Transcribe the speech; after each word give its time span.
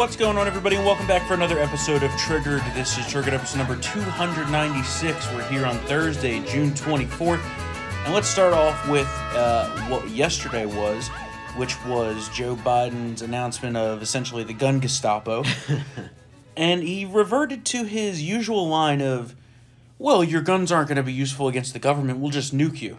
What's 0.00 0.16
going 0.16 0.38
on, 0.38 0.46
everybody, 0.46 0.76
and 0.76 0.86
welcome 0.86 1.06
back 1.06 1.28
for 1.28 1.34
another 1.34 1.58
episode 1.58 2.02
of 2.02 2.10
Triggered. 2.12 2.62
This 2.72 2.96
is 2.96 3.06
Triggered 3.06 3.34
episode 3.34 3.58
number 3.58 3.76
296. 3.76 5.30
We're 5.34 5.46
here 5.50 5.66
on 5.66 5.76
Thursday, 5.80 6.42
June 6.46 6.70
24th. 6.70 7.42
And 8.06 8.14
let's 8.14 8.26
start 8.26 8.54
off 8.54 8.88
with 8.88 9.06
uh, 9.34 9.68
what 9.88 10.08
yesterday 10.08 10.64
was, 10.64 11.08
which 11.58 11.76
was 11.84 12.30
Joe 12.30 12.56
Biden's 12.56 13.20
announcement 13.20 13.76
of 13.76 14.00
essentially 14.00 14.42
the 14.42 14.54
gun 14.54 14.80
Gestapo. 14.80 15.44
and 16.56 16.82
he 16.82 17.04
reverted 17.04 17.66
to 17.66 17.84
his 17.84 18.22
usual 18.22 18.66
line 18.66 19.02
of, 19.02 19.36
well, 19.98 20.24
your 20.24 20.40
guns 20.40 20.72
aren't 20.72 20.88
going 20.88 20.96
to 20.96 21.02
be 21.02 21.12
useful 21.12 21.46
against 21.46 21.74
the 21.74 21.78
government, 21.78 22.20
we'll 22.20 22.30
just 22.30 22.56
nuke 22.56 22.80
you. 22.80 22.96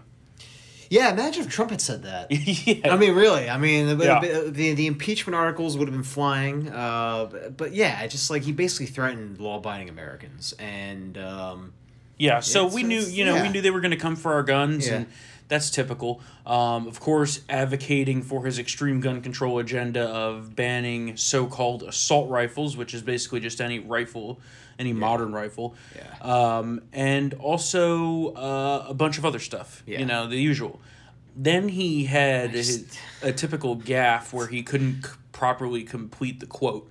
Yeah, 0.92 1.10
imagine 1.14 1.46
if 1.46 1.50
Trump 1.50 1.72
had 1.72 1.80
said 1.80 2.04
that. 2.04 2.28
yeah. 2.68 2.94
I 2.94 2.98
mean, 2.98 3.16
really. 3.16 3.50
I 3.50 3.58
mean, 3.58 3.98
the, 3.98 4.04
Yeah. 4.04 4.20
the, 4.20 4.74
the 4.74 4.88
impeachment 4.88 5.36
articles 5.36 5.78
would 5.78 5.88
have 5.88 5.96
been 5.96 6.04
flying. 6.04 6.68
Uh, 6.68 7.50
but, 7.56 7.72
yeah, 7.74 8.06
just 8.08 8.30
like 8.30 8.42
he 8.44 8.52
basically 8.52 8.88
threatened 8.88 9.40
law-abiding 9.40 9.88
Americans, 9.88 10.54
and 10.60 11.18
um, 11.18 11.72
Yeah, 12.18 12.42
so 12.42 12.68
we 12.68 12.84
knew, 12.84 13.00
you 13.00 13.24
know, 13.24 13.42
we 13.42 13.48
knew 13.48 13.62
they 13.62 13.72
were 13.72 13.80
going 13.80 13.92
to 13.92 13.98
come 13.98 14.18
for 14.18 14.34
our 14.34 14.44
guns, 14.44 14.86
Yeah. 14.88 14.96
and 14.96 15.06
that's 15.48 15.70
typical. 15.72 16.20
Um, 16.46 16.88
of 16.88 17.00
course, 17.00 17.40
advocating 17.50 18.22
for 18.22 18.46
his 18.46 18.60
extreme 18.60 19.00
gun 19.00 19.22
control 19.22 19.60
agenda 19.60 20.04
of 20.10 20.58
banning 20.58 21.16
so-called 21.16 21.84
assault 21.84 22.30
rifles, 22.30 22.76
which 22.76 22.94
is 22.94 23.02
basically 23.02 23.40
just 23.40 23.62
any 23.62 23.80
rifle, 23.80 24.42
any 24.82 24.92
modern 24.94 25.32
rifle, 25.32 25.76
Yeah. 25.96 26.58
um, 26.58 26.82
and 26.92 27.34
also 27.36 28.34
uh, 28.34 28.86
a 28.90 28.94
bunch 28.94 29.18
of 29.18 29.26
other 29.26 29.40
stuff. 29.40 29.84
Yeah. 29.86 30.00
You 30.00 30.06
know, 30.06 30.28
the 30.28 30.36
usual. 30.38 30.80
Then 31.36 31.70
he 31.70 32.06
had 32.06 32.52
just- 32.52 32.80
his, 32.80 32.98
a 33.22 33.32
typical 33.32 33.76
gaff 33.76 34.34
where 34.34 34.48
he 34.48 34.64
couldn't 34.64 35.06
c- 35.06 35.12
properly 35.32 35.84
complete 35.84 36.40
the 36.42 36.46
quote. 36.48 36.90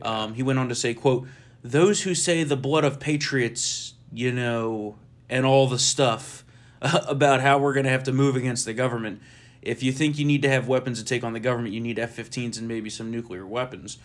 Um, 0.00 0.34
he 0.34 0.42
went 0.42 0.58
on 0.58 0.68
to 0.70 0.74
say, 0.74 0.94
"quote 0.94 1.26
Those 1.62 2.02
who 2.02 2.14
say 2.14 2.44
the 2.44 2.56
blood 2.56 2.84
of 2.84 2.98
patriots, 3.00 3.94
you 4.12 4.32
know, 4.32 4.96
and 5.28 5.44
all 5.44 5.66
the 5.68 5.78
stuff 5.78 6.44
about 6.80 7.40
how 7.40 7.58
we're 7.58 7.74
going 7.74 7.84
to 7.84 7.90
have 7.90 8.04
to 8.04 8.12
move 8.12 8.36
against 8.36 8.64
the 8.64 8.72
government. 8.74 9.20
If 9.62 9.82
you 9.82 9.90
think 9.92 10.16
you 10.18 10.24
need 10.24 10.42
to 10.42 10.48
have 10.48 10.68
weapons 10.68 10.98
to 11.00 11.04
take 11.04 11.24
on 11.24 11.32
the 11.32 11.40
government, 11.40 11.74
you 11.74 11.80
need 11.80 11.98
F-15s 11.98 12.56
and 12.58 12.68
maybe 12.68 12.88
some 12.90 13.10
nuclear 13.10 13.44
weapons." 13.46 13.98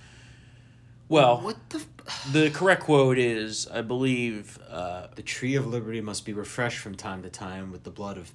Well, 1.12 1.42
what 1.42 1.58
the 1.72 1.80
f- 1.80 2.24
the 2.32 2.50
correct 2.52 2.84
quote 2.84 3.18
is, 3.18 3.68
I 3.68 3.82
believe, 3.82 4.58
uh, 4.70 5.08
the 5.14 5.22
tree 5.22 5.56
of 5.56 5.68
liberty 5.68 6.00
must 6.00 6.26
be 6.26 6.32
refreshed 6.32 6.78
from 6.80 6.96
time 6.96 7.22
to 7.24 7.30
time 7.30 7.70
with 7.74 7.84
the 7.84 7.90
blood 7.90 8.18
of 8.18 8.32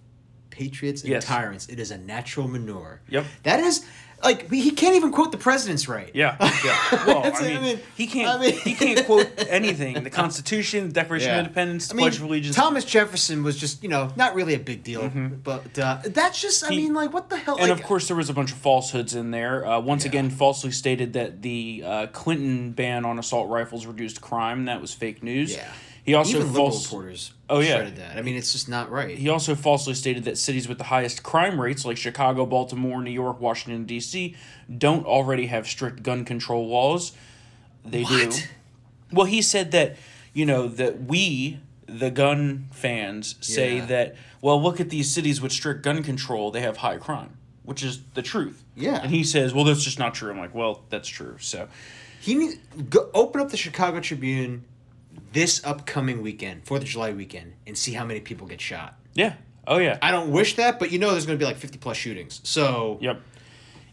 patriots 0.56 1.02
and 1.02 1.10
Yes. 1.10 1.24
tyrants. 1.24 1.66
It 1.68 1.78
is 1.78 1.90
a 1.90 1.98
natural 1.98 2.48
manure. 2.48 3.00
Yep. 3.10 3.24
That 3.42 3.60
is 3.60 3.84
like 4.24 4.50
he 4.50 4.70
can't 4.70 4.96
even 4.96 5.12
quote 5.12 5.30
the 5.30 5.36
president's 5.36 5.88
right. 5.88 6.10
Yeah, 6.14 6.36
yeah. 6.40 7.04
Well, 7.06 7.18
It's- 7.26 7.42
I 7.42 7.60
mean, 7.60 7.78
he 7.96 8.06
can't. 8.06 8.28
I 8.30 8.40
mean- 8.40 8.58
he 8.58 8.72
can't 8.72 9.04
quote 9.04 9.28
anything. 9.50 10.02
The 10.02 10.08
Constitution, 10.08 10.88
the 10.88 10.94
Declaration 10.94 11.28
Yeah. 11.28 11.34
of 11.34 11.40
Independence, 11.46 11.84
I 11.84 11.92
the 11.92 11.94
mean, 11.96 12.04
Pledge 12.04 12.16
of 12.16 12.22
Allegiance. 12.22 12.56
Thomas 12.56 12.84
Jefferson 12.86 13.42
was 13.42 13.58
just, 13.58 13.82
you 13.82 13.90
know, 13.90 14.10
not 14.16 14.34
really 14.34 14.54
a 14.54 14.58
big 14.58 14.82
deal, 14.82 15.10
but 15.44 15.78
uh, 15.78 15.98
that's 16.06 16.40
just, 16.40 16.64
I 16.64 16.68
Mm-hmm. 16.68 16.72
He- 16.78 16.82
mean, 16.84 16.94
like, 16.94 17.12
what 17.12 17.28
the 17.28 17.36
hell? 17.36 17.56
and 17.58 17.68
like, 17.68 17.78
of 17.78 17.84
course, 17.84 18.08
there 18.08 18.16
was 18.16 18.30
a 18.30 18.34
bunch 18.34 18.52
of 18.52 18.56
falsehoods 18.58 19.14
in 19.14 19.32
there. 19.32 19.66
Uh, 19.66 19.80
once 19.80 20.04
Yeah. 20.04 20.08
again, 20.12 20.30
falsely 20.30 20.70
stated 20.70 21.12
that 21.12 21.42
the 21.42 21.82
uh, 21.84 22.06
Clinton 22.06 22.72
ban 22.72 23.04
on 23.04 23.18
assault 23.18 23.50
rifles 23.50 23.84
reduced 23.84 24.22
crime. 24.22 24.64
That 24.64 24.80
was 24.80 24.94
fake 24.94 25.22
news. 25.22 25.54
Yeah. 25.54 25.70
He 26.06 26.14
also 26.14 26.38
even 26.38 26.52
false. 26.52 26.86
reporters 26.86 27.32
Oh, 27.50 27.58
yeah. 27.60 27.74
shredded 27.76 27.96
that. 27.96 28.16
I 28.16 28.22
mean, 28.22 28.36
it's 28.36 28.52
just 28.52 28.68
not 28.68 28.90
right. 28.90 29.18
He 29.18 29.28
also 29.28 29.54
falsely 29.56 29.92
stated 29.94 30.24
that 30.24 30.38
cities 30.38 30.68
with 30.68 30.78
the 30.78 30.84
highest 30.84 31.22
crime 31.24 31.60
rates, 31.60 31.84
like 31.84 31.96
Chicago, 31.96 32.46
Baltimore, 32.46 33.02
New 33.02 33.10
York, 33.10 33.40
Washington 33.40 33.84
D.C., 33.84 34.34
don't 34.78 35.04
already 35.04 35.46
have 35.46 35.66
strict 35.66 36.02
gun 36.04 36.24
control 36.24 36.68
laws. 36.68 37.12
They 37.84 38.04
do. 38.04 38.30
Well, 39.12 39.26
he 39.26 39.42
said 39.42 39.72
that 39.72 39.96
you 40.32 40.46
know 40.46 40.68
that 40.68 41.02
we, 41.04 41.58
the 41.86 42.10
gun 42.10 42.66
fans, 42.72 43.34
say 43.40 43.76
Yeah. 43.78 43.86
that 43.86 44.16
well, 44.40 44.62
look 44.62 44.80
at 44.80 44.90
these 44.90 45.10
cities 45.10 45.40
with 45.40 45.50
strict 45.52 45.82
gun 45.82 46.02
control; 46.02 46.50
they 46.52 46.60
have 46.60 46.78
high 46.78 46.98
crime, 46.98 47.36
which 47.64 47.82
is 47.82 48.00
the 48.14 48.22
truth. 48.22 48.62
Yeah. 48.76 49.00
And 49.02 49.10
he 49.10 49.24
says, 49.24 49.54
well, 49.54 49.64
that's 49.64 49.82
just 49.82 49.98
not 49.98 50.14
true. 50.14 50.30
I'm 50.30 50.38
like, 50.38 50.54
well, 50.54 50.82
that's 50.90 51.08
true. 51.08 51.36
So, 51.40 51.68
He 52.20 52.34
needs 52.34 52.56
go 52.90 53.08
open 53.14 53.40
up 53.40 53.48
the 53.50 53.56
Chicago 53.56 54.00
Tribune 54.00 54.64
this 55.36 55.64
upcoming 55.64 56.22
weekend, 56.22 56.64
Fourth 56.64 56.82
of 56.82 56.88
July 56.88 57.12
weekend, 57.12 57.52
and 57.66 57.76
see 57.76 57.92
how 57.92 58.04
many 58.04 58.20
people 58.20 58.46
get 58.46 58.60
shot. 58.60 58.98
yeah. 59.14 59.34
Oh 59.68 59.78
yeah. 59.78 59.98
I 60.00 60.12
don't 60.12 60.30
wish 60.30 60.54
that, 60.56 60.78
but 60.78 60.92
you 60.92 60.98
know, 61.00 61.10
there's 61.10 61.26
going 61.26 61.36
to 61.38 61.42
be 61.42 61.46
like 61.46 61.56
50 61.56 61.78
plus 61.78 61.96
shootings. 61.96 62.40
So 62.44 62.98
Yep. 63.00 63.20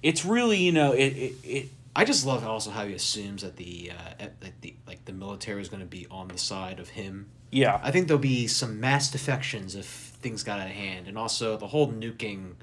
It's 0.03 0.23
really 0.23 0.57
you 0.57 0.71
know 0.71 0.91
it 0.93 1.07
it. 1.25 1.33
it 1.43 1.69
I 1.95 2.05
just 2.05 2.25
love 2.25 2.43
also 2.45 2.71
how 2.71 2.85
he 2.85 2.93
assumes 2.93 3.41
that 3.43 3.55
the 3.57 3.91
uh, 3.91 4.25
that 4.39 4.61
the 4.61 4.75
like 4.87 5.05
the 5.05 5.13
military 5.13 5.61
is 5.61 5.69
going 5.69 5.81
to 5.81 5.85
be 5.99 6.05
on 6.09 6.27
the 6.27 6.37
side 6.37 6.79
of 6.79 6.89
him. 6.89 7.29
yeah. 7.51 7.79
I 7.83 7.91
think 7.91 8.07
there'll 8.07 8.21
be 8.35 8.47
some 8.47 8.79
mass 8.79 9.11
defections 9.11 9.75
if 9.75 9.85
things 10.23 10.43
got 10.43 10.59
out 10.59 10.67
of 10.67 10.73
hand, 10.73 11.07
and 11.07 11.17
also 11.17 11.57
the 11.57 11.67
whole 11.67 11.91
nuking 11.91 12.53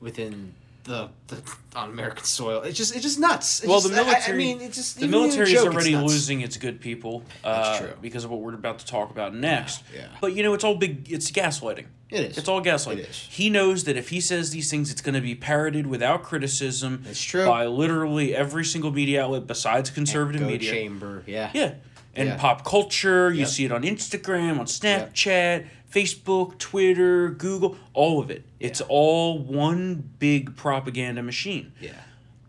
within 0.00 0.54
the, 0.84 1.08
the 1.28 1.42
on 1.74 1.90
American 1.90 2.24
soil. 2.24 2.62
It's 2.62 2.76
just 2.78 2.94
it's 2.94 3.02
just 3.02 3.18
nuts. 3.18 3.60
It's 3.60 3.68
Well, 3.68 3.80
just- 3.80 3.92
the 3.92 3.98
I- 4.00 4.02
I- 4.02 4.06
military. 4.06 4.34
I, 4.34 4.36
mean, 4.54 4.60
it's 4.60 4.76
just 4.76 4.96
the 4.98 5.06
even 5.06 5.14
in 5.14 5.20
a 5.20 5.26
military 5.26 5.46
is 5.48 5.52
joke, 5.54 5.66
it's 5.66 5.74
already 5.74 5.96
losing 5.96 6.40
its 6.42 6.56
good 6.56 6.80
people. 6.80 7.22
Uh, 7.42 7.62
That's 7.62 7.78
true. 7.78 7.92
Because 8.00 8.24
of 8.24 8.30
what 8.30 8.40
we're 8.40 8.54
about 8.54 8.78
to 8.80 8.86
talk 8.86 9.10
about 9.10 9.34
next. 9.34 9.82
yeah. 9.94 10.06
But 10.20 10.34
you 10.34 10.42
know, 10.42 10.54
it's 10.54 10.64
all 10.64 10.76
big. 10.76 11.10
It's 11.10 11.30
gaslighting. 11.30 11.86
It 12.10 12.20
is. 12.30 12.38
It's 12.38 12.48
all 12.48 12.62
gaslighting. 12.62 12.98
It 12.98 13.08
is. 13.08 13.16
He 13.30 13.50
knows 13.50 13.84
that 13.84 13.96
if 13.96 14.10
he 14.10 14.20
says 14.20 14.50
these 14.50 14.70
things, 14.70 14.92
it's 14.92 15.00
going 15.00 15.14
to 15.16 15.20
be 15.20 15.34
parroted 15.34 15.86
without 15.86 16.22
criticism. 16.22 17.02
It's 17.08 17.20
true. 17.22 17.44
By 17.46 17.66
literally 17.66 18.36
every 18.36 18.64
single 18.64 18.92
media 18.92 19.24
outlet 19.24 19.46
besides 19.48 19.90
conservative 19.90 20.42
Echo 20.42 20.50
media. 20.52 20.70
chamber. 20.70 21.22
Yeah. 21.26 21.50
Yeah. 21.54 21.74
And 22.16 22.28
Yeah. 22.28 22.36
pop 22.36 22.64
culture, 22.64 23.32
you 23.32 23.44
see 23.46 23.64
it 23.64 23.72
on 23.72 23.82
Instagram, 23.82 24.60
on 24.60 24.66
Snapchat, 24.66 25.66
Facebook, 25.94 26.58
Twitter, 26.58 27.30
Google, 27.30 27.76
all 27.92 28.20
of 28.20 28.30
it. 28.30 28.44
It's 28.58 28.80
Yeah. 28.80 28.86
all 28.88 29.38
one 29.38 30.10
big 30.18 30.56
propaganda 30.56 31.22
machine. 31.22 31.72
Yeah. 31.80 31.92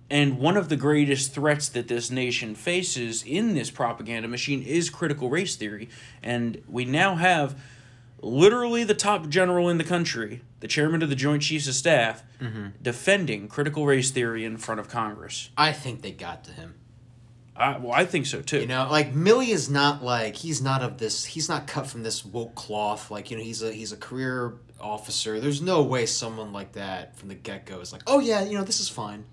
And 0.09 0.37
one 0.37 0.55
of 0.57 0.69
the 0.69 0.75
greatest 0.75 1.33
threats 1.33 1.67
that 1.69 1.87
this 1.87 2.09
nation 2.11 2.55
faces 2.55 3.23
in 3.23 3.53
this 3.55 3.69
propaganda 3.71 4.27
machine 4.27 4.61
is 4.61 4.89
critical 4.89 5.29
race 5.29 5.55
theory. 5.55 5.89
And 6.21 6.61
we 6.67 6.85
now 6.85 7.15
have 7.15 7.59
literally 8.21 8.83
the 8.83 8.93
top 8.93 9.29
general 9.29 9.67
in 9.69 9.77
the 9.77 9.83
country, 9.83 10.41
the 10.59 10.67
chairman 10.67 11.01
of 11.03 11.09
the 11.09 11.15
Joint 11.15 11.41
Chiefs 11.43 11.67
of 11.67 11.75
Staff, 11.75 12.23
Mm-hmm. 12.41 12.67
defending 12.81 13.47
critical 13.47 13.85
race 13.85 14.11
theory 14.11 14.43
in 14.43 14.57
front 14.57 14.79
of 14.79 14.89
Congress. 14.89 15.49
I 15.57 15.71
think 15.71 16.01
they 16.01 16.11
got 16.11 16.43
to 16.45 16.51
him. 16.51 16.75
I, 17.57 17.77
well, 17.77 17.93
I 17.93 18.05
think 18.05 18.25
so 18.25 18.41
too. 18.41 18.59
You 18.59 18.67
know, 18.67 18.87
like 18.91 19.13
Milley 19.13 19.49
is 19.49 19.69
not 19.69 20.03
like 20.03 20.35
he's 20.35 20.61
not 20.61 20.81
of 20.81 20.97
this. 20.97 21.23
He's 21.23 21.47
not 21.47 21.67
cut 21.67 21.87
from 21.87 22.03
this 22.03 22.25
woke 22.25 22.55
cloth. 22.55 23.09
Like 23.09 23.31
you 23.31 23.37
know, 23.37 23.43
he's 23.43 23.61
a 23.61 23.71
he's 23.71 23.91
a 23.93 23.97
career 23.97 24.55
officer. 24.79 25.39
There's 25.39 25.61
no 25.61 25.81
way 25.83 26.05
someone 26.05 26.51
like 26.51 26.73
that 26.73 27.15
from 27.17 27.29
the 27.29 27.35
get 27.35 27.65
go 27.65 27.79
is 27.79 27.93
like, 27.93 28.01
oh 28.07 28.19
yeah, 28.19 28.43
you 28.43 28.57
know, 28.57 28.63
this 28.63 28.79
is 28.79 28.89
fine. 28.89 29.23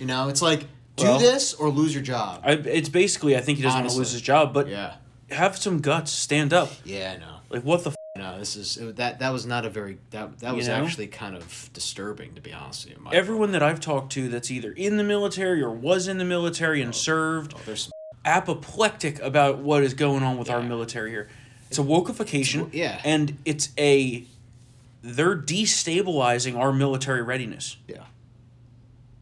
You 0.00 0.06
know, 0.06 0.28
it's 0.28 0.42
like 0.42 0.66
do 0.96 1.04
Well- 1.04 1.18
this 1.20 1.54
or 1.54 1.68
lose 1.70 1.94
your 1.94 2.02
job. 2.02 2.42
I, 2.44 2.52
it's 2.52 2.88
basically, 2.88 3.36
I 3.36 3.40
think 3.40 3.58
he 3.58 3.62
doesn't 3.62 3.80
want 3.80 3.92
to 3.92 3.96
lose 3.98 4.12
his 4.12 4.20
job, 4.22 4.52
but 4.52 4.68
yeah, 4.68 4.94
have 5.30 5.56
some 5.56 5.80
guts, 5.80 6.10
stand 6.10 6.52
up. 6.52 6.70
yeah, 6.84 7.14
I 7.16 7.20
know. 7.20 7.36
Like, 7.48 7.62
what 7.62 7.84
the 7.84 7.90
f? 7.90 7.96
You 8.14 8.20
know, 8.22 8.38
this 8.38 8.56
is 8.56 8.76
it, 8.76 8.96
that. 8.96 9.20
That 9.20 9.32
was 9.32 9.46
not 9.46 9.64
a 9.64 9.70
very 9.70 9.96
that 10.10 10.38
that 10.40 10.50
You 10.50 10.56
was 10.56 10.68
know? 10.68 10.74
actually 10.74 11.06
kind 11.06 11.34
of 11.34 11.70
disturbing 11.72 12.34
to 12.34 12.42
be 12.42 12.52
honest 12.52 12.86
with 12.86 12.98
you. 12.98 13.08
Everyone 13.10 13.52
that 13.52 13.62
I've 13.62 13.80
talked 13.80 14.12
to 14.12 14.28
that's 14.28 14.50
either 14.50 14.70
in 14.72 14.98
the 14.98 15.04
military 15.04 15.62
or 15.62 15.70
was 15.70 16.08
in 16.08 16.18
the 16.18 16.24
military 16.24 16.82
and 16.82 16.94
served 16.94 17.54
oh, 17.56 17.60
there's 17.64 17.84
some, 17.84 17.92
apoplectic 18.26 19.18
about 19.20 19.58
what 19.58 19.82
is 19.82 19.94
going 19.94 20.22
on 20.22 20.36
with 20.36 20.50
our 20.50 20.62
military 20.62 21.10
here. 21.10 21.28
It's 21.70 21.78
a 21.78 21.82
wokeification. 21.82 22.66
It's- 22.68 22.74
yeah. 22.74 23.00
And 23.02 23.38
it's 23.46 23.70
a 23.78 24.24
they're 25.02 25.36
destabilizing 25.36 26.56
our 26.58 26.70
military 26.72 27.22
readiness. 27.22 27.76
yeah. 27.88 28.04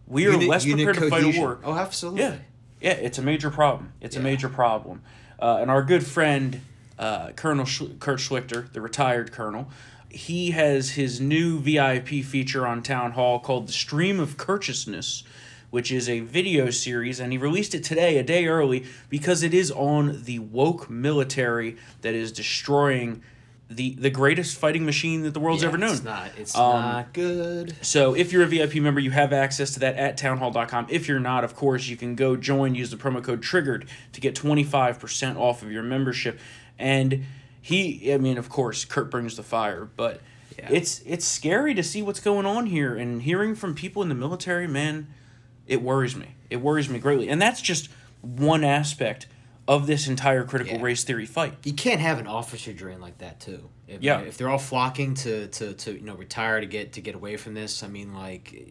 We 0.09 0.27
are 0.27 0.33
Unit- 0.33 0.49
less 0.49 0.67
prepared 0.67 0.97
to 0.97 1.09
fight 1.09 1.23
a 1.37 1.39
war. 1.39 1.61
Oh, 1.63 1.75
absolutely. 1.75 2.23
Yeah. 2.23 2.37
Yeah, 2.81 2.93
it's 2.95 3.19
a 3.19 3.23
major 3.23 3.51
problem. 3.51 3.93
It's 4.01 4.17
a 4.17 4.21
major 4.21 4.49
problem. 4.49 5.03
Uh, 5.39 5.59
and 5.61 5.71
our 5.71 5.85
good 5.85 6.05
friend, 6.05 6.61
uh, 7.01 7.33
Colonel 7.33 7.65
Sch- 7.65 7.83
Kurt 7.99 8.21
Schlichter, 8.21 8.71
the 8.73 8.81
retired 8.81 9.33
colonel, 9.33 9.69
he 10.11 10.51
has 10.53 10.91
his 10.91 11.21
new 11.21 11.59
VIP 11.59 12.09
feature 12.25 12.67
on 12.67 12.83
Townhall 12.83 13.41
called 13.41 13.67
The 13.69 13.73
Stream 13.73 14.21
of 14.21 14.37
Courteousness, 14.37 15.25
which 15.71 15.91
is 15.91 16.09
a 16.09 16.21
video 16.21 16.69
series. 16.71 17.19
And 17.21 17.33
he 17.33 17.39
released 17.39 17.75
it 17.75 17.83
today, 17.85 18.19
a 18.19 18.23
day 18.23 18.47
early, 18.47 18.85
because 19.09 19.43
it 19.43 19.55
is 19.55 19.71
on 19.71 20.23
the 20.25 20.41
woke 20.41 20.91
military 20.91 21.77
that 22.03 22.15
is 22.15 22.33
destroying 22.33 23.23
the, 23.73 23.95
the 23.95 24.11
greatest 24.11 24.59
fighting 24.59 24.85
machine 24.85 25.23
that 25.23 25.33
the 25.33 25.39
world's 25.39 25.63
Yeah, 25.63 25.69
ever 25.69 25.79
known. 25.79 25.93
It's 25.93 26.03
not. 26.03 26.31
It's 26.37 26.57
Um, 26.57 26.83
not 26.83 27.13
good. 27.13 27.77
So 27.83 28.15
if 28.17 28.33
you're 28.33 28.43
a 28.43 28.47
VIP 28.47 28.75
member, 28.83 28.99
you 28.99 29.13
have 29.13 29.33
access 29.33 29.71
to 29.75 29.81
that 29.81 29.95
at 29.95 30.17
townhall.com. 30.17 30.89
If 30.91 31.07
you're 31.07 31.21
not, 31.21 31.45
of 31.45 31.55
course, 31.55 31.87
you 31.87 31.97
can 31.97 32.17
go 32.17 32.35
join, 32.35 32.75
use 32.75 32.91
the 32.91 32.97
promo 32.97 33.23
code 33.23 33.43
TRIGGERED 33.43 33.87
to 34.13 34.21
get 34.21 34.35
25% 34.35 35.37
off 35.37 35.63
of 35.63 35.71
your 35.71 35.85
membership. 35.85 36.41
And 36.81 37.25
he, 37.61 38.13
I 38.13 38.19
mean, 38.19 38.39
of 38.39 38.49
course, 38.49 38.85
Kurt 38.85 39.11
brings 39.11 39.37
the 39.37 39.43
fire, 39.43 39.89
but 39.97 40.21
Yeah. 40.59 40.69
it's 40.71 41.01
it's 41.07 41.25
scary 41.27 41.75
to 41.75 41.83
see 41.83 42.03
what's 42.03 42.21
going 42.21 42.47
on 42.47 42.67
here 42.67 42.97
and 42.97 43.23
hearing 43.23 43.55
from 43.55 43.75
people 43.75 44.03
in 44.03 44.09
the 44.09 44.15
military, 44.15 44.67
man, 44.67 45.07
it 45.67 45.83
worries 45.83 46.17
me. 46.17 46.35
It 46.49 46.57
worries 46.57 46.89
me 46.89 46.99
greatly. 46.99 47.29
And 47.29 47.41
that's 47.41 47.61
just 47.61 47.89
one 48.23 48.65
aspect 48.65 49.27
of 49.69 49.87
this 49.87 50.09
entire 50.09 50.43
critical 50.45 50.77
Yeah. 50.79 50.83
race 50.83 51.05
theory 51.05 51.27
fight. 51.27 51.55
You 51.65 51.73
can't 51.75 52.01
have 52.01 52.19
an 52.19 52.27
officer 52.27 52.73
drain 52.73 53.01
like 53.01 53.19
that 53.19 53.39
too. 53.41 53.69
If, 53.87 54.03
Yeah. 54.03 54.21
If 54.21 54.37
they're 54.37 54.49
all 54.49 54.59
flocking 54.59 55.15
to, 55.17 55.47
to, 55.49 55.75
to 55.75 55.93
you 55.93 56.01
know 56.01 56.15
retire 56.15 56.61
to 56.61 56.67
get 56.67 56.95
to 56.95 57.01
get 57.01 57.15
away 57.15 57.37
from 57.37 57.55
this, 57.55 57.83
I 57.83 57.89
mean 57.89 58.13
like, 58.15 58.53
it, 58.53 58.69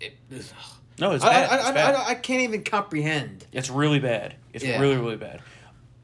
it, 0.00 0.12
it, 0.30 0.52
No, 0.98 1.12
it's 1.12 1.24
I, 1.24 1.28
bad. 1.28 1.50
I, 1.50 1.56
it's 1.56 1.66
I, 1.66 1.72
bad. 1.72 1.94
I, 1.96 2.04
I 2.10 2.14
can't 2.14 2.40
even 2.42 2.62
comprehend. 2.62 3.46
It's 3.52 3.68
really 3.68 3.98
bad. 3.98 4.36
It's 4.54 4.64
Yeah. 4.64 4.80
really, 4.80 4.96
really 4.96 5.16
bad. 5.16 5.42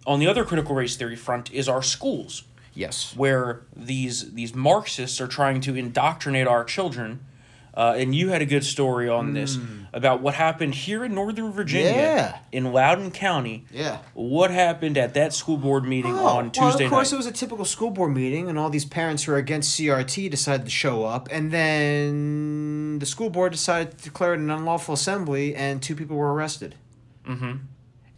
On 0.07 0.19
the 0.19 0.27
other 0.27 0.45
critical 0.45 0.75
race 0.75 0.97
theory 0.97 1.17
front 1.17 1.53
is 1.53 1.69
our 1.69 1.83
schools, 1.83 2.43
Yes. 2.75 3.13
where 3.17 3.63
these 3.77 4.33
these 4.35 4.55
Marxists 4.55 5.21
are 5.21 5.29
trying 5.29 5.61
to 5.63 5.77
indoctrinate 5.77 6.47
our 6.47 6.65
children. 6.65 7.21
Uh, 7.75 7.95
and 7.97 8.15
you 8.15 8.29
had 8.29 8.43
a 8.43 8.45
good 8.45 8.65
story 8.65 9.09
on 9.09 9.33
this 9.33 9.57
about 9.95 10.21
what 10.21 10.35
happened 10.35 10.75
here 10.75 11.03
in 11.07 11.15
Northern 11.15 11.51
Virginia. 11.53 11.91
Yeah. 11.93 12.39
in 12.53 12.71
Loudoun 12.71 13.11
County. 13.11 13.65
Yeah. 13.73 14.01
What 14.13 14.51
happened 14.51 14.99
at 14.99 15.15
that 15.15 15.33
school 15.33 15.57
board 15.57 15.85
meeting 15.85 16.13
on 16.13 16.51
Tuesday 16.51 16.61
Oh, 16.61 16.61
well, 16.77 16.85
of 16.85 16.91
course, 16.91 17.13
night? 17.13 17.15
it 17.15 17.17
was 17.17 17.27
a 17.27 17.33
typical 17.33 17.65
school 17.65 17.91
board 17.91 18.13
meeting, 18.13 18.51
and 18.51 18.59
all 18.59 18.69
these 18.69 18.85
parents 18.85 19.23
who 19.25 19.33
are 19.33 19.39
against 19.39 19.75
CRT 19.81 20.29
decided 20.31 20.67
to 20.67 20.71
show 20.71 21.05
up, 21.07 21.29
and 21.33 21.51
then 21.51 22.99
the 22.99 23.07
school 23.07 23.31
board 23.31 23.53
decided 23.53 23.97
to 23.97 24.05
declare 24.05 24.35
it 24.35 24.41
an 24.41 24.51
unlawful 24.51 24.93
assembly, 24.95 25.55
and 25.55 25.83
two 25.83 25.95
people 25.97 26.17
were 26.19 26.33
arrested. 26.35 26.75
mm-hmm. 27.27 27.53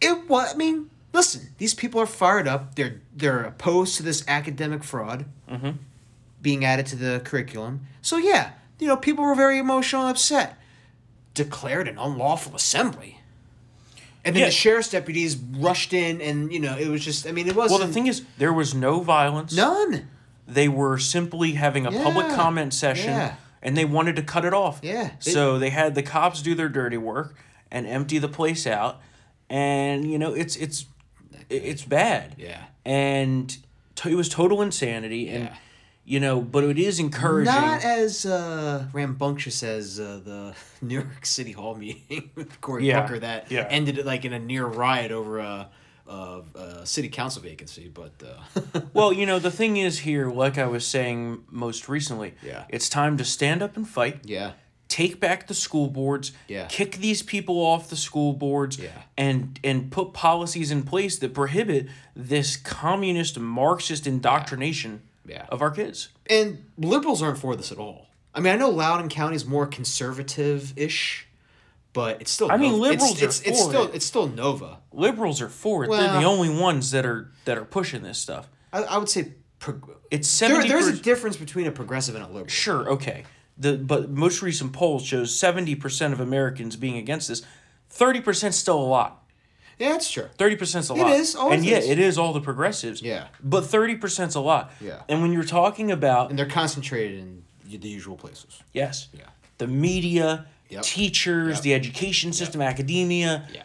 It 0.01 0.27
was. 0.29 0.53
I 0.53 0.57
mean, 0.57 0.89
listen, 1.15 1.49
these 1.57 1.73
people 1.73 1.99
are 2.01 2.05
fired 2.05 2.47
up. 2.47 2.75
They're 2.75 3.01
they're 3.15 3.43
opposed 3.43 3.97
to 3.97 4.03
this 4.03 4.23
academic 4.27 4.83
fraud 4.83 5.25
Mm-hmm. 5.49 5.71
being 6.41 6.63
added 6.65 6.85
to 6.87 6.95
the 6.95 7.21
curriculum. 7.23 7.81
So 8.01 8.17
yeah, 8.17 8.51
you 8.79 8.87
know, 8.87 8.97
people 8.97 9.23
were 9.23 9.35
very 9.35 9.57
emotional 9.57 10.01
and 10.03 10.11
upset. 10.11 10.57
Declared 11.33 11.87
an 11.87 11.97
unlawful 11.97 12.55
assembly. 12.55 13.19
And 14.23 14.35
then 14.35 14.41
Yeah. 14.41 14.45
the 14.47 14.51
sheriff's 14.53 14.89
deputies 14.89 15.35
rushed 15.37 15.93
in, 15.93 16.19
and 16.21 16.51
you 16.51 16.59
know 16.59 16.77
it 16.77 16.87
was 16.87 17.03
just. 17.03 17.27
I 17.27 17.31
mean, 17.31 17.47
it 17.47 17.55
wasn't 17.55 17.79
Well, 17.79 17.87
the 17.87 17.93
thing 17.93 18.07
is, 18.07 18.23
there 18.37 18.53
was 18.53 18.73
no 18.73 19.01
violence. 19.01 19.55
none. 19.55 20.07
They 20.47 20.67
were 20.67 20.97
simply 20.99 21.53
having 21.53 21.85
a 21.85 21.91
public 21.91 22.27
comment 22.29 22.73
session, 22.73 23.09
Yeah. 23.11 23.35
and 23.61 23.75
they 23.77 23.85
wanted 23.85 24.15
to 24.17 24.21
cut 24.23 24.45
it 24.45 24.53
off. 24.53 24.79
Yeah. 24.83 25.11
So 25.19 25.57
they 25.59 25.69
had 25.71 25.93
the 25.95 26.03
cops 26.03 26.41
do 26.41 26.53
their 26.55 26.69
dirty 26.69 26.97
work 26.97 27.35
and 27.71 27.85
empty 27.87 28.17
the 28.19 28.27
place 28.27 28.65
out, 28.67 28.99
and 29.49 30.09
you 30.11 30.17
know 30.17 30.33
it's 30.33 30.55
it's 30.55 30.85
it's 31.49 31.83
bad. 31.83 32.35
Yeah. 32.37 32.63
And 32.85 33.55
t- 33.95 34.11
it 34.11 34.15
was 34.15 34.29
total 34.29 34.61
insanity, 34.61 35.29
and 35.29 35.45
Yeah. 35.45 35.55
you 36.03 36.19
know, 36.19 36.41
but 36.41 36.63
it 36.63 36.77
is 36.77 36.99
encouraging. 36.99 37.53
Not 37.53 37.83
as 37.83 38.25
uh, 38.25 38.85
rambunctious 38.93 39.63
as 39.63 39.99
uh, 39.99 40.19
the 40.23 40.53
New 40.85 40.95
York 40.95 41.25
City 41.25 41.51
Hall 41.53 41.75
meeting 41.75 42.29
with 42.35 42.61
Cory 42.61 42.87
Yeah, 42.87 43.01
Booker 43.01 43.19
that 43.19 43.51
yeah. 43.51 43.67
ended 43.69 43.97
it 43.97 44.05
like 44.05 44.25
in 44.25 44.33
a 44.33 44.39
near 44.39 44.65
riot 44.65 45.11
over 45.11 45.39
a, 45.39 45.69
a, 46.07 46.41
a 46.55 46.85
city 46.85 47.09
council 47.09 47.41
vacancy. 47.41 47.87
But 47.91 48.13
uh, 48.23 48.81
well, 48.93 49.11
you 49.11 49.25
know, 49.25 49.39
the 49.39 49.51
thing 49.51 49.77
is 49.77 49.99
here, 49.99 50.29
like 50.29 50.57
I 50.59 50.67
was 50.67 50.85
saying 50.85 51.43
most 51.49 51.89
recently, 51.89 52.35
Yeah. 52.43 52.65
it's 52.69 52.89
time 52.89 53.17
to 53.17 53.25
stand 53.25 53.63
up 53.63 53.75
and 53.75 53.87
fight. 53.87 54.19
yeah, 54.25 54.51
take 55.03 55.19
back 55.19 55.47
the 55.47 55.53
school 55.53 55.87
boards, 55.87 56.31
Yeah. 56.47 56.67
kick 56.67 56.91
these 57.07 57.21
people 57.21 57.55
off 57.71 57.89
the 57.89 57.95
school 57.97 58.31
boards, 58.33 58.77
Yeah. 58.77 58.89
and 59.17 59.59
and 59.63 59.91
put 59.91 60.13
policies 60.13 60.71
in 60.71 60.83
place 60.83 61.17
that 61.19 61.33
prohibit 61.33 61.87
this 62.15 62.55
communist 62.57 63.37
Marxist 63.39 64.07
indoctrination 64.07 65.01
Yeah. 65.27 65.45
of 65.49 65.61
our 65.61 65.71
kids. 65.71 66.09
and 66.29 66.47
liberals 66.77 67.21
aren't 67.21 67.37
for 67.37 67.55
this 67.55 67.71
at 67.71 67.77
all. 67.77 68.07
I 68.33 68.39
mean, 68.41 68.53
I 68.53 68.57
know 68.57 68.69
Loudoun 68.69 69.09
County 69.09 69.35
is 69.35 69.45
more 69.45 69.67
conservative-ish, 69.67 71.27
but 71.93 72.21
it's 72.21 72.31
still. 72.31 72.51
I 72.51 72.57
mean, 72.57 72.71
Nova. 72.71 72.81
liberals 72.89 73.21
It's, 73.21 73.41
are 73.41 73.49
it's, 73.49 73.61
for 73.61 73.69
still 73.69 73.83
it. 73.87 73.95
it's 73.95 74.05
still 74.05 74.27
Nova. 74.27 74.77
Liberals 74.91 75.41
are 75.41 75.49
for 75.49 75.83
it. 75.85 75.89
They're 75.91 76.19
the 76.19 76.25
only 76.25 76.49
ones 76.49 76.91
that 76.91 77.05
are 77.05 77.31
that 77.45 77.57
are 77.57 77.65
pushing 77.65 78.01
this 78.03 78.17
stuff. 78.17 78.47
I, 78.73 78.83
I 78.83 78.97
would 78.97 79.09
say. 79.09 79.33
Prog- 79.59 79.95
It's 80.11 80.27
there, 80.39 80.49
seventy. 80.49 80.69
there's 80.69 80.87
a 80.87 80.93
difference 81.01 81.37
between 81.37 81.65
a 81.65 81.71
progressive 81.71 82.13
and 82.15 82.23
a 82.23 82.27
liberal. 82.27 82.47
sure, 82.47 82.89
okay. 82.91 83.23
The 83.57 83.77
but 83.77 84.09
most 84.09 84.41
recent 84.41 84.73
polls 84.73 85.05
shows 85.05 85.33
seventy 85.33 85.75
percent 85.75 86.13
of 86.13 86.19
Americans 86.19 86.75
being 86.75 86.97
against 86.97 87.27
this. 87.29 87.41
Thirty 87.89 88.19
percent 88.21 88.53
still 88.53 88.79
a 88.79 88.83
lot. 88.83 89.21
Yeah, 89.79 89.89
that's 89.89 90.09
true. 90.09 90.27
Thirty 90.37 90.55
percent's 90.55 90.89
a 90.89 90.93
It 90.93 90.97
lot. 90.99 91.11
is, 91.11 91.35
always 91.35 91.57
and 91.59 91.65
yeah, 91.65 91.77
it 91.79 91.99
is 91.99 92.17
all 92.17 92.33
the 92.33 92.41
progressives. 92.41 93.01
Yeah. 93.01 93.27
But 93.43 93.65
thirty 93.65 93.95
percent's 93.95 94.35
a 94.35 94.39
lot. 94.41 94.71
Yeah. 94.81 95.01
And 95.07 95.21
when 95.21 95.31
you're 95.31 95.43
talking 95.43 95.91
about 95.91 96.29
And 96.29 96.39
they're 96.39 96.45
concentrated 96.45 97.19
in 97.19 97.43
the 97.79 97.89
usual 97.89 98.15
places. 98.17 98.61
Yes. 98.73 99.07
Yeah. 99.13 99.23
The 99.57 99.67
media, 99.67 100.47
Yep. 100.69 100.81
teachers, 100.83 101.55
Yep. 101.57 101.61
the 101.63 101.73
education 101.75 102.33
system, 102.33 102.61
academia, 102.61 103.47
Yeah. 103.53 103.63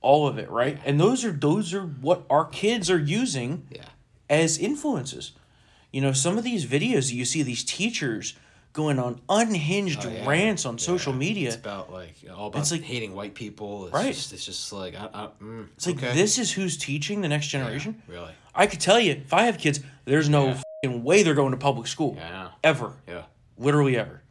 all 0.00 0.26
of 0.26 0.36
it, 0.38 0.50
right? 0.50 0.78
And 0.84 0.98
those 1.00 1.24
are 1.24 1.30
those 1.32 1.72
are 1.74 1.82
what 1.82 2.24
our 2.28 2.44
kids 2.46 2.90
are 2.90 2.98
using 2.98 3.66
Yeah. 3.70 3.84
as 4.28 4.58
influences. 4.58 5.32
You 5.92 6.00
know, 6.00 6.12
some 6.12 6.36
of 6.38 6.44
these 6.44 6.66
videos 6.66 7.12
you 7.12 7.24
see 7.24 7.42
these 7.42 7.64
teachers 7.64 8.34
going 8.72 8.98
on 8.98 9.20
unhinged 9.28 10.04
Oh, 10.04 10.08
yeah. 10.10 10.28
rants 10.28 10.64
on 10.64 10.78
social 10.78 11.12
media. 11.12 11.48
It's 11.48 11.56
about 11.56 11.92
like 11.92 12.14
all 12.34 12.48
about 12.48 12.60
It's 12.60 12.70
like- 12.72 12.82
hating 12.82 13.14
white 13.14 13.34
people. 13.34 13.86
It's 13.86 13.94
Right. 13.94 14.14
Just, 14.14 14.32
it's 14.32 14.44
just 14.44 14.72
like 14.72 14.94
I, 14.94 15.08
I, 15.12 15.28
mm, 15.42 15.66
It's 15.76 15.86
like 15.86 16.00
this 16.00 16.38
is 16.38 16.52
who's 16.52 16.76
teaching 16.76 17.20
the 17.20 17.28
next 17.28 17.52
Yeah, 17.52 17.60
generation. 17.60 18.02
really. 18.06 18.32
I 18.54 18.66
could 18.66 18.80
tell 18.80 18.98
you, 19.00 19.12
if 19.12 19.32
I 19.32 19.42
have 19.42 19.58
kids, 19.58 19.80
there's 20.04 20.28
no 20.28 20.56
Yeah. 20.84 20.90
way 20.96 21.22
they're 21.22 21.34
going 21.34 21.50
to 21.52 21.56
public 21.56 21.86
school. 21.86 22.14
Yeah. 22.16 22.48
Ever. 22.64 22.92
Yeah. 23.08 23.22
Literally 23.58 23.96
ever. 23.96 24.22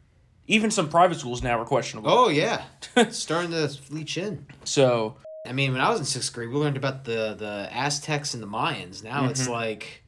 Even 0.46 0.70
some 0.70 0.88
private 0.88 1.18
schools 1.18 1.42
now 1.42 1.60
are 1.60 1.64
questionable. 1.64 2.10
Oh 2.10 2.28
yeah. 2.28 2.62
Starting 3.10 3.50
to 3.52 3.70
leach 3.90 4.16
in. 4.18 4.46
So 4.64 5.16
I 5.46 5.52
mean, 5.52 5.72
when 5.72 5.80
I 5.80 5.90
was 5.90 6.00
in 6.00 6.06
sixth 6.06 6.32
grade, 6.32 6.48
we 6.50 6.56
learned 6.56 6.76
about 6.76 7.04
the 7.04 7.34
the 7.38 7.68
Aztecs 7.72 8.34
and 8.34 8.42
the 8.42 8.46
Mayans. 8.48 9.02
Now 9.04 9.26
it's 9.26 9.42
Mm-hmm. 9.42 9.52
like 9.52 10.02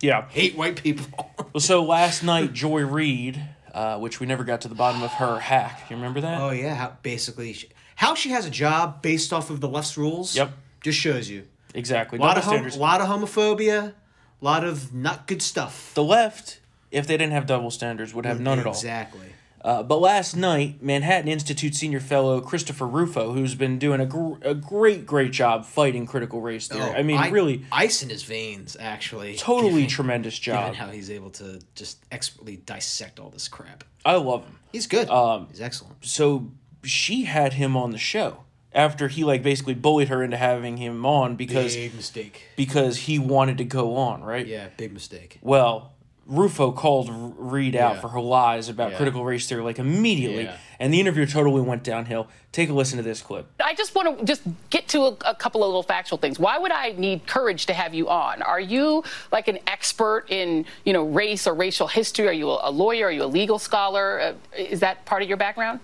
yeah. 0.00 0.28
hate 0.28 0.56
white 0.56 0.82
people. 0.82 1.06
Well, 1.52 1.60
so 1.60 1.82
last 1.82 2.22
night, 2.22 2.52
Joy 2.52 2.82
Reid, 2.86 3.42
uh, 3.74 3.98
which 3.98 4.20
we 4.20 4.26
never 4.26 4.44
got 4.44 4.60
to 4.60 4.68
the 4.68 4.74
bottom 4.76 5.02
of 5.02 5.10
her 5.14 5.40
hack. 5.40 5.86
You 5.90 5.96
remember 5.96 6.20
that? 6.20 6.40
oh 6.40 6.50
yeah. 6.50 6.74
How, 6.76 6.96
basically, 7.02 7.52
she, 7.54 7.68
how 7.96 8.14
she 8.14 8.28
has 8.30 8.46
a 8.46 8.50
job 8.50 9.02
based 9.02 9.32
off 9.32 9.50
of 9.50 9.60
the 9.60 9.68
left's 9.68 9.98
rules. 9.98 10.36
Yep. 10.36 10.52
Just 10.80 10.98
shows 11.00 11.28
you 11.28 11.48
Exactly. 11.74 12.18
a 12.20 12.22
lot 12.22 12.38
of 12.38 12.44
hom- 12.44 12.68
lot 12.78 13.00
of 13.00 13.08
homophobia, 13.08 13.88
a 13.88 14.44
lot 14.44 14.62
of 14.62 14.94
not 14.94 15.26
good 15.26 15.42
stuff. 15.42 15.90
the 15.94 16.04
left, 16.04 16.60
if 16.92 17.08
they 17.08 17.16
didn't 17.16 17.32
have 17.32 17.46
double 17.46 17.72
standards, 17.72 18.14
would 18.14 18.26
have 18.26 18.38
none 18.40 18.60
at 18.60 18.66
all. 18.66 18.72
Exactly. 18.72 19.26
Uh, 19.62 19.82
but 19.82 20.00
last 20.00 20.34
night, 20.36 20.82
Manhattan 20.82 21.28
Institute 21.28 21.74
senior 21.74 22.00
fellow 22.00 22.40
Christopher 22.40 22.86
Rufo, 22.86 23.32
who's 23.32 23.54
been 23.54 23.78
doing 23.78 24.00
a, 24.00 24.06
gr- 24.06 24.36
a 24.42 24.54
great, 24.54 25.04
great 25.04 25.32
job 25.32 25.66
fighting 25.66 26.06
critical 26.06 26.40
race 26.40 26.66
theory. 26.68 26.82
I 26.82 27.02
mean, 27.02 27.18
Oh, 27.18 27.20
I- 27.20 27.28
really, 27.28 27.64
ice 27.70 28.02
in 28.02 28.08
his 28.08 28.22
veins. 28.22 28.76
Actually, 28.80 29.34
totally 29.36 29.72
given- 29.82 29.88
tremendous 29.88 30.38
given 30.38 30.60
job. 30.60 30.74
how 30.76 30.88
he's 30.88 31.10
able 31.10 31.30
to 31.32 31.60
just 31.74 31.98
expertly 32.10 32.56
dissect 32.56 33.20
all 33.20 33.28
this 33.28 33.48
crap. 33.48 33.84
I 34.04 34.14
love 34.16 34.44
him. 34.44 34.58
He's 34.72 34.86
good. 34.86 35.10
Um, 35.10 35.48
he's 35.50 35.60
excellent. 35.60 36.04
So 36.06 36.50
she 36.82 37.24
had 37.24 37.52
him 37.54 37.76
on 37.76 37.90
the 37.90 37.98
show 37.98 38.44
after 38.72 39.08
he 39.08 39.24
like 39.24 39.42
basically 39.42 39.74
bullied 39.74 40.08
her 40.08 40.22
into 40.22 40.36
having 40.38 40.78
him 40.78 41.04
on 41.04 41.36
because 41.36 41.74
big 41.76 41.94
mistake. 41.94 42.42
because 42.56 42.96
he 42.96 43.18
wanted 43.18 43.58
to 43.58 43.64
go 43.64 43.96
on, 43.96 44.22
right? 44.22 44.46
Yeah, 44.46 44.68
big 44.78 44.92
mistake. 44.94 45.38
Well, 45.42 45.92
Rufo 46.30 46.70
called 46.70 47.10
R- 47.10 47.14
Reid 47.36 47.74
out 47.74 47.96
Yeah. 47.96 48.00
for 48.00 48.08
her 48.08 48.20
lies 48.20 48.68
about 48.68 48.92
Yeah. 48.92 48.96
critical 48.96 49.24
race 49.24 49.48
theory 49.48 49.62
like 49.62 49.78
immediately, 49.80 50.44
Yeah. 50.44 50.56
and 50.78 50.94
the 50.94 51.00
interview 51.00 51.26
totally 51.26 51.60
went 51.60 51.82
downhill. 51.82 52.28
Take 52.52 52.70
a 52.70 52.72
listen 52.72 52.96
to 52.98 53.02
this 53.02 53.20
clip. 53.20 53.46
I 53.62 53.74
just 53.74 53.94
want 53.94 54.18
to 54.20 54.24
just 54.24 54.42
get 54.70 54.86
to 54.88 55.00
a, 55.06 55.16
a 55.26 55.34
couple 55.34 55.62
of 55.64 55.68
little 55.68 55.82
factual 55.82 56.18
things. 56.18 56.38
Why 56.38 56.56
would 56.56 56.70
I 56.72 56.92
need 56.96 57.26
courage 57.26 57.66
to 57.66 57.72
have 57.74 57.94
you 57.94 58.08
on? 58.08 58.42
Are 58.42 58.60
you 58.60 59.02
like 59.32 59.48
an 59.48 59.58
expert 59.66 60.26
in, 60.28 60.64
you 60.84 60.92
know, 60.92 61.02
race 61.02 61.46
or 61.48 61.54
racial 61.54 61.88
history? 61.88 62.28
Are 62.28 62.32
you 62.32 62.48
a, 62.50 62.68
a 62.68 62.70
lawyer? 62.70 63.06
Are 63.08 63.12
you 63.12 63.24
a 63.24 63.26
legal 63.26 63.58
scholar? 63.58 64.20
Uh, 64.20 64.32
is 64.56 64.80
that 64.80 65.04
part 65.06 65.22
of 65.22 65.28
your 65.28 65.36
background? 65.36 65.80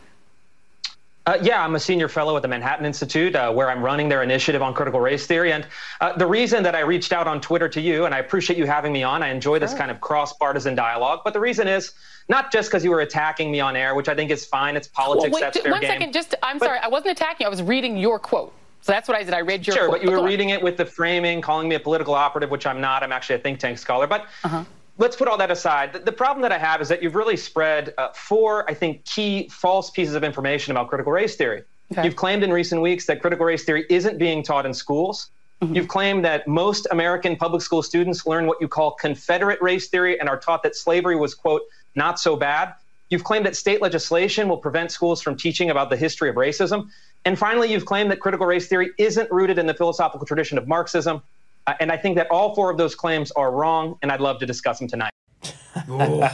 Uh, 1.27 1.37
yeah, 1.43 1.65
I'm 1.65 1.75
a 1.75 1.81
senior 1.81 2.09
fellow 2.09 2.37
at 2.37 2.43
the 2.43 2.49
Manhattan 2.49 2.87
Institute, 2.87 3.35
uh, 3.35 3.53
where 3.53 3.69
I'm 3.69 3.83
running 3.83 4.09
their 4.09 4.23
initiative 4.23 4.63
on 4.63 4.73
critical 4.73 5.01
race 5.01 5.27
theory. 5.27 5.51
And 5.53 5.67
uh, 6.01 6.17
the 6.17 6.27
reason 6.27 6.63
that 6.63 6.77
I 6.77 6.81
reached 6.81 7.13
out 7.13 7.27
on 7.27 7.41
Twitter 7.41 7.69
to 7.69 7.81
you, 7.81 8.05
and 8.05 8.15
I 8.15 8.19
appreciate 8.19 8.57
you 8.57 8.65
having 8.65 8.93
me 8.93 9.03
on, 9.03 9.25
I 9.25 9.31
enjoy 9.31 9.59
this 9.59 9.75
kind 9.75 9.91
of 9.91 10.01
cross 10.01 10.33
partisan 10.35 10.77
dialogue. 10.77 11.23
But 11.25 11.33
the 11.33 11.41
reason 11.41 11.67
is 11.67 11.95
not 12.29 12.53
just 12.53 12.69
because 12.71 12.85
you 12.85 12.93
were 12.93 13.01
attacking 13.01 13.51
me 13.51 13.59
on 13.59 13.75
air, 13.75 13.97
which 13.97 14.09
I 14.09 14.15
think 14.15 14.31
is 14.31 14.47
fine. 14.47 14.77
It's 14.77 14.87
politics. 14.87 15.33
well, 15.33 15.41
wait, 15.43 15.53
that's 15.53 15.59
fair 15.61 15.73
one 15.73 15.81
game. 15.81 15.91
second. 15.91 16.13
Just, 16.13 16.37
I'm 16.45 16.61
sorry. 16.61 16.79
I 16.79 16.87
wasn't 16.87 17.11
attacking 17.11 17.45
you. 17.45 17.49
I 17.49 17.51
was 17.51 17.63
reading 17.63 17.97
your 17.97 18.21
quote. 18.21 18.53
So 18.83 18.93
that's 18.93 19.09
what 19.09 19.17
I 19.17 19.25
did. 19.25 19.35
I 19.35 19.41
read 19.41 19.67
your 19.67 19.75
Sure, 19.75 19.89
quote. 19.89 20.03
but 20.03 20.09
you 20.09 20.17
were 20.17 20.25
reading 20.25 20.51
it 20.51 20.63
with 20.63 20.77
the 20.77 20.87
framing, 20.87 21.41
calling 21.41 21.69
me 21.69 21.75
a 21.75 21.81
political 21.81 22.15
operative, 22.15 22.53
which 22.53 22.67
I'm 22.69 22.81
not. 22.81 23.03
I'm 23.03 23.11
actually 23.11 23.35
a 23.35 23.39
think 23.41 23.59
tank 23.59 23.79
scholar. 23.79 24.07
But 24.07 24.27
Uh-huh. 24.45 24.63
Let's 24.99 25.17
put 25.17 25.29
all 25.29 25.39
that 25.39 25.51
aside. 25.51 25.93
The, 25.93 25.99
the 26.01 26.13
problem 26.13 26.43
that 26.43 26.53
I 26.53 26.59
have 26.59 26.81
is 26.81 26.89
that 26.89 27.03
you've 27.03 27.15
really 27.15 27.37
spread 27.37 27.95
uh, 27.99 28.09
four, 28.15 28.69
I 28.71 28.75
think, 28.75 29.05
key 29.05 29.49
false 29.49 29.91
pieces 29.91 30.15
of 30.15 30.25
information 30.25 30.73
about 30.73 30.89
critical 30.89 31.13
race 31.13 31.37
theory. 31.37 31.63
Okay. 31.93 32.05
You've 32.05 32.17
claimed 32.17 32.43
in 32.43 32.53
recent 32.53 32.83
weeks 32.83 33.07
that 33.07 33.21
critical 33.21 33.47
race 33.47 33.65
theory 33.65 33.87
isn't 33.89 34.19
being 34.19 34.43
taught 34.43 34.67
in 34.67 34.75
schools. 34.75 35.31
Mm-hmm. 35.63 35.75
You've 35.75 35.89
claimed 35.89 36.25
that 36.25 36.47
most 36.47 36.87
American 36.91 37.37
public 37.37 37.63
school 37.63 37.83
students 37.83 38.27
learn 38.27 38.47
what 38.47 38.61
you 38.61 38.69
call 38.69 38.93
Confederate 38.93 39.61
race 39.63 39.89
theory 39.89 40.19
and 40.19 40.29
are 40.29 40.39
taught 40.39 40.63
that 40.65 40.77
slavery 40.77 41.17
was, 41.17 41.35
quote, 41.35 41.63
not 41.95 42.19
so 42.19 42.37
bad. 42.37 42.75
You've 43.09 43.25
claimed 43.25 43.47
that 43.47 43.57
state 43.57 43.81
legislation 43.81 44.49
will 44.49 44.59
prevent 44.59 44.91
schools 44.91 45.23
from 45.23 45.37
teaching 45.37 45.71
about 45.71 45.91
the 45.91 45.97
history 45.97 46.29
of 46.29 46.35
racism. 46.35 46.91
And 47.25 47.39
finally, 47.39 47.73
you've 47.73 47.87
claimed 47.87 48.11
that 48.11 48.21
critical 48.21 48.47
race 48.47 48.67
theory 48.67 48.91
isn't 48.99 49.31
rooted 49.31 49.59
in 49.59 49.67
the 49.67 49.75
philosophical 49.75 50.27
tradition 50.27 50.59
of 50.59 50.67
Marxism. 50.67 51.23
Uh, 51.67 51.75
and 51.81 51.91
I 51.91 51.97
think 51.97 52.17
that 52.17 52.31
all 52.31 52.55
four 52.55 52.71
of 52.71 52.77
those 52.79 52.95
claims 52.95 53.31
are 53.33 53.51
wrong, 53.51 53.99
and 54.03 54.13
I'd 54.13 54.21
love 54.21 54.39
to 54.41 54.47
discuss 54.47 54.79
them 54.79 54.89
tonight. 54.89 55.11
the 55.87 56.31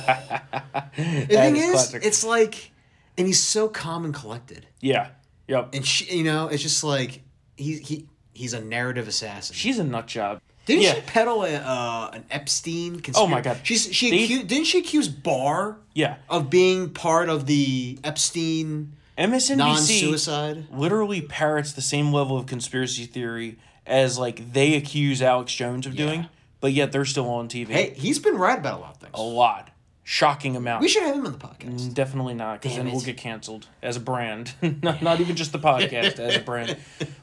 thing 1.29 1.57
is 1.57 1.65
is, 1.65 1.71
classic. 1.73 2.05
it's 2.05 2.25
like, 2.25 2.73
and 3.19 3.27
he's 3.27 3.41
so 3.43 3.69
calm 3.69 4.05
and 4.05 4.15
collected, 4.15 4.67
Yeah. 4.81 5.09
Yep. 5.49 5.75
and 5.75 5.85
she, 5.87 6.17
you 6.19 6.25
know, 6.25 6.49
it's 6.49 6.62
just 6.62 6.85
like 6.85 7.23
he 7.57 7.79
he 7.79 8.07
he's 8.33 8.53
a 8.55 8.61
narrative 8.62 9.09
assassin. 9.09 9.55
She's 9.55 9.79
a 9.79 9.85
nut 9.85 10.07
job. 10.07 10.41
Didn't 10.65 10.83
yeah. 10.83 10.95
she 10.95 11.01
peddle 11.03 11.43
a, 11.43 11.55
uh, 11.57 12.11
an 12.12 12.25
Epstein? 12.31 13.01
Conspiracy? 13.01 13.19
Oh 13.21 13.27
my 13.27 13.41
God. 13.41 13.59
She's 13.65 13.93
she 13.93 14.11
They- 14.11 14.25
accused, 14.25 14.47
didn't 14.47 14.67
she 14.67 14.79
accuse 14.79 15.09
Barr 15.09 15.79
Yeah. 15.95 16.17
of 16.31 16.49
being 16.51 16.91
part 16.91 17.29
of 17.29 17.47
the 17.47 17.99
Epstein 18.05 18.93
MSNBC 19.19 19.57
non-suicide? 19.57 20.67
literally 20.73 21.21
parrots 21.21 21.73
the 21.73 21.83
same 21.83 22.12
level 22.12 22.39
of 22.39 22.47
conspiracy 22.47 23.05
theory 23.07 23.59
as 23.87 24.19
like 24.19 24.53
they 24.53 24.75
accuse 24.75 25.21
Alex 25.23 25.55
Jones 25.55 25.87
of 25.87 25.97
doing, 25.97 26.21
Yeah. 26.23 26.27
but 26.61 26.73
yet 26.73 26.93
they're 26.93 27.05
still 27.05 27.29
on 27.29 27.49
TV. 27.49 27.69
Hey, 27.69 27.95
he's 27.97 28.19
been 28.19 28.37
right 28.37 28.59
about 28.59 28.79
a 28.79 28.81
lot 28.83 28.91
of 28.95 28.97
things. 28.99 29.12
a 29.15 29.23
lot. 29.23 29.69
Shocking 30.05 30.57
amount. 30.57 30.83
We 30.83 30.89
should 30.89 31.05
have 31.05 31.15
him 31.15 31.25
on 31.27 31.33
the 31.33 31.39
podcast. 31.39 31.95
Definitely 31.95 32.35
not, 32.35 32.61
because 32.61 32.77
then 32.77 32.91
we'll 32.91 33.01
get 33.01 33.17
canceled 33.17 33.69
as 33.83 33.97
a 33.97 34.01
brand. 34.01 34.53
not, 34.83 35.01
not 35.01 35.21
even 35.21 35.37
just 35.37 35.53
the 35.53 35.61
podcast, 35.61 36.19
as 36.19 36.37
a 36.37 36.41
brand. 36.45 36.77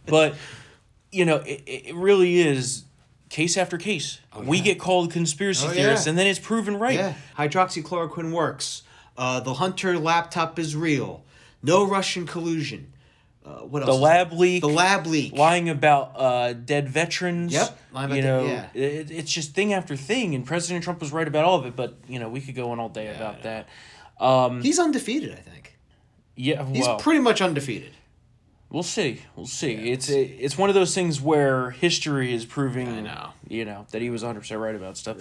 But, 0.05 0.35
you 1.11 1.25
know, 1.25 1.37
it, 1.37 1.61
it 1.67 1.95
really 1.95 2.39
is 2.39 2.83
case 3.29 3.57
after 3.57 3.77
case. 3.77 4.19
we 4.43 4.57
yeah. 4.57 4.63
get 4.63 4.79
called 4.79 5.11
conspiracy 5.11 5.67
Oh, 5.67 5.71
theorists, 5.71 6.05
yeah. 6.05 6.11
and 6.11 6.17
then 6.17 6.25
it's 6.27 6.39
proven 6.39 6.77
right. 6.79 6.95
Yeah, 6.95 7.13
hydroxychloroquine 7.37 8.31
works. 8.31 8.83
Uh, 9.17 9.41
the 9.41 9.55
Hunter 9.55 9.99
laptop 9.99 10.57
is 10.57 10.73
real. 10.75 11.23
No 11.61 11.85
Russian 11.85 12.25
collusion. 12.25 12.93
Uh, 13.45 13.59
what 13.59 13.81
else? 13.81 13.95
The 13.95 14.01
lab 14.01 14.33
leak. 14.33 14.61
The 14.61 14.67
lab 14.67 15.07
leak. 15.07 15.33
lying 15.33 15.69
about 15.69 16.13
uh, 16.15 16.53
dead 16.53 16.89
veterans. 16.89 17.53
Yep, 17.53 17.79
lying 17.93 18.15
you 18.15 18.21
know, 18.21 18.45
yeah. 18.45 18.67
it, 18.73 19.09
it's 19.09 19.31
just 19.31 19.53
thing 19.53 19.73
after 19.73 19.95
thing, 19.95 20.35
and 20.35 20.45
President 20.45 20.83
Trump 20.83 20.99
was 20.99 21.11
right 21.11 21.27
about 21.27 21.45
all 21.45 21.57
of 21.57 21.65
it. 21.65 21.75
But 21.75 21.97
you 22.07 22.19
know, 22.19 22.29
we 22.29 22.41
could 22.41 22.55
go 22.55 22.71
on 22.71 22.79
all 22.79 22.89
day 22.89 23.13
about 23.15 23.43
that. 23.43 23.69
Um, 24.19 24.61
He's 24.61 24.77
undefeated, 24.77 25.31
I 25.31 25.41
think. 25.41 25.77
yeah, 26.35 26.65
He's 26.65 26.85
well, 26.85 26.99
pretty 26.99 27.21
much 27.21 27.41
undefeated. 27.41 27.91
we'll 28.69 28.83
see. 28.83 29.21
We'll 29.37 29.45
see. 29.45 29.91
it's 29.91 30.09
a, 30.09 30.21
it's 30.21 30.57
one 30.57 30.69
of 30.69 30.75
those 30.75 30.93
things 30.93 31.21
where 31.21 31.71
history 31.71 32.33
is 32.33 32.43
proving, 32.43 33.05
know. 33.05 33.29
you 33.47 33.63
know, 33.63 33.87
that 33.91 34.01
he 34.01 34.09
was 34.09 34.21
hundred 34.21 34.41
percent 34.41 34.59
right 34.59 34.75
about 34.75 34.97
stuff. 34.97 35.17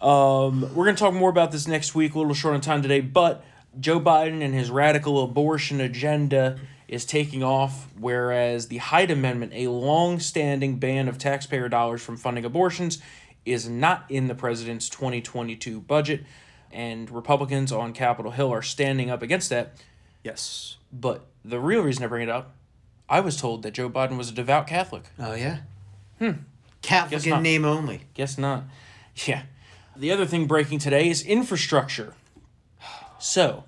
Um, 0.00 0.74
we're 0.74 0.84
gonna 0.84 0.96
talk 0.96 1.14
more 1.14 1.30
about 1.30 1.52
this 1.52 1.68
next 1.68 1.94
week. 1.94 2.14
A 2.14 2.18
little 2.18 2.34
short 2.34 2.54
on 2.54 2.60
time 2.60 2.82
today, 2.82 3.00
but 3.00 3.44
Joe 3.78 4.00
Biden 4.00 4.42
and 4.42 4.52
his 4.54 4.70
radical 4.70 5.22
abortion 5.22 5.80
agenda 5.80 6.58
is 6.88 7.04
taking 7.04 7.42
off, 7.42 7.86
whereas 7.98 8.68
the 8.68 8.78
Hyde 8.78 9.10
Amendment, 9.10 9.52
a 9.54 9.68
long-standing 9.68 10.78
ban 10.78 11.06
of 11.06 11.18
taxpayer 11.18 11.68
dollars 11.68 12.02
from 12.02 12.16
funding 12.16 12.44
abortions, 12.44 12.98
is 13.44 13.68
not 13.68 14.04
in 14.08 14.26
the 14.26 14.34
president's 14.34 14.88
2022 14.88 15.80
budget, 15.80 16.24
and 16.72 17.10
Republicans 17.10 17.70
on 17.70 17.92
Capitol 17.92 18.32
Hill 18.32 18.52
are 18.52 18.62
standing 18.62 19.10
up 19.10 19.22
against 19.22 19.50
that. 19.50 19.74
Yes. 20.24 20.76
But 20.92 21.26
the 21.44 21.60
real 21.60 21.82
reason 21.82 22.04
I 22.04 22.06
bring 22.06 22.22
it 22.22 22.30
up, 22.30 22.54
I 23.08 23.20
was 23.20 23.36
told 23.36 23.62
that 23.62 23.72
Joe 23.72 23.88
Biden 23.88 24.16
was 24.16 24.30
a 24.30 24.34
devout 24.34 24.66
Catholic. 24.66 25.04
Oh 25.18 25.34
yeah. 25.34 25.60
Hmm. 26.18 26.32
Catholic 26.82 27.26
in 27.26 27.42
name 27.42 27.64
only. 27.64 28.02
Guess 28.14 28.38
not. 28.38 28.64
Yeah. 29.26 29.42
The 29.96 30.12
other 30.12 30.26
thing 30.26 30.46
breaking 30.46 30.78
today 30.78 31.08
is 31.08 31.22
infrastructure. 31.22 32.14
So, 33.18 33.64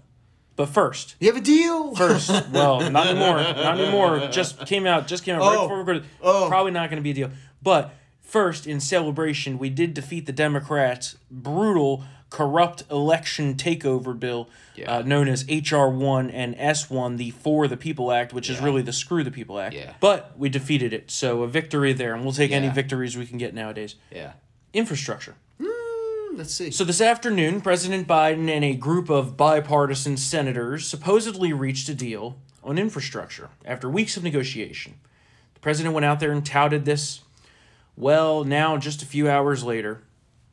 but 0.61 0.69
first, 0.69 1.17
You 1.21 1.29
have 1.33 1.37
a 1.40 1.40
deal. 1.40 1.95
first, 1.95 2.29
well, 2.52 2.90
not 2.90 3.07
anymore, 3.07 3.37
not 3.38 3.81
anymore. 3.81 4.29
Just 4.31 4.67
came 4.67 4.87
out, 4.87 5.07
just 5.07 5.25
came 5.25 5.37
out 5.37 5.40
right 5.40 5.57
Oh. 5.57 5.62
before 5.62 5.76
we 5.76 5.81
recorded. 5.81 6.05
Oh. 6.23 6.49
Probably 6.49 6.71
not 6.71 6.90
going 6.90 6.99
to 6.99 7.02
be 7.02 7.12
a 7.12 7.14
deal. 7.14 7.31
But 7.62 7.95
first, 8.21 8.67
in 8.67 8.79
celebration, 8.79 9.59
we 9.59 9.71
did 9.71 9.95
defeat 9.95 10.26
the 10.26 10.33
Democrats' 10.33 11.17
brutal, 11.31 12.05
corrupt 12.29 12.83
election 12.90 13.55
takeover 13.55 14.19
bill, 14.19 14.50
Yeah. 14.76 14.99
uh, 14.99 15.02
known 15.02 15.29
as 15.29 15.47
HR 15.49 15.88
one 15.88 16.31
and 16.31 16.55
S 16.59 16.90
one, 16.90 17.17
the 17.17 17.31
For 17.31 17.67
the 17.67 17.79
People 17.79 18.12
Act, 18.12 18.35
which 18.35 18.50
is 18.50 18.61
really 18.61 18.83
the 18.83 18.93
Screw 18.93 19.25
the 19.25 19.31
People 19.31 19.59
Act. 19.59 19.75
Yeah. 19.75 19.95
But 19.99 20.33
we 20.38 20.50
defeated 20.50 20.93
it, 20.93 21.11
so 21.11 21.43
a 21.43 21.49
victory 21.49 21.95
there, 21.95 22.12
and 22.14 22.23
we'll 22.23 22.35
take 22.35 22.52
any 22.52 22.69
victories 22.69 23.17
we 23.17 23.25
can 23.26 23.38
get 23.38 23.55
nowadays. 23.55 23.95
yeah. 24.14 24.33
Infrastructure. 24.75 25.35
Hmm, 26.31 26.37
Let's 26.37 26.55
see. 26.55 26.71
So 26.71 26.85
this 26.85 27.01
afternoon, 27.01 27.61
President 27.61 28.07
Biden 28.07 28.49
and 28.49 28.65
a 28.65 28.75
group 28.75 29.11
of 29.11 29.37
bipartisan 29.37 30.17
senators 30.17 30.87
supposedly 30.87 31.53
reached 31.53 31.89
a 31.89 31.95
deal 31.95 32.37
on 32.63 32.79
infrastructure 32.79 33.49
after 33.65 33.89
weeks 33.89 34.17
of 34.17 34.23
negotiation. 34.23 34.95
The 35.55 35.61
president 35.61 35.95
went 35.95 36.05
out 36.05 36.21
there 36.21 36.33
and 36.33 36.45
touted 36.45 36.85
this. 36.85 37.21
Well, 37.97 38.45
now 38.45 38.77
just 38.77 39.03
a 39.03 39.07
few 39.07 39.29
hours 39.29 39.65
later, 39.65 40.03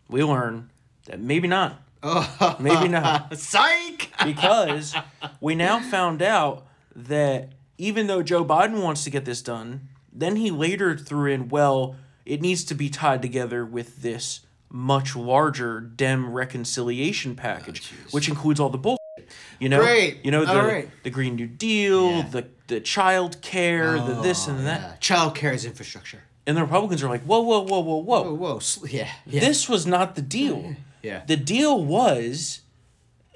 we 0.10 0.24
learn 0.24 0.72
that 1.06 1.20
maybe 1.20 1.48
not. 1.48 1.82
Maybe 2.60 2.88
not. 2.88 3.36
Psych. 3.38 4.12
Because 4.24 4.96
we 5.42 5.56
now 5.56 5.80
found 5.80 6.22
out 6.22 6.66
that 6.96 7.50
even 7.78 8.08
though 8.08 8.22
Joe 8.24 8.46
Biden 8.46 8.82
wants 8.82 9.04
to 9.04 9.10
get 9.10 9.26
this 9.26 9.42
done, 9.42 9.90
then 10.14 10.36
he 10.38 10.50
later 10.52 10.96
threw 10.98 11.32
in, 11.32 11.50
well, 11.50 11.96
it 12.26 12.42
needs 12.42 12.64
to 12.66 12.76
be 12.76 12.90
tied 12.90 13.22
together 13.22 13.66
with 13.66 14.02
this 14.02 14.42
much 14.70 15.16
larger 15.16 15.80
Dem 15.80 16.30
reconciliation 16.32 17.36
package, 17.36 17.92
which 18.12 18.28
includes 18.30 18.60
all 18.60 18.70
the 18.70 18.78
bullshit. 18.78 18.98
You 19.60 19.70
know, 19.70 19.80
Great. 19.82 20.24
you 20.24 20.32
know 20.32 20.46
the 20.46 20.62
right. 20.62 20.90
the 21.04 21.10
Green 21.10 21.36
New 21.36 21.48
Deal, 21.48 22.10
Yeah. 22.12 22.28
the 22.30 22.48
the 22.68 22.80
child 22.82 23.42
care, 23.42 23.98
the 24.00 24.22
this 24.22 24.48
and 24.48 24.66
that, 24.68 24.82
Yeah. 24.82 24.96
Child 25.00 25.36
care 25.36 25.54
is 25.54 25.66
infrastructure. 25.66 26.24
and 26.46 26.56
the 26.56 26.62
Republicans 26.62 27.04
are 27.04 27.10
like, 27.10 27.24
whoa, 27.24 27.42
whoa, 27.42 27.60
whoa, 27.62 27.80
whoa, 27.82 27.98
whoa, 27.98 28.24
Oh, 28.24 28.34
whoa. 28.36 28.60
Yeah. 28.88 29.10
Yeah. 29.26 29.40
this 29.42 29.68
was 29.68 29.86
not 29.86 30.16
the 30.16 30.22
deal. 30.22 30.76
Yeah. 31.04 31.24
The 31.26 31.36
deal 31.38 31.84
was 31.84 32.62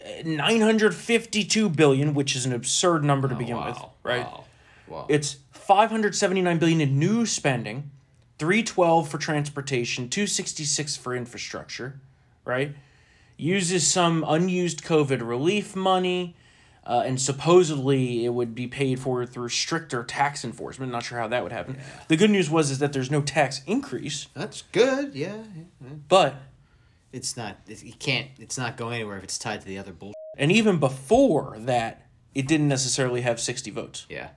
uh, 0.06 0.24
952 0.26 1.70
billion, 1.70 2.14
which 2.14 2.36
is 2.36 2.46
an 2.46 2.54
absurd 2.54 3.04
number 3.04 3.28
to 3.28 3.36
begin 3.36 3.58
with, 3.58 3.78
right? 4.04 4.26
Wow. 4.26 4.44
Wow. 4.88 5.06
It's 5.10 5.38
579 5.52 6.58
billion 6.58 6.82
in 6.82 7.00
new 7.00 7.26
spending, 7.26 7.92
312 8.42 9.08
for 9.08 9.20
transportation, 9.20 10.10
266 10.10 10.98
for 10.98 11.16
infrastructure, 11.16 12.02
right? 12.44 12.76
Uses 13.38 13.86
some 13.86 14.26
unused 14.28 14.84
COVID 14.84 15.22
relief 15.22 15.76
money, 15.76 16.36
uh, 16.84 17.04
and 17.06 17.22
supposedly 17.22 18.26
it 18.26 18.30
would 18.30 18.56
be 18.56 18.66
paid 18.66 19.00
for 19.00 19.28
through 19.28 19.50
stricter 19.50 20.04
tax 20.04 20.44
enforcement. 20.44 20.92
Not 20.92 21.04
sure 21.04 21.20
how 21.20 21.28
that 21.28 21.44
would 21.44 21.52
happen. 21.52 21.78
The 22.08 22.18
good 22.18 22.32
news 22.32 22.50
was 22.50 22.72
is 22.72 22.80
that 22.80 22.94
there's 22.94 23.12
no 23.12 23.22
tax 23.22 23.62
increase, 23.68 24.28
That's 24.34 24.64
good. 24.72 25.14
Yeah. 25.14 25.44
yeah. 25.80 25.90
but 26.08 26.34
It's 27.14 27.38
not. 27.38 27.58
It, 27.68 27.84
you 27.84 27.94
can't. 27.94 28.30
It's 28.40 28.58
not 28.58 28.76
going 28.76 28.96
anywhere 28.96 29.18
if 29.18 29.24
it's 29.24 29.38
tied 29.38 29.62
to 29.62 29.68
the 29.68 29.78
other 29.78 29.94
bull. 29.94 30.14
and 30.40 30.52
even 30.52 30.80
before 30.80 31.58
that, 31.60 32.08
it 32.34 32.48
didn't 32.48 32.70
necessarily 32.70 33.22
have 33.22 33.40
60 33.40 33.70
votes. 33.70 34.08
Yeah. 34.10 34.30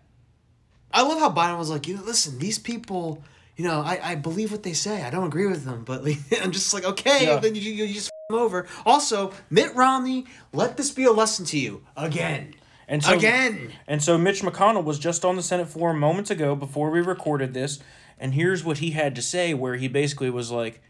I 0.93 1.01
love 1.01 1.21
how 1.21 1.31
Biden 1.31 1.59
was 1.59 1.71
like, 1.71 1.89
you 1.89 1.97
know, 1.97 2.03
listen, 2.03 2.39
these 2.39 2.59
people, 2.59 3.25
you 3.57 3.65
know, 3.65 3.81
I, 3.81 4.01
I 4.03 4.15
believe 4.17 4.51
what 4.53 4.63
they 4.63 4.73
say. 4.73 5.03
I 5.03 5.11
don't 5.11 5.27
agree 5.27 5.47
with 5.47 5.65
them, 5.65 5.85
but 5.85 6.03
I'm 6.43 6.53
just 6.53 6.73
like, 6.75 6.85
okay, 6.85 7.27
Yeah. 7.27 7.37
then 7.37 7.55
you, 7.55 7.61
you 7.63 7.87
just 7.93 8.09
f- 8.09 8.29
them 8.29 8.39
over. 8.39 8.67
Also, 8.85 9.33
Mitt 9.51 9.75
Romney, 9.75 10.27
let 10.53 10.77
this 10.77 10.91
be 10.91 11.05
a 11.05 11.13
lesson 11.13 11.45
to 11.47 11.59
you 11.59 11.85
again. 11.97 12.55
And 12.89 13.03
so, 13.03 13.15
Again. 13.17 13.73
And 13.87 14.03
so 14.03 14.19
Mitch 14.19 14.43
McConnell 14.43 14.85
was 14.85 14.99
just 14.99 15.25
on 15.25 15.37
the 15.37 15.43
Senate 15.43 15.69
floor 15.69 15.95
moments 15.95 16.31
ago 16.31 16.55
before 16.55 16.91
we 16.91 17.01
recorded 17.01 17.55
this, 17.55 17.79
and 18.19 18.35
here's 18.35 18.63
what 18.65 18.79
he 18.79 18.91
had 18.91 19.15
to 19.15 19.23
say 19.23 19.55
where 19.55 19.77
he 19.77 19.89
basically 19.89 20.29
was 20.31 20.51
like 20.51 20.83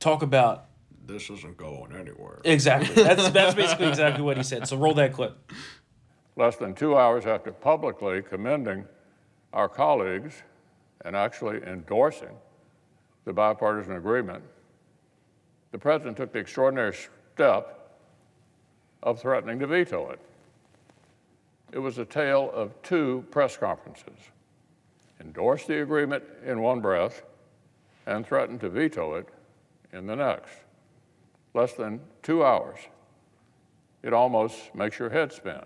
talk 0.00 0.22
about 0.22 0.66
This 1.06 1.30
isn't 1.30 1.56
going 1.56 1.92
anywhere. 1.94 2.40
exactly. 2.44 3.02
That's 3.02 3.28
that's 3.30 3.54
basically 3.62 3.86
exactly 3.86 4.22
what 4.24 4.36
he 4.36 4.42
said. 4.42 4.66
So 4.66 4.76
roll 4.76 4.94
that 4.94 5.12
clip. 5.12 5.52
less 6.36 6.56
than 6.56 6.74
two 6.74 6.96
hours 6.96 7.24
after 7.26 7.52
publicly 7.52 8.22
commending 8.22 8.86
our 9.52 9.68
colleagues 9.68 10.42
and 11.04 11.16
actually 11.16 11.62
endorsing 11.62 12.36
the 13.24 13.32
bipartisan 13.32 13.96
agreement, 13.96 14.42
the 15.72 15.78
president 15.78 16.16
took 16.16 16.32
the 16.32 16.38
extraordinary 16.38 16.94
step 17.34 17.98
of 19.02 19.20
threatening 19.20 19.58
to 19.58 19.66
veto 19.66 20.10
it. 20.10 20.20
It 21.72 21.78
was 21.78 21.98
a 21.98 22.04
tale 22.04 22.50
of 22.54 22.80
two 22.82 23.24
press 23.30 23.56
conferences. 23.56 24.18
Endorsed 25.20 25.66
the 25.66 25.82
agreement 25.82 26.22
in 26.44 26.60
one 26.60 26.80
breath 26.80 27.22
and 28.06 28.26
threatened 28.26 28.60
to 28.60 28.68
veto 28.68 29.14
it 29.14 29.28
in 29.92 30.06
the 30.06 30.16
next. 30.16 30.52
Less 31.54 31.72
than 31.72 32.00
two 32.22 32.44
hours. 32.44 32.78
It 34.02 34.12
almost 34.12 34.74
makes 34.74 34.98
your 34.98 35.10
head 35.10 35.32
spin. 35.32 35.62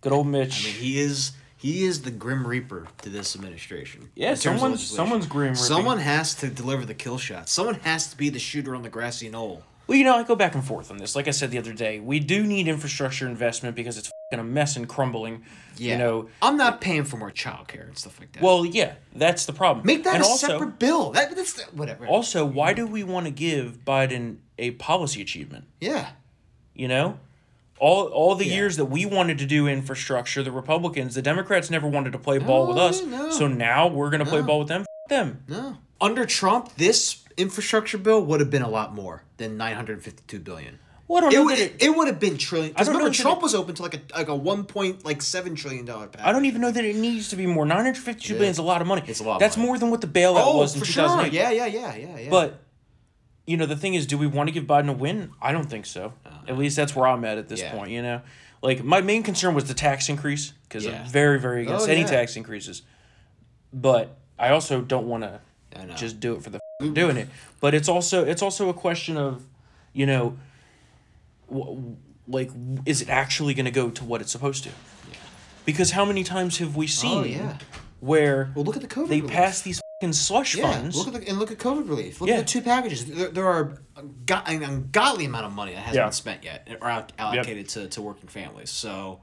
Good 0.00 0.12
old 0.12 0.26
Mitch. 0.26 0.66
I 0.66 0.68
mean, 0.68 0.80
he 0.80 0.98
is 0.98 1.32
he 1.62 1.84
is 1.84 2.02
the 2.02 2.10
grim 2.10 2.44
reaper 2.44 2.88
to 3.02 3.08
this 3.08 3.36
administration. 3.36 4.10
Yeah, 4.16 4.34
someone's- 4.34 4.82
someone's 4.84 5.26
grim. 5.26 5.54
Someone 5.54 6.00
has 6.00 6.34
to 6.36 6.48
deliver 6.48 6.84
the 6.84 6.92
kill 6.94 7.18
shot. 7.18 7.48
Someone 7.48 7.76
has 7.84 8.08
to 8.08 8.16
be 8.16 8.30
the 8.30 8.40
shooter 8.40 8.74
on 8.74 8.82
the 8.82 8.88
grassy 8.88 9.28
knoll. 9.28 9.62
Well, 9.86 9.96
you 9.96 10.02
know, 10.04 10.16
I 10.16 10.24
go 10.24 10.34
back 10.34 10.56
and 10.56 10.64
forth 10.64 10.90
on 10.90 10.96
this. 10.98 11.14
Like 11.14 11.28
I 11.28 11.30
said 11.30 11.52
the 11.52 11.58
other 11.58 11.72
day, 11.72 12.00
we 12.00 12.18
do 12.18 12.42
need 12.42 12.66
infrastructure 12.66 13.28
investment 13.28 13.76
because 13.76 13.96
it's 13.96 14.10
fing 14.30 14.40
a 14.40 14.44
mess 14.44 14.74
and 14.74 14.88
crumbling. 14.88 15.44
Yeah. 15.76 15.92
You 15.92 15.98
know, 15.98 16.28
I'm 16.40 16.56
not 16.56 16.80
paying 16.80 17.04
for 17.04 17.16
more 17.16 17.30
childcare 17.30 17.86
and 17.86 17.96
stuff 17.96 18.18
like 18.18 18.32
that. 18.32 18.42
well, 18.42 18.66
yeah, 18.66 18.94
that's 19.14 19.46
the 19.46 19.52
problem. 19.52 19.86
make 19.86 20.02
that 20.02 20.16
and 20.16 20.24
a 20.24 20.26
also, 20.26 20.48
separate 20.48 20.80
bill. 20.80 21.12
That, 21.12 21.36
that's 21.36 21.60
whatever. 21.72 22.06
Also, 22.08 22.44
why 22.44 22.72
do 22.72 22.86
we 22.88 23.04
want 23.04 23.26
to 23.26 23.32
give 23.32 23.84
Biden 23.84 24.38
a 24.58 24.72
policy 24.72 25.22
achievement? 25.22 25.66
yeah. 25.80 26.10
You 26.74 26.88
know, 26.88 27.18
all 27.82 28.04
all 28.06 28.34
the 28.36 28.46
Yeah. 28.46 28.54
years 28.58 28.76
that 28.76 28.84
we 28.86 29.04
wanted 29.06 29.38
to 29.38 29.46
do 29.46 29.66
infrastructure, 29.66 30.42
the 30.42 30.52
Republicans, 30.52 31.14
the 31.16 31.22
Democrats 31.22 31.68
never 31.68 31.88
wanted 31.88 32.12
to 32.12 32.18
play 32.18 32.38
ball 32.38 32.66
with 32.68 32.78
us. 32.78 33.02
no. 33.02 33.30
So 33.30 33.48
now 33.48 33.88
we're 33.88 34.10
gonna 34.10 34.24
play 34.24 34.40
ball 34.40 34.60
with 34.60 34.68
them. 34.68 34.82
F- 34.82 35.08
them. 35.10 35.42
No. 35.48 35.76
Under 36.00 36.24
Trump, 36.24 36.70
this 36.76 37.16
infrastructure 37.36 37.98
bill 37.98 38.20
would 38.24 38.40
have 38.40 38.50
been 38.50 38.62
a 38.62 38.68
lot 38.68 38.94
more 38.94 39.24
than 39.36 39.56
952 39.56 40.38
billion. 40.38 40.78
Well, 41.08 41.26
It, 41.28 41.32
that 41.32 41.58
it, 41.58 41.76
it, 41.88 41.96
would 41.96 42.06
have 42.06 42.18
been 42.20 42.38
trillion. 42.38 42.70
I 42.70 42.72
Because 42.74 42.88
remember, 42.88 43.10
Trump 43.10 43.38
it- 43.38 43.42
was 43.42 43.54
open 43.54 43.74
to 43.74 43.82
like 43.82 43.94
a 43.94 44.00
like 44.16 44.28
a 44.28 44.34
one 44.34 44.64
point 44.64 45.04
like 45.04 45.20
seven 45.20 45.54
trillion 45.54 45.84
dollar 45.84 46.06
package. 46.06 46.26
I 46.26 46.32
don't 46.32 46.44
even 46.46 46.60
know 46.62 46.70
that 46.70 46.84
it 46.84 46.96
needs 46.96 47.28
to 47.30 47.36
be 47.36 47.46
more. 47.46 47.66
Nine 47.66 47.78
hundred 47.84 47.98
fifty-two 47.98 48.34
billion 48.34 48.50
is 48.52 48.58
a 48.58 48.62
lot 48.62 48.80
of 48.80 48.86
money. 48.86 49.02
It's 49.06 49.20
a 49.20 49.24
lot 49.24 49.38
That's 49.40 49.56
money. 49.56 49.66
more 49.66 49.78
than 49.78 49.90
what 49.90 50.00
the 50.00 50.06
bailout 50.06 50.42
Oh, 50.46 50.58
was 50.58 50.74
in 50.74 50.80
for 50.80 50.86
two 50.86 50.92
sure. 50.92 51.26
Yeah, 51.26 51.50
yeah, 51.50 51.66
yeah, 51.66 51.94
yeah, 51.96 52.18
yeah. 52.18 52.30
But 52.30 52.60
you 53.46 53.56
know, 53.56 53.66
the 53.66 53.76
thing 53.76 53.94
is, 53.94 54.06
do 54.06 54.16
we 54.16 54.26
want 54.26 54.48
to 54.48 54.52
give 54.52 54.64
Biden 54.64 54.88
a 54.88 54.92
win? 54.92 55.30
I 55.42 55.52
don't 55.52 55.68
think 55.68 55.86
so. 55.86 56.12
At 56.48 56.56
least 56.58 56.76
that's 56.76 56.94
where 56.94 57.06
I'm 57.08 57.24
at 57.24 57.38
at 57.38 57.48
this 57.48 57.60
Uh, 57.60 57.64
Yeah. 57.64 57.72
point. 57.72 57.90
You 57.90 58.02
know, 58.02 58.20
like 58.62 58.84
my 58.84 59.00
main 59.00 59.22
concern 59.22 59.54
was 59.54 59.64
the 59.64 59.74
tax 59.74 60.08
increase 60.08 60.52
because 60.68 60.84
Yeah. 60.84 61.02
I'm 61.02 61.10
very, 61.10 61.38
very 61.40 61.62
against 61.62 61.88
Oh, 61.88 61.90
any 61.90 62.02
yeah. 62.02 62.06
tax 62.06 62.36
increases. 62.36 62.82
But 63.72 64.16
I 64.38 64.50
also 64.50 64.80
don't 64.80 65.06
want 65.08 65.24
to 65.24 65.40
just 65.96 66.20
do 66.20 66.34
it 66.34 66.42
for 66.42 66.50
the 66.50 66.60
f- 66.82 66.94
doing 66.94 67.16
it. 67.16 67.28
But 67.60 67.74
it's 67.74 67.88
also 67.88 68.24
it's 68.24 68.42
also 68.42 68.68
a 68.68 68.74
question 68.74 69.16
of, 69.16 69.42
you 69.92 70.06
know, 70.06 70.36
w- 71.50 71.96
like 72.28 72.50
is 72.86 73.02
it 73.02 73.08
actually 73.08 73.54
going 73.54 73.64
to 73.64 73.70
go 73.72 73.90
to 73.90 74.04
what 74.04 74.20
it's 74.20 74.30
supposed 74.32 74.64
to? 74.64 74.70
Because 75.64 75.92
how 75.92 76.04
many 76.04 76.24
times 76.24 76.58
have 76.58 76.74
we 76.76 76.86
seen 76.86 77.18
Oh, 77.18 77.24
yeah. 77.24 77.58
where 78.00 78.52
well, 78.54 78.64
look 78.64 78.76
at 78.76 78.82
the 78.82 78.88
COVID. 78.88 79.08
they 79.08 79.20
pass 79.22 79.60
these 79.62 79.80
fucking 80.02 80.12
slush 80.12 80.56
Yeah, 80.56 80.70
funds? 80.72 80.96
look 80.96 81.14
at 81.14 81.20
the 81.20 81.28
and 81.28 81.38
look 81.38 81.50
at 81.52 81.58
COVID 81.58 81.88
relief. 81.88 82.20
Look 82.20 82.28
Yeah. 82.28 82.36
at 82.36 82.46
the 82.46 82.52
two 82.52 82.60
packages. 82.60 83.04
There, 83.06 83.28
there 83.28 83.46
are 83.46 83.78
a 83.96 84.02
go- 84.02 84.42
an 84.46 84.62
ungodly 84.64 85.24
amount 85.26 85.46
of 85.46 85.52
money 85.52 85.72
that 85.72 85.78
hasn't 85.80 85.96
Yeah. 85.96 86.06
been 86.06 86.12
spent 86.12 86.44
yet 86.44 86.68
or 86.80 86.88
out- 86.88 87.12
allocated 87.18 87.68
to, 87.70 87.88
to 87.88 88.02
working 88.02 88.28
families. 88.28 88.70
So 88.70 89.20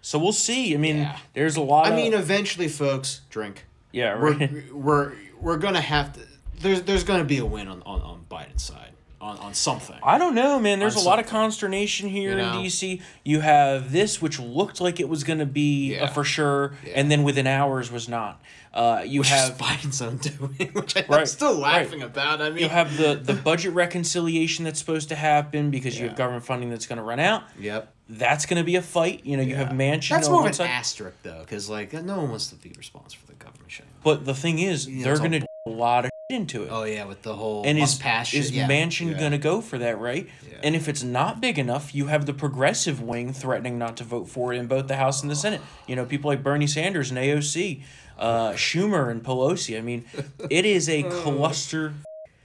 So 0.00 0.18
we'll 0.18 0.32
see. 0.32 0.74
I 0.74 0.76
mean, 0.78 0.98
Yeah. 0.98 1.18
there's 1.34 1.56
a 1.56 1.62
lot. 1.62 1.86
I 1.86 1.90
of, 1.90 1.96
mean, 1.96 2.12
eventually, 2.14 2.68
folks, 2.68 3.20
drink. 3.30 3.64
yeah, 3.92 4.10
right. 4.10 4.50
We're 4.52 4.72
we're 4.72 5.12
we're 5.40 5.56
gonna 5.58 5.80
have 5.80 6.12
to. 6.14 6.20
There's 6.60 6.82
there's 6.82 7.04
gonna 7.04 7.24
be 7.24 7.38
a 7.38 7.44
win 7.46 7.68
on 7.68 7.82
on, 7.84 8.00
on 8.00 8.24
Biden's 8.30 8.62
side 8.62 8.92
on 9.24 9.38
on 9.38 9.54
something. 9.54 9.96
I 10.02 10.18
don't 10.18 10.34
know, 10.34 10.58
man. 10.60 10.78
There's 10.78 10.96
a 10.96 11.00
lot 11.00 11.18
of 11.18 11.26
consternation 11.26 12.08
here 12.08 12.32
You 12.32 12.44
in? 12.44 12.44
DC. 12.64 13.00
You 13.24 13.40
have 13.40 13.90
this, 13.90 14.20
which 14.20 14.38
looked 14.38 14.80
like 14.80 15.00
it 15.00 15.08
was 15.08 15.24
going 15.24 15.38
to 15.38 15.46
be 15.46 15.94
Yeah. 15.94 16.04
a 16.04 16.08
for 16.08 16.24
sure, 16.24 16.74
Yeah. 16.84 16.92
and 16.96 17.10
then 17.10 17.22
within 17.22 17.46
hours 17.46 17.90
was 17.90 18.08
not. 18.08 18.40
Uh, 18.74 19.02
you 19.06 19.20
which 19.20 19.28
have 19.30 19.50
is 19.52 19.56
Biden's 19.56 20.00
undoing, 20.00 20.72
which 20.72 20.96
I'm 20.96 21.04
Right, 21.08 21.28
still 21.28 21.54
laughing 21.54 22.02
about. 22.02 22.42
I 22.42 22.50
mean, 22.50 22.58
you 22.64 22.68
have 22.68 22.96
the 22.96 23.14
the 23.14 23.32
budget 23.50 23.72
reconciliation 23.72 24.64
that's 24.64 24.78
supposed 24.80 25.08
to 25.10 25.14
happen 25.14 25.70
because 25.70 25.96
you 25.96 26.02
Yeah. 26.04 26.08
have 26.10 26.18
government 26.18 26.44
funding 26.44 26.70
that's 26.70 26.86
going 26.86 26.98
to 26.98 27.04
run 27.04 27.20
out. 27.20 27.44
Yep. 27.58 27.92
That's 28.08 28.44
going 28.46 28.58
to 28.58 28.64
be 28.64 28.76
a 28.76 28.82
fight. 28.82 29.24
You 29.24 29.36
know, 29.38 29.42
you 29.42 29.54
have 29.54 29.68
Manchin. 29.68 30.10
That's 30.10 30.26
on 30.26 30.32
more 30.32 30.42
one 30.42 30.48
of 30.50 30.60
an 30.60 30.66
side, 30.66 30.68
asterisk 30.70 31.16
though, 31.22 31.40
because 31.40 31.70
like 31.70 31.92
no 31.94 32.18
one 32.18 32.28
wants 32.30 32.48
to 32.48 32.56
be 32.56 32.72
responsible 32.76 33.20
for 33.24 33.32
the 33.32 33.38
government 33.44 33.70
shutting. 33.70 33.90
down. 33.92 34.00
but 34.02 34.24
the 34.26 34.34
thing 34.34 34.58
is, 34.58 34.86
they're 34.86 34.96
it's 34.96 35.06
all 35.08 35.16
going 35.18 35.32
to 35.32 35.38
do 35.40 35.46
a 35.66 35.70
lot 35.70 36.04
of 36.04 36.10
into 36.30 36.62
it. 36.62 36.70
Oh 36.72 36.84
yeah, 36.84 37.04
with 37.04 37.20
the 37.20 37.34
whole 37.34 37.64
and 37.66 37.78
is 37.78 37.96
pass 37.96 38.28
shit. 38.28 38.40
is 38.40 38.50
yeah. 38.50 38.66
Manchin 38.66 39.10
yeah. 39.10 39.18
gonna 39.20 39.36
go 39.36 39.60
for 39.60 39.76
that, 39.76 39.98
right? 39.98 40.26
Yeah. 40.48 40.56
And 40.62 40.74
if 40.74 40.88
it's 40.88 41.02
not 41.02 41.38
big 41.40 41.58
enough, 41.58 41.94
you 41.94 42.06
have 42.06 42.24
the 42.24 42.32
progressive 42.32 43.02
wing 43.02 43.34
threatening 43.34 43.78
not 43.78 43.98
to 43.98 44.04
vote 44.04 44.28
for 44.28 44.54
it 44.54 44.56
in 44.56 44.66
both 44.66 44.88
the 44.88 44.96
House 44.96 45.20
and 45.20 45.30
the 45.30 45.36
Senate. 45.36 45.60
You 45.86 45.96
know, 45.96 46.06
people 46.06 46.30
like 46.30 46.42
Bernie 46.42 46.66
Sanders 46.66 47.10
and 47.10 47.18
AOC, 47.18 47.82
uh, 48.18 48.52
Schumer 48.52 49.10
and 49.10 49.22
Pelosi. 49.22 49.76
I 49.76 49.82
mean, 49.82 50.06
it 50.50 50.64
is 50.64 50.88
a 50.88 51.02
cluster. 51.02 51.92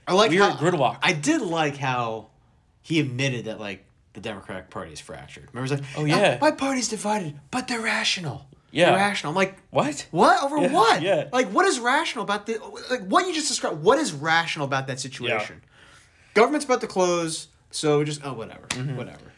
I 0.06 0.12
like 0.12 0.30
weird 0.30 0.42
how, 0.42 0.56
gridlock. 0.56 0.98
I 1.02 1.14
did 1.14 1.40
like 1.40 1.78
how 1.78 2.26
he 2.82 3.00
admitted 3.00 3.46
that 3.46 3.58
like 3.60 3.84
the 4.12 4.20
Democratic 4.20 4.68
Party 4.68 4.92
is 4.92 5.00
fractured. 5.00 5.48
Remember, 5.54 5.74
he's 5.74 5.80
like, 5.80 5.90
Oh, 5.96 6.04
yeah. 6.04 6.36
my 6.38 6.50
party's 6.50 6.88
divided, 6.88 7.40
but 7.50 7.66
they're 7.66 7.80
rational. 7.80 8.46
Yeah. 8.72 8.86
they're 8.90 8.96
rational. 8.96 9.30
I'm 9.30 9.36
like, 9.36 9.56
What? 9.70 10.06
what 10.10 10.42
over 10.42 10.58
Yeah, 10.58 10.72
what? 10.72 11.02
yeah. 11.02 11.28
Like, 11.32 11.48
what 11.48 11.66
is 11.66 11.78
rational 11.80 12.24
about 12.24 12.46
the 12.46 12.58
like 12.90 13.02
what 13.06 13.26
you 13.26 13.34
just 13.34 13.48
described? 13.48 13.82
What 13.82 13.98
is 13.98 14.12
rational 14.12 14.66
about 14.66 14.86
that 14.86 15.00
situation? 15.00 15.60
Yeah. 15.62 15.68
Government's 16.34 16.64
about 16.64 16.80
to 16.82 16.86
close, 16.86 17.48
so 17.70 18.04
just 18.04 18.20
oh 18.24 18.32
whatever, 18.34 18.66
Mm-hmm. 18.68 18.96
whatever. 18.96 19.32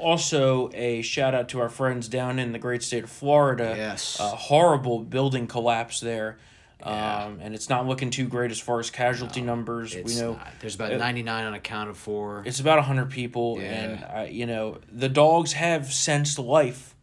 Also, 0.00 0.70
a 0.74 1.02
shout 1.02 1.34
out 1.34 1.48
to 1.50 1.60
our 1.60 1.68
friends 1.68 2.08
down 2.08 2.38
in 2.38 2.52
the 2.52 2.58
great 2.58 2.82
state 2.82 3.04
of 3.04 3.10
Florida. 3.10 3.74
Yes. 3.76 4.18
A 4.18 4.24
horrible 4.28 4.98
building 5.00 5.46
collapse 5.46 6.00
there. 6.00 6.38
Yeah. 6.80 7.24
Um, 7.26 7.38
and 7.40 7.54
it's 7.54 7.70
not 7.70 7.86
looking 7.86 8.10
too 8.10 8.26
great 8.26 8.50
as 8.50 8.58
far 8.58 8.80
as 8.80 8.90
casualty 8.90 9.40
numbers. 9.40 9.94
It's 9.94 10.14
we 10.14 10.20
know 10.20 10.32
not. 10.32 10.48
there's 10.60 10.74
about 10.74 10.92
it- 10.92 10.98
99 10.98 11.44
unaccounted 11.46 11.96
for. 11.96 12.42
It's 12.44 12.60
about 12.60 12.84
hundred 12.84 13.10
people, 13.10 13.58
Yeah. 13.60 13.64
and 13.70 14.04
uh, 14.04 14.30
you 14.30 14.44
know 14.46 14.78
the 14.92 15.08
dogs 15.08 15.52
have 15.54 15.92
sensed 15.92 16.38
life, 16.38 16.93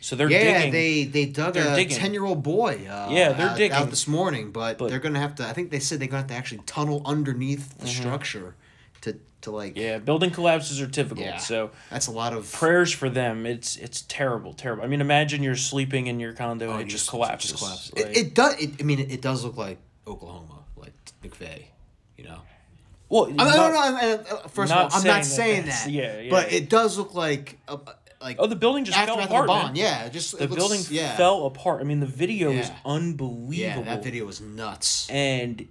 so 0.00 0.16
they're 0.16 0.30
yeah, 0.30 0.58
digging. 0.58 0.72
they 0.72 1.04
they 1.04 1.26
dug 1.26 1.56
a 1.56 1.84
ten 1.86 2.12
year 2.12 2.24
old 2.24 2.42
boy. 2.42 2.86
Uh, 2.88 3.08
Yeah, 3.10 3.32
they're 3.32 3.50
out, 3.50 3.56
digging. 3.56 3.76
out 3.76 3.90
this 3.90 4.08
morning, 4.08 4.50
but, 4.50 4.78
But- 4.78 4.90
they're 4.90 4.98
gonna 4.98 5.20
have 5.20 5.34
to. 5.36 5.46
I 5.46 5.52
think 5.52 5.70
they 5.70 5.78
said 5.80 6.00
they're 6.00 6.08
gonna 6.08 6.22
have 6.22 6.28
to 6.30 6.34
actually 6.34 6.62
tunnel 6.66 7.02
underneath 7.04 7.78
the 7.78 7.86
structure 7.86 8.54
to 9.02 9.16
to 9.42 9.50
like. 9.50 9.72
Mm-hmm. 9.74 9.80
yeah, 9.82 9.98
building 9.98 10.30
collapses 10.30 10.80
are 10.80 10.86
difficult. 10.86 11.26
Yeah. 11.26 11.36
So 11.38 11.70
that's 11.90 12.06
a 12.06 12.12
lot 12.12 12.32
of 12.32 12.50
prayers 12.52 12.92
for 12.92 13.08
them. 13.10 13.46
It's 13.46 13.76
it's 13.76 14.02
terrible, 14.02 14.52
terrible. 14.54 14.84
I 14.84 14.86
mean, 14.86 15.00
imagine 15.00 15.42
you're 15.42 15.56
sleeping 15.56 16.06
in 16.06 16.18
your 16.20 16.32
condo 16.32 16.68
Oh, 16.70 16.72
and 16.72 16.82
it 16.82 16.88
just 16.88 17.08
collapses. 17.08 17.50
Just 17.52 17.62
collapses. 17.62 17.92
It, 17.96 18.16
it 18.16 18.34
does. 18.34 18.54
It, 18.60 18.70
I 18.80 18.82
mean, 18.84 18.98
it, 19.00 19.10
it 19.12 19.22
does 19.22 19.44
look 19.44 19.56
like 19.56 19.78
Oklahoma, 20.06 20.60
like 20.76 20.92
McVeigh. 21.22 21.64
You 22.16 22.24
know. 22.24 22.40
well, 23.08 23.24
I 23.24 23.28
mean, 23.28 23.36
not- 23.36 23.46
no, 23.46 23.70
no, 23.70 24.36
uh, 24.42 24.48
first 24.48 24.72
of 24.72 24.78
all, 24.78 24.88
I'm 24.92 25.04
not 25.06 25.24
saying 25.24 25.62
that's- 25.62 25.84
that. 25.84 25.90
yeah, 25.90 26.20
yeah. 26.20 26.30
But 26.30 26.52
it 26.52 26.68
does 26.68 26.98
look 26.98 27.14
like 27.14 27.58
uh, 27.66 27.78
like. 28.20 28.36
Oh, 28.38 28.46
the 28.46 28.56
building 28.56 28.84
just 28.84 28.98
fell 28.98 29.18
apart. 29.20 29.46
man. 29.48 29.76
Yeah, 29.76 30.04
it 30.04 30.12
just 30.12 30.36
The 30.38 30.46
looks, 30.46 30.54
building 30.56 30.80
yeah. 30.90 31.16
fell 31.16 31.46
apart. 31.46 31.80
I 31.80 31.84
mean, 31.84 32.00
the 32.00 32.06
video 32.06 32.50
is 32.50 32.70
unbelievable. 32.84 33.54
Yeah, 33.84 33.94
that 33.94 34.02
video 34.04 34.24
was 34.26 34.40
nuts. 34.40 35.08
And 35.10 35.66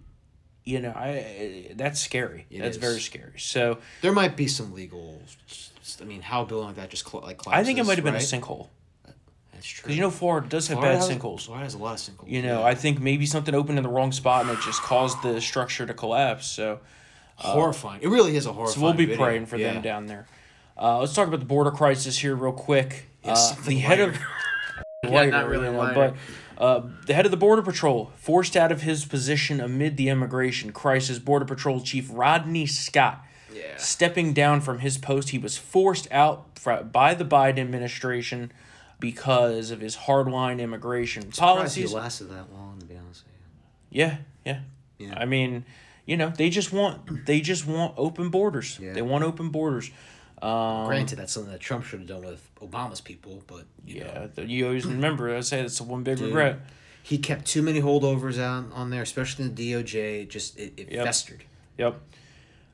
you 0.65 0.79
know, 0.79 0.91
I 0.91 1.71
that's 1.75 1.99
scary. 1.99 2.45
It 2.49 2.59
that's 2.59 2.77
is. 2.77 2.81
very 2.81 2.99
scary. 2.99 3.33
So 3.37 3.79
There 4.01 4.11
might 4.11 4.35
be 4.35 4.47
some 4.47 4.73
legal. 4.73 5.21
I 6.01 6.03
mean, 6.05 6.21
how 6.21 6.43
a 6.43 6.45
building 6.45 6.67
like 6.67 6.75
that 6.77 6.89
just 6.89 7.09
cl- 7.09 7.23
like 7.23 7.41
I 7.47 7.63
think 7.63 7.79
it 7.79 7.85
might 7.85 7.95
have 7.95 8.05
been 8.05 8.13
right? 8.13 8.21
a 8.23 8.25
sinkhole 8.25 8.67
That's 9.53 9.65
true. 9.67 9.83
because 9.83 9.95
you 9.95 10.01
know 10.01 10.11
Florida 10.11 10.47
does 10.47 10.67
have 10.67 10.77
Florida 10.77 10.99
bad 10.99 11.09
has, 11.09 11.17
sinkholes. 11.17 11.41
Florida 11.45 11.63
has 11.63 11.73
a 11.73 11.77
lot 11.79 11.93
of 11.93 11.99
sinkholes. 12.15 12.29
You 12.29 12.41
know, 12.43 12.59
yeah. 12.59 12.65
I 12.65 12.75
think 12.75 12.99
maybe 13.01 13.25
something 13.25 13.55
opened 13.55 13.79
in 13.79 13.83
the 13.83 13.89
wrong 13.89 14.11
spot 14.11 14.45
and 14.45 14.51
it 14.57 14.61
just 14.61 14.81
caused 14.81 15.21
the 15.23 15.41
structure 15.41 15.85
to 15.87 15.93
collapse. 15.93 16.45
So, 16.45 16.79
uh, 17.39 17.51
horrifying. 17.51 18.01
It 18.03 18.07
really 18.09 18.35
is 18.37 18.45
a 18.45 18.53
horrifying. 18.53 18.75
so 18.75 18.81
we'll 18.83 18.93
be 18.93 19.05
video. 19.07 19.23
praying 19.25 19.45
for 19.47 19.57
Yeah. 19.57 19.73
them 19.73 19.81
down 19.81 20.05
there. 20.05 20.27
Uh, 20.79 20.99
let's 20.99 21.13
talk 21.13 21.27
about 21.27 21.39
the 21.39 21.45
border 21.45 21.71
crisis 21.71 22.17
here 22.17 22.35
real 22.35 22.53
quick. 22.53 23.05
Yeah, 23.23 23.33
uh, 23.33 23.35
something 23.35 23.75
the 23.75 23.79
head 23.81 23.99
of 23.99 24.17
Yeah, 25.03 25.25
not 25.25 25.47
really 25.47 25.67
you 25.67 25.73
know, 25.73 25.91
but 25.93 26.15
uh, 26.57 26.81
the 27.05 27.13
head 27.13 27.25
of 27.25 27.31
the 27.31 27.37
border 27.37 27.61
patrol 27.61 28.11
forced 28.17 28.57
out 28.57 28.71
of 28.71 28.81
his 28.81 29.05
position 29.05 29.61
amid 29.61 29.97
the 29.97 30.09
immigration 30.09 30.71
crisis. 30.71 31.19
Border 31.19 31.45
Patrol 31.45 31.79
Chief 31.79 32.09
Rodney 32.11 32.65
Scott. 32.65 33.23
Yeah. 33.53 33.77
Stepping 33.77 34.33
down 34.33 34.61
from 34.61 34.79
his 34.79 34.97
post, 34.97 35.29
he 35.29 35.37
was 35.37 35.57
forced 35.57 36.07
out 36.11 36.59
fr- 36.59 36.83
by 36.83 37.13
the 37.13 37.23
Biden 37.25 37.59
administration 37.59 38.51
because 38.99 39.71
of 39.71 39.79
his 39.79 39.95
hardline 39.95 40.59
immigration 40.59 41.31
policies. 41.31 41.93
lasted 41.93 42.25
that 42.25 42.51
long, 42.51 42.77
to 42.79 42.85
be 42.85 42.95
honest 42.95 43.23
with 43.23 43.33
Yeah, 43.89 44.17
yeah. 44.45 44.59
Yeah. 44.97 45.13
I 45.17 45.23
mean, 45.25 45.65
you 46.05 46.17
know, 46.17 46.29
they 46.29 46.49
just 46.49 46.73
want 46.73 47.25
they 47.25 47.39
just 47.39 47.65
want 47.65 47.93
open 47.97 48.29
borders. 48.29 48.77
Yeah. 48.81 48.91
They 48.93 49.01
want 49.01 49.23
open 49.23 49.49
borders. 49.49 49.91
Um. 50.41 50.87
Granted, 50.87 51.17
that's 51.17 51.33
something 51.33 51.51
that 51.51 51.59
Trump 51.61 51.83
should 51.85 51.99
have 51.99 52.07
done 52.07 52.23
with 52.23 52.47
Obama's 52.61 53.01
people, 53.01 53.43
but 53.47 53.65
you 53.85 53.97
yeah, 54.01 54.27
know, 54.37 54.43
you 54.43 54.65
always 54.67 54.85
remember. 54.85 55.35
I 55.35 55.41
say 55.41 55.61
that's 55.61 55.77
the 55.77 55.83
one 55.83 56.03
big 56.03 56.17
Dude. 56.17 56.27
regret. 56.27 56.59
he 57.03 57.17
kept 57.17 57.45
too 57.45 57.61
many 57.61 57.81
holdovers 57.81 58.39
out 58.39 58.65
on 58.73 58.89
there, 58.89 59.01
especially 59.01 59.45
in 59.45 59.55
the 59.55 59.73
DOJ. 59.73 60.21
It 60.23 60.29
just 60.29 60.57
it, 60.57 60.73
it 60.77 60.91
Yep. 60.91 61.05
festered. 61.05 61.43
Yep. 61.77 61.99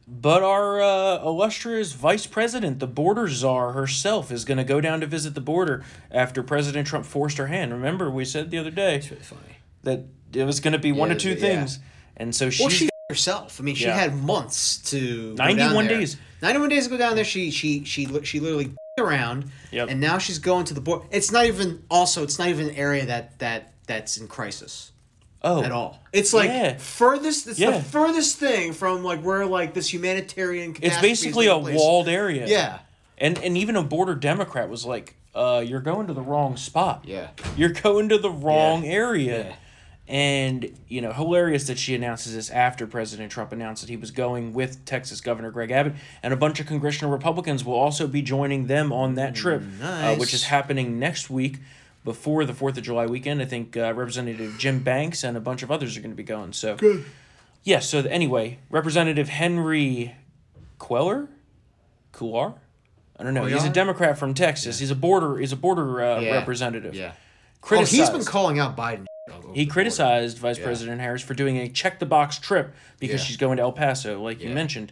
But 0.07 0.43
our 0.43 0.81
uh, 0.83 1.23
illustrious 1.23 1.93
vice 1.93 2.27
president, 2.27 2.79
the 2.79 2.85
border 2.87 3.27
czar 3.27 3.71
herself, 3.71 4.31
is 4.31 4.45
going 4.45 4.59
to 4.59 4.63
go 4.63 4.79
down 4.79 4.99
to 5.01 5.07
visit 5.07 5.33
the 5.33 5.41
border 5.41 5.83
after 6.11 6.43
President 6.43 6.87
Trump 6.87 7.05
forced 7.07 7.37
her 7.39 7.47
hand. 7.47 7.71
Remember, 7.73 8.11
we 8.11 8.23
said 8.25 8.51
the 8.51 8.59
other 8.59 8.69
day 8.69 8.97
It's 8.97 9.09
really 9.09 9.23
funny. 9.23 9.57
that 9.81 10.05
it 10.33 10.43
was 10.43 10.59
going 10.59 10.73
to 10.73 10.79
be 10.79 10.91
one 10.91 11.09
Yeah, 11.09 11.15
of 11.15 11.21
two 11.21 11.29
yeah. 11.29 11.35
things, 11.35 11.79
and 12.17 12.35
so 12.35 12.45
Well, 12.45 12.69
she's 12.69 12.73
she 12.73 12.89
herself. 13.09 13.59
I 13.59 13.63
mean, 13.63 13.73
she 13.75 13.85
Yeah. 13.85 13.95
had 13.97 14.15
months 14.15 14.77
to 14.91 15.29
go 15.35 15.43
91 15.43 15.73
down 15.73 15.87
there. 15.87 15.97
days. 15.99 16.17
Ninety-one 16.45 16.69
days 16.69 16.85
ago 16.85 16.95
down 16.97 17.15
there. 17.15 17.25
She 17.25 17.49
she 17.49 17.83
she 17.85 18.05
she 18.23 18.39
literally 18.39 18.71
around. 18.99 19.51
Yep. 19.71 19.89
And 19.89 19.99
now 19.99 20.19
she's 20.19 20.37
going 20.37 20.65
to 20.65 20.75
the 20.75 20.81
border. 20.81 21.05
It's 21.09 21.31
not 21.31 21.45
even. 21.47 21.83
Also, 21.89 22.21
it's 22.21 22.37
not 22.37 22.49
even 22.49 22.69
an 22.69 22.75
area 22.75 23.05
that 23.07 23.39
that 23.39 23.73
that's 23.87 24.17
in 24.17 24.27
crisis. 24.27 24.91
Oh, 25.41 25.63
at 25.63 25.71
all. 25.71 25.99
It's 26.13 26.33
like 26.33 26.49
Yeah. 26.49 26.77
furthest. 26.77 27.47
It's 27.47 27.57
Yeah. 27.59 27.71
the 27.71 27.81
furthest 27.83 28.37
thing 28.37 28.73
from 28.73 29.03
like 29.03 29.21
where 29.21 29.45
like 29.47 29.73
this 29.73 29.91
humanitarian. 29.91 30.75
It's 30.81 31.01
basically 31.01 31.47
a 31.47 31.57
place. 31.59 31.75
walled 31.77 32.07
area. 32.07 32.45
Yeah. 32.47 32.79
And 33.17 33.37
and 33.39 33.57
even 33.57 33.75
a 33.75 33.83
border 33.83 34.13
Democrat 34.15 34.69
was 34.69 34.85
like, 34.85 35.15
uh, 35.33 35.63
"You're 35.65 35.81
going 35.81 36.05
to 36.07 36.13
the 36.13 36.21
wrong 36.21 36.57
spot. 36.57 37.05
Yeah. 37.07 37.29
You're 37.57 37.69
going 37.73 38.09
to 38.09 38.17
the 38.19 38.29
wrong 38.31 38.83
Yeah. 38.85 38.91
area." 38.91 39.57
Yeah. 40.07 40.13
And 40.13 40.77
you 40.87 41.01
know, 41.01 41.11
hilarious 41.13 41.65
that 41.67 41.79
she 41.79 41.95
announces 41.95 42.35
this 42.35 42.49
after 42.51 42.85
President 42.85 43.31
Trump 43.31 43.51
announced 43.51 43.81
that 43.81 43.89
he 43.89 43.97
was 43.97 44.11
going 44.11 44.53
with 44.53 44.85
Texas 44.85 45.19
Governor 45.19 45.49
Greg 45.51 45.71
Abbott, 45.71 45.93
and 46.21 46.31
a 46.33 46.37
bunch 46.37 46.59
of 46.59 46.67
congressional 46.67 47.11
Republicans 47.11 47.65
will 47.65 47.73
also 47.73 48.05
be 48.07 48.21
joining 48.21 48.67
them 48.67 48.91
on 48.93 49.15
that 49.15 49.33
trip, 49.33 49.63
uh, 49.81 50.15
which 50.15 50.33
is 50.33 50.43
happening 50.45 50.99
next 50.99 51.29
week 51.29 51.57
before 52.03 52.45
the 52.45 52.53
Fourth 52.53 52.77
of 52.77 52.83
July 52.83 53.07
weekend. 53.07 53.41
I 53.41 53.45
think 53.45 53.75
uh, 53.75 53.93
Representative 53.95 54.55
Jim 54.59 54.79
Banks 54.83 55.23
and 55.23 55.35
a 55.35 55.39
bunch 55.41 55.63
of 55.63 55.71
others 55.71 55.97
are 55.97 56.01
going 56.01 56.11
to 56.11 56.15
be 56.15 56.21
going. 56.23 56.53
So, 56.53 56.77
yeah. 57.63 57.79
So 57.79 57.99
anyway, 58.01 58.59
Representative 58.69 59.29
Henry 59.29 60.15
Queller, 60.77 61.29
Coular, 62.11 62.53
I 63.17 63.23
don't 63.23 63.33
know. 63.33 63.45
He's 63.45 63.63
a 63.63 63.69
Democrat 63.69 64.19
from 64.19 64.35
Texas. 64.35 64.77
He's 64.77 64.91
a 64.91 64.95
border. 64.95 65.37
He's 65.37 65.51
a 65.51 65.55
border 65.55 66.03
uh, 66.03 66.19
Yeah. 66.19 66.35
representative. 66.35 66.93
Yeah. 66.93 67.13
Oh, 67.71 67.83
he's 67.83 68.09
been 68.11 68.23
calling 68.23 68.59
out 68.59 68.77
Biden. 68.77 69.05
He 69.53 69.65
criticized 69.65 70.37
Vice 70.37 70.57
Yeah. 70.57 70.65
President 70.65 71.01
Harris 71.01 71.21
for 71.21 71.33
doing 71.33 71.57
a 71.57 71.67
check 71.69 71.99
the 71.99 72.05
box 72.05 72.37
trip 72.39 72.73
because 72.99 73.21
Yeah. 73.21 73.25
she's 73.27 73.37
going 73.37 73.57
to 73.57 73.63
El 73.63 73.71
Paso, 73.71 74.21
like 74.21 74.41
you 74.41 74.49
mentioned, 74.49 74.91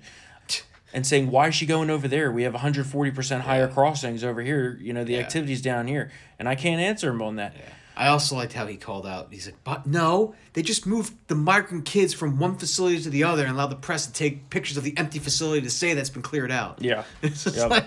and 0.94 1.06
saying, 1.08 1.32
Why 1.32 1.48
is 1.48 1.56
she 1.56 1.66
going 1.66 1.90
over 1.90 2.08
there? 2.08 2.32
We 2.32 2.44
have 2.44 2.54
140% 2.54 3.42
higher 3.42 3.68
crossings 3.68 4.24
over 4.24 4.42
here. 4.42 4.78
You 4.82 4.94
know, 4.94 5.04
the 5.04 5.18
activity's 5.18 5.62
down 5.62 5.88
here. 5.88 6.12
And 6.40 6.48
I 6.48 6.56
can't 6.56 6.82
answer 6.82 7.10
him 7.10 7.22
on 7.22 7.36
that. 7.38 7.56
I 7.96 8.08
also 8.08 8.36
liked 8.36 8.54
how 8.54 8.66
he 8.66 8.76
called 8.76 9.06
out. 9.06 9.28
He's 9.30 9.46
like, 9.46 9.64
"But 9.64 9.86
no, 9.86 10.34
they 10.54 10.64
just 10.64 10.88
moved 10.88 11.14
the 11.28 11.36
migrant 11.36 11.86
kids 11.86 12.12
from 12.12 12.40
one 12.40 12.56
facility 12.58 13.00
to 13.04 13.10
the 13.12 13.24
other 13.24 13.44
and 13.46 13.54
allowed 13.54 13.68
the 13.68 13.76
press 13.76 14.08
to 14.08 14.12
take 14.14 14.50
pictures 14.50 14.78
of 14.78 14.84
the 14.84 14.98
empty 14.98 15.20
facility 15.20 15.62
to 15.62 15.70
say 15.70 15.94
that's 15.94 16.10
been 16.10 16.24
cleared 16.24 16.52
out." 16.52 16.80
Yeah. 16.82 17.04
Yep. 17.22 17.70
like- 17.70 17.86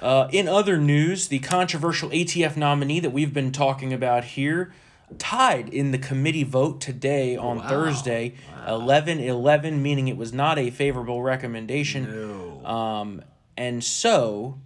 Uh, 0.00 0.28
in 0.32 0.48
other 0.48 0.78
news, 0.78 1.28
the 1.28 1.40
controversial 1.40 2.08
ATF 2.10 2.56
nominee 2.56 3.00
that 3.00 3.10
we've 3.10 3.34
been 3.34 3.52
talking 3.52 3.92
about 3.92 4.24
here 4.24 4.72
tied 5.18 5.68
in 5.68 5.90
the 5.90 5.98
committee 5.98 6.44
vote 6.44 6.80
today 6.80 7.36
on 7.36 7.58
wow. 7.58 7.68
Thursday, 7.68 8.34
11 8.66 9.20
11, 9.20 9.82
meaning 9.82 10.08
it 10.08 10.16
was 10.16 10.32
not 10.32 10.58
a 10.58 10.70
favorable 10.70 11.22
recommendation. 11.22 12.04
No. 12.04 12.66
Um, 12.66 13.22
and 13.56 13.82
so 13.84 14.58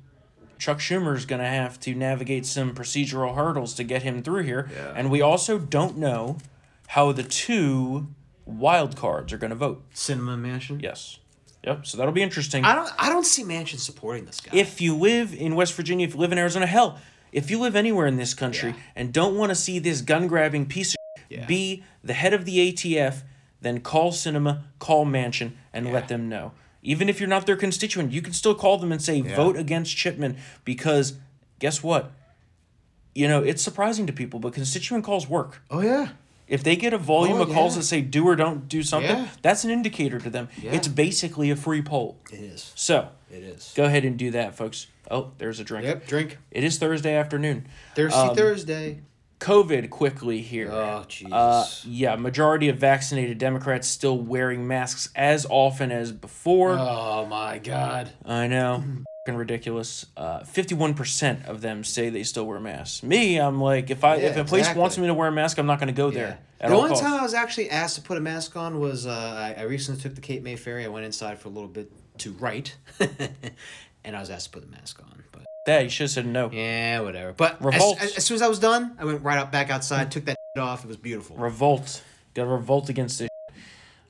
Chuck 0.59 0.79
Schumer's 0.79 1.27
going 1.27 1.41
to 1.41 1.49
have 1.49 1.79
to 1.81 1.95
navigate 1.95 2.47
some 2.47 2.75
procedural 2.75 3.35
hurdles 3.35 3.75
to 3.75 3.85
get 3.85 4.03
him 4.03 4.23
through 4.23 4.45
here. 4.45 4.71
Yeah. 4.73 4.93
And 4.97 5.11
we 5.11 5.21
also 5.21 5.59
don't 5.59 5.99
know 5.99 6.39
how 6.89 7.13
the 7.13 7.23
two 7.23 8.09
wild 8.45 8.97
cards 8.97 9.33
are 9.33 9.39
going 9.39 9.51
to 9.51 9.57
vote. 9.57 9.85
Sinema 9.95 10.39
Manchin. 10.39 10.83
Yes. 10.83 11.19
Yep. 11.65 11.87
So 11.87 11.97
that'll 11.97 12.13
be 12.13 12.23
interesting. 12.23 12.65
I 12.65 12.75
don't. 12.75 12.91
I 12.99 13.09
don't 13.09 13.25
see 13.25 13.43
Manchin 13.43 13.79
supporting 13.79 14.27
this 14.27 14.41
guy. 14.41 14.51
if 14.55 14.81
you 14.81 14.97
live 14.97 15.35
in 15.35 15.55
West 15.55 15.73
Virginia, 15.75 16.07
if 16.07 16.15
you 16.15 16.21
live 16.21 16.31
in 16.31 16.39
Arizona, 16.39 16.67
hell, 16.67 16.99
if 17.35 17.51
you 17.51 17.59
live 17.59 17.77
anywhere 17.77 18.07
in 18.07 18.17
this 18.17 18.33
country 18.33 18.71
Yeah. 18.71 18.77
and 18.97 19.13
don't 19.13 19.37
want 19.37 19.51
to 19.51 19.55
see 19.55 19.79
this 19.79 20.01
gun 20.01 20.27
grabbing 20.29 20.65
piece 20.67 20.95
of 20.95 21.23
Yeah. 21.29 21.45
be 21.47 21.83
the 22.03 22.15
head 22.15 22.33
of 22.33 22.45
the 22.47 22.59
ATF, 22.61 23.23
then 23.61 23.81
call 23.81 24.13
Sinema, 24.13 24.63
call 24.79 25.05
Manchin, 25.05 25.53
and 25.73 25.87
Yeah. 25.87 25.93
let 25.93 26.09
them 26.09 26.29
know. 26.29 26.53
Even 26.83 27.09
if 27.09 27.19
you're 27.19 27.29
not 27.29 27.47
their 27.47 27.57
constituent, 27.57 28.13
you 28.13 28.23
can 28.23 28.33
still 28.33 28.55
call 28.55 28.79
them 28.79 28.93
and 28.93 29.01
say, 29.03 29.21
vote 29.23 29.57
against 29.57 29.97
Chipman 29.97 30.37
because 30.65 31.15
guess 31.59 31.83
what? 31.83 32.13
You 33.15 33.27
know, 33.29 33.43
it's 33.43 33.63
surprising 33.63 34.07
to 34.07 34.13
people, 34.13 34.39
but 34.41 34.53
constituent 34.53 35.05
calls 35.05 35.29
work. 35.29 35.63
oh 35.71 35.81
yeah. 35.81 36.09
If 36.47 36.63
they 36.63 36.77
get 36.77 36.93
a 36.93 36.99
volume 36.99 37.39
Oh, 37.39 37.43
of 37.45 37.53
calls 37.53 37.73
yeah. 37.75 37.81
that 37.81 37.87
say 37.87 38.01
do 38.03 38.29
or 38.29 38.37
don't 38.37 38.69
do 38.69 38.83
something, 38.83 39.17
Yeah. 39.17 39.29
that's 39.41 39.65
an 39.65 39.71
indicator 39.71 40.19
to 40.21 40.29
them. 40.29 40.49
Yeah. 40.63 40.73
It's 40.73 40.89
basically 40.89 41.51
a 41.51 41.57
free 41.57 41.81
poll. 41.81 42.19
It 42.31 42.41
is. 42.41 42.73
So, 42.75 43.09
It 43.31 43.43
is. 43.43 43.73
Go 43.75 43.85
ahead 43.85 44.05
and 44.05 44.19
do 44.19 44.31
that, 44.33 44.55
folks. 44.55 44.89
Oh, 45.11 45.33
there's 45.39 45.61
a 45.61 45.65
drink. 45.65 45.85
Yep. 45.87 46.07
Drink. 46.07 46.39
It 46.51 46.65
is 46.65 46.79
Thursday 46.79 47.15
afternoon. 47.15 47.67
Thirsty 47.95 48.19
Um, 48.19 48.35
Thursday. 48.37 49.01
COVID 49.41 49.91
quickly 49.91 50.41
here. 50.41 50.71
Oh 50.73 51.05
Jesus. 51.07 51.33
Uh, 51.33 51.67
yeah, 51.85 52.17
majority 52.17 52.69
of 52.71 52.79
vaccinated 52.79 53.37
Democrats 53.37 53.87
still 53.89 54.17
wearing 54.19 54.67
masks 54.67 55.11
as 55.15 55.47
often 55.51 55.93
as 55.93 56.13
before. 56.13 56.71
oh 56.79 57.27
my 57.27 57.59
God. 57.59 58.11
I 58.25 58.47
know. 58.47 58.83
Fucking 59.27 59.39
ridiculous. 59.39 60.07
Uh, 60.17 60.45
Fifty-one 60.45 60.95
percent 60.95 61.45
of 61.47 61.61
them 61.63 61.83
say 61.85 62.09
they 62.11 62.23
still 62.23 62.47
wear 62.47 62.61
masks. 62.61 63.03
Me, 63.03 63.37
I'm 63.39 63.61
like, 63.61 63.91
if 63.91 64.05
I 64.05 64.17
if 64.17 64.37
a 64.37 64.45
place 64.45 64.61
exactly. 64.63 64.81
wants 64.81 64.99
me 64.99 65.07
to 65.09 65.15
wear 65.15 65.29
a 65.29 65.33
mask, 65.33 65.59
I'm 65.59 65.67
not 65.67 65.79
going 65.79 65.89
to 65.89 65.95
go 65.95 66.09
Yeah. 66.11 66.15
there. 66.19 66.39
At 66.61 66.69
The 66.71 66.77
all 66.77 66.83
only 66.85 66.97
time 66.99 67.15
I 67.15 67.23
was 67.23 67.35
actually 67.35 67.69
asked 67.71 67.97
to 67.97 68.03
put 68.03 68.17
a 68.17 68.21
mask 68.21 68.57
on 68.57 68.81
was 68.81 69.07
uh, 69.07 69.11
I, 69.57 69.61
I 69.61 69.65
recently 69.65 70.01
took 70.01 70.15
the 70.15 70.21
Cape 70.23 70.43
May 70.43 70.57
ferry. 70.57 70.85
I 70.85 70.89
went 70.89 71.05
inside 71.07 71.39
for 71.39 71.49
a 71.49 71.53
little 71.53 71.69
bit 71.69 71.91
to 72.19 72.33
write, 72.33 72.77
and 74.05 74.17
I 74.17 74.21
was 74.21 74.31
asked 74.31 74.47
to 74.47 74.59
put 74.59 74.63
the 74.71 74.71
mask 74.77 75.01
on. 75.01 75.23
But 75.33 75.43
Yeah, 75.67 75.81
you 75.81 75.89
should 75.89 76.05
have 76.05 76.11
said 76.11 76.27
no. 76.27 76.51
yeah, 76.53 77.01
whatever. 77.01 77.33
But 77.33 77.55
as, 77.57 77.61
Revolt. 77.65 78.03
as, 78.03 78.17
as 78.17 78.25
soon 78.25 78.37
as 78.37 78.43
I 78.43 78.49
was 78.49 78.59
done, 78.59 78.97
I 78.99 79.05
went 79.05 79.23
right 79.23 79.39
out 79.39 79.51
back 79.53 79.71
outside, 79.71 80.11
took 80.11 80.25
that 80.27 80.37
off. 80.59 80.85
It 80.85 80.89
was 80.89 80.97
beautiful. 80.97 81.37
revolt. 81.37 82.03
Got 82.35 82.45
to 82.45 82.49
revolt 82.51 82.89
against 82.89 83.19
this. 83.19 83.29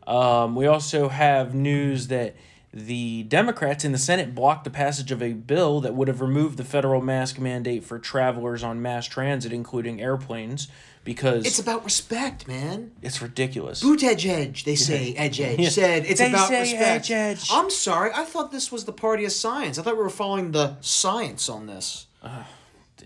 Um, 0.06 0.54
we 0.56 0.66
also 0.66 1.08
have 1.08 1.54
news 1.54 2.08
that 2.08 2.36
the 2.76 3.22
Democrats 3.22 3.84
in 3.84 3.92
the 3.92 3.98
Senate 3.98 4.34
blocked 4.34 4.64
the 4.64 4.70
passage 4.70 5.12
of 5.12 5.22
a 5.22 5.32
bill 5.32 5.80
that 5.80 5.94
would 5.94 6.08
have 6.08 6.20
removed 6.20 6.56
the 6.56 6.64
federal 6.64 7.00
mask 7.00 7.38
mandate 7.38 7.84
for 7.84 8.00
travelers 8.00 8.64
on 8.64 8.82
mass 8.82 9.06
transit, 9.06 9.52
including 9.52 10.00
airplanes, 10.00 10.66
because 11.04 11.46
It's 11.46 11.60
about 11.60 11.84
respect, 11.84 12.48
man. 12.48 12.90
it's 13.00 13.22
ridiculous. 13.22 13.80
Boot 13.80 14.02
edge 14.10 14.26
edge, 14.26 14.64
they 14.64 14.74
say. 14.74 15.14
Edge 15.14 15.40
edge 15.40 15.60
Yeah. 15.60 15.68
said 15.68 16.04
it's 16.04 16.18
They 16.18 16.30
about 16.30 16.48
say 16.48 16.60
respect. 16.62 16.82
edge 16.82 17.10
edge. 17.12 17.48
I'm 17.52 17.70
sorry. 17.70 18.10
I 18.12 18.24
thought 18.24 18.50
this 18.50 18.72
was 18.72 18.84
the 18.86 18.92
party 18.92 19.24
of 19.24 19.30
science. 19.30 19.78
I 19.78 19.82
thought 19.82 19.96
we 19.96 20.02
were 20.02 20.10
following 20.10 20.50
the 20.50 20.76
science 20.80 21.48
on 21.48 21.66
this. 21.66 22.06
Uh, 22.22 22.42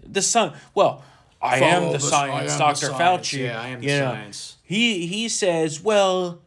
the 0.06 0.22
sun. 0.22 0.54
Well, 0.74 1.02
I 1.42 1.58
am 1.58 1.86
the 1.92 1.92
the- 1.92 2.00
science, 2.00 2.52
am 2.52 2.58
the 2.58 2.64
Doctor 2.64 2.86
science. 2.86 3.28
Fauci. 3.28 3.38
Yeah, 3.44 3.60
I 3.60 3.68
am 3.68 3.80
the 3.80 3.86
know. 3.88 4.12
science. 4.12 4.56
He 4.62 5.06
he 5.06 5.28
says, 5.28 5.82
well, 5.82 6.40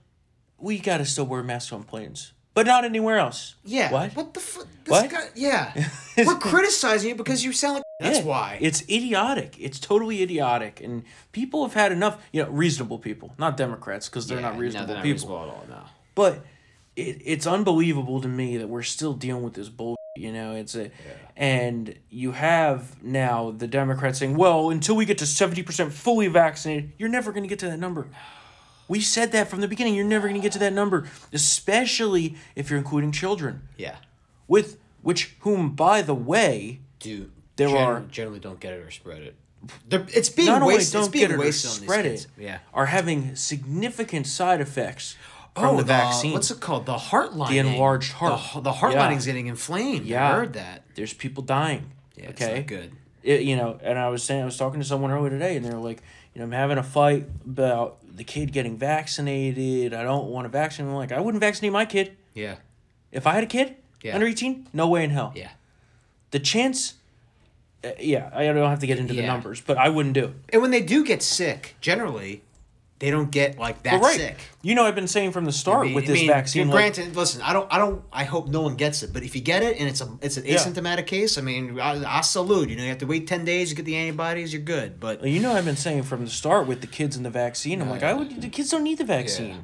we 0.58 0.80
got 0.80 0.98
to 0.98 1.06
still 1.06 1.26
wear 1.28 1.44
masks 1.44 1.72
on 1.72 1.84
planes, 1.84 2.34
but 2.54 2.66
not 2.66 2.84
anywhere 2.86 3.18
else. 3.18 3.56
Yeah. 3.64 3.92
What? 3.92 4.16
What 4.16 4.34
the 4.34 4.40
fuck? 4.40 4.68
What? 4.88 5.10
Guy, 5.10 5.28
yeah. 5.36 5.88
We're 6.18 6.36
criticizing 6.36 7.10
you 7.10 7.16
because 7.16 7.44
you 7.44 7.54
sound 7.54 7.76
like. 7.76 7.84
That's 8.02 8.20
Yeah, 8.20 8.26
why. 8.26 8.58
It's 8.60 8.82
idiotic. 8.84 9.56
It's 9.60 9.80
totally 9.80 10.22
idiotic. 10.24 10.82
And 10.82 11.04
people 11.32 11.64
have 11.64 11.74
had 11.76 11.92
enough, 11.92 12.22
you 12.32 12.44
know, 12.44 12.50
reasonable 12.50 12.98
people, 13.00 13.34
not 13.38 13.58
Democrats, 13.58 14.10
because 14.10 14.28
they're 14.28 14.40
Yeah, 14.40 14.48
not 14.48 14.54
no, 14.56 14.60
reasonable 14.60 14.88
they're 14.88 14.96
not 14.98 15.04
people. 15.04 15.14
reasonable 15.38 15.42
at 15.44 15.48
all, 15.50 15.66
no. 15.70 15.84
But 16.16 16.46
it, 16.96 17.22
it's 17.24 17.46
unbelievable 17.48 18.20
to 18.22 18.28
me 18.28 18.58
that 18.58 18.68
we're 18.68 18.82
still 18.84 19.14
dealing 19.14 19.44
with 19.44 19.54
this 19.54 19.70
bullshit. 19.70 19.98
You 20.18 20.34
know, 20.34 20.56
it's 20.56 20.76
a, 20.76 20.92
and 21.38 21.96
you 22.10 22.34
have 22.34 23.02
now 23.02 23.52
the 23.52 23.68
Democrats 23.68 24.20
saying, 24.20 24.36
well, 24.36 24.70
until 24.70 24.96
we 24.98 25.06
get 25.06 25.20
to 25.20 25.26
70% 25.26 25.92
fully 25.92 26.28
vaccinated, 26.28 26.92
you're 26.98 27.08
never 27.08 27.32
going 27.32 27.44
to 27.44 27.50
get 27.50 27.60
to 27.60 27.68
that 27.68 27.80
number. 27.80 28.08
We 28.88 29.00
said 29.02 29.32
that 29.32 29.50
from 29.50 29.62
the 29.62 29.67
beginning. 29.67 29.96
You're 29.96 30.06
never 30.06 30.28
going 30.28 30.39
to 30.39 30.44
get 30.44 30.52
to 30.54 30.60
that 30.60 30.74
number, 30.74 31.08
especially 31.32 32.36
if 32.56 32.70
you're 32.70 32.80
including 32.80 33.12
children, 33.12 33.62
Yeah. 33.78 33.96
with 34.48 34.78
which, 35.02 35.36
whom, 35.41 35.72
by 35.76 36.02
the 36.02 36.15
way, 36.15 36.80
Dude, 37.00 37.32
There 37.56 37.67
gen- 37.70 37.78
are- 37.78 38.00
generally 38.12 38.39
don't 38.39 38.60
get 38.60 38.74
it 38.74 38.84
or 38.86 38.91
spread 38.91 39.22
it. 39.24 39.36
They're, 39.88 40.06
it's 40.13 40.30
being 40.30 40.48
not 40.48 40.62
only 40.63 40.76
wasted. 40.76 40.94
don't 40.94 41.02
it's 41.04 41.12
being 41.12 41.24
get 41.28 41.32
it 41.32 41.36
or 41.36 41.39
wasted 41.39 41.70
on 41.72 41.78
spread 41.78 42.06
it. 42.06 42.28
Yeah. 42.38 42.60
are 42.74 42.88
having 42.88 43.36
significant 43.36 44.26
side 44.28 44.60
effects 44.62 45.15
from 45.56 45.76
oh, 45.76 45.78
the 45.78 45.84
vaccine. 45.84 46.34
What's 46.34 46.50
it 46.52 46.60
called? 46.60 46.86
The 46.88 46.98
heart 46.98 47.36
lining. 47.36 47.63
The 47.65 47.70
enlarged 47.74 48.13
heart. 48.13 48.41
The, 48.56 48.62
the 48.62 48.74
heart 48.74 48.94
Yeah. 48.94 49.02
lining's 49.04 49.26
getting 49.26 49.48
inflamed. 49.48 50.06
Yeah. 50.06 50.30
I 50.30 50.34
heard 50.34 50.54
that. 50.54 50.84
There's 50.96 51.13
people 51.13 51.44
dying. 51.44 51.91
Yeah, 52.15 52.30
okay, 52.30 52.58
not 52.58 52.67
good. 52.67 52.91
It, 53.24 53.42
you 53.42 53.56
know, 53.56 53.80
and 53.84 54.00
I 54.00 54.10
was 54.10 54.24
saying 54.24 54.42
I 54.42 54.46
was 54.46 54.58
talking 54.58 54.80
to 54.80 54.86
someone 54.86 55.12
earlier 55.12 55.30
today, 55.30 55.56
and 55.56 55.66
they're 55.66 55.74
like, 55.78 56.02
you 56.34 56.40
know, 56.40 56.46
I'm 56.46 56.52
having 56.52 56.78
a 56.78 56.84
fight 56.84 57.28
about 57.46 57.98
the 58.16 58.24
kid 58.24 58.52
getting 58.52 58.78
vaccinated. 58.78 59.94
I 59.94 60.04
don't 60.04 60.28
want 60.28 60.46
to 60.46 60.50
vaccinate. 60.50 60.90
I'm 60.90 60.96
like, 60.96 61.12
I 61.12 61.20
wouldn't 61.20 61.42
vaccinate 61.42 61.72
my 61.72 61.86
kid 61.86 62.16
Yeah. 62.34 62.56
if 63.12 63.28
I 63.28 63.34
had 63.34 63.44
a 63.44 63.48
kid 63.48 63.76
Yeah. 64.02 64.16
under 64.16 64.26
18. 64.28 64.68
No 64.74 64.88
way 64.88 65.04
in 65.04 65.10
hell. 65.12 65.34
Yeah. 65.36 65.50
The 66.32 66.40
chance. 66.40 66.96
Uh, 67.84 67.90
yeah, 68.00 68.30
I 68.34 68.46
don't 68.46 68.70
have 68.70 68.80
to 68.80 68.88
get 68.88 69.00
into 69.00 69.14
the 69.14 69.24
numbers, 69.24 69.60
but 69.60 69.78
I 69.78 69.90
wouldn't 69.90 70.14
do 70.14 70.26
it. 70.26 70.34
And 70.54 70.62
when 70.62 70.70
they 70.72 70.82
do 70.82 71.04
get 71.04 71.24
sick, 71.24 71.76
generally, 71.82 72.44
they 73.02 73.10
don't 73.12 73.32
get 73.32 73.58
like 73.58 73.82
that 73.84 73.94
But 74.00 74.02
right, 74.02 74.16
sick. 74.16 74.38
you 74.62 74.76
know, 74.76 74.86
I've 74.86 74.94
been 74.96 75.08
saying 75.08 75.32
from 75.32 75.46
the 75.46 75.52
start 75.52 75.82
I 75.82 75.84
mean- 75.86 75.96
with 75.96 76.04
I 76.04 76.08
this 76.08 76.20
mean, 76.20 76.28
vaccine. 76.28 76.68
like- 76.70 76.76
Granted, 76.96 77.16
listen, 77.16 77.42
I 77.42 77.52
don't, 77.52 77.68
I 77.74 77.80
don't, 77.80 78.04
I 78.14 78.24
hope 78.26 78.48
no 78.48 78.62
one 78.62 78.76
gets 78.76 79.02
it. 79.02 79.12
But 79.12 79.24
if 79.24 79.36
you 79.36 79.42
get 79.42 79.64
it 79.64 79.78
and 79.80 79.90
it's 79.90 80.02
a, 80.02 80.08
it's 80.22 80.38
an 80.38 80.46
Yeah. 80.46 80.58
asymptomatic 80.58 81.08
case, 81.08 81.38
I 81.38 81.42
mean, 81.42 81.80
I, 81.80 82.20
I 82.20 82.22
salute. 82.22 82.70
You 82.70 82.76
know, 82.76 82.84
you 82.84 82.90
have 82.90 83.00
to 83.00 83.08
wait 83.08 83.26
ten 83.28 83.44
days, 83.44 83.72
you 83.72 83.76
get 83.76 83.86
the 83.86 83.96
antibodies, 83.96 84.54
you're 84.54 84.62
good. 84.62 85.00
But 85.00 85.20
Well, 85.22 85.30
You 85.30 85.40
know, 85.42 85.52
I've 85.54 85.66
been 85.66 85.76
saying 85.78 86.04
from 86.04 86.24
the 86.26 86.30
start 86.32 86.68
with 86.68 86.82
the 86.82 86.88
kids 86.88 87.18
and 87.18 87.26
the 87.26 87.32
vaccine. 87.32 87.82
I'm 87.82 87.90
like, 87.90 88.04
I 88.04 88.14
would. 88.14 88.40
The 88.42 88.50
kids 88.50 88.70
don't 88.70 88.84
need 88.84 89.00
the 89.00 89.04
vaccine. 89.04 89.64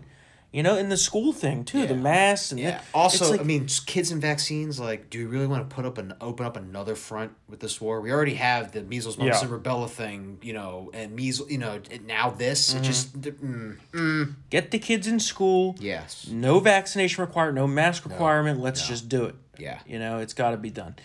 You 0.58 0.64
know, 0.64 0.76
in 0.76 0.90
the 0.90 0.98
school 0.98 1.34
thing 1.34 1.64
too, 1.66 1.86
the 1.86 1.94
Yeah. 1.94 2.00
masks 2.02 2.50
and 2.52 2.60
Yeah. 2.60 2.80
the- 2.80 2.84
Also, 2.96 3.30
like- 3.30 3.42
I 3.42 3.44
mean, 3.44 3.68
kids 3.86 4.10
and 4.10 4.20
vaccines. 4.20 4.80
Like, 4.80 5.12
do 5.12 5.20
we 5.20 5.26
really 5.26 5.46
want 5.46 5.70
to 5.70 5.76
put 5.76 5.86
up 5.86 6.00
and 6.00 6.14
open 6.20 6.48
up 6.48 6.58
another 6.58 6.96
front 6.96 7.32
with 7.48 7.60
this 7.60 7.80
war? 7.80 8.02
We 8.02 8.12
already 8.12 8.34
have 8.34 8.72
the 8.72 8.82
measles, 8.82 9.20
mumps, 9.20 9.42
Yeah. 9.44 9.48
and 9.48 9.52
rubella 9.64 9.88
thing, 9.88 10.40
you 10.42 10.54
know, 10.54 10.90
and 10.96 11.16
measles. 11.16 11.52
You 11.52 11.60
know, 11.60 11.80
and 11.92 12.08
now 12.08 12.32
this. 12.32 12.70
Mm-hmm. 12.74 12.78
It 12.80 12.88
just 12.88 13.22
mm, 13.22 14.36
get 14.50 14.72
the 14.72 14.80
kids 14.80 15.06
in 15.06 15.20
school. 15.20 15.76
yes, 15.80 16.28
No 16.28 16.60
vaccination 16.60 17.22
required, 17.24 17.54
no 17.54 17.68
mask 17.68 18.06
requirement. 18.06 18.60
Let's 18.60 18.88
just 18.88 19.08
do 19.08 19.26
it. 19.26 19.36
Yeah. 19.60 19.78
You 19.86 20.00
know, 20.00 20.18
it's 20.18 20.34
got 20.34 20.52
to 20.52 20.58
be 20.58 20.72
done. 20.72 20.96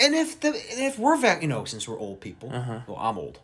and 0.00 0.14
if 0.14 0.40
the 0.40 0.48
and 0.48 0.56
if 0.80 0.98
we're 0.98 1.16
vac, 1.16 1.40
you 1.42 1.48
know, 1.48 1.64
since 1.64 1.86
we're 1.86 1.98
old 1.98 2.20
people, 2.20 2.50
Uh-huh. 2.52 2.80
well, 2.86 2.96
I'm 2.98 3.16
old. 3.16 3.38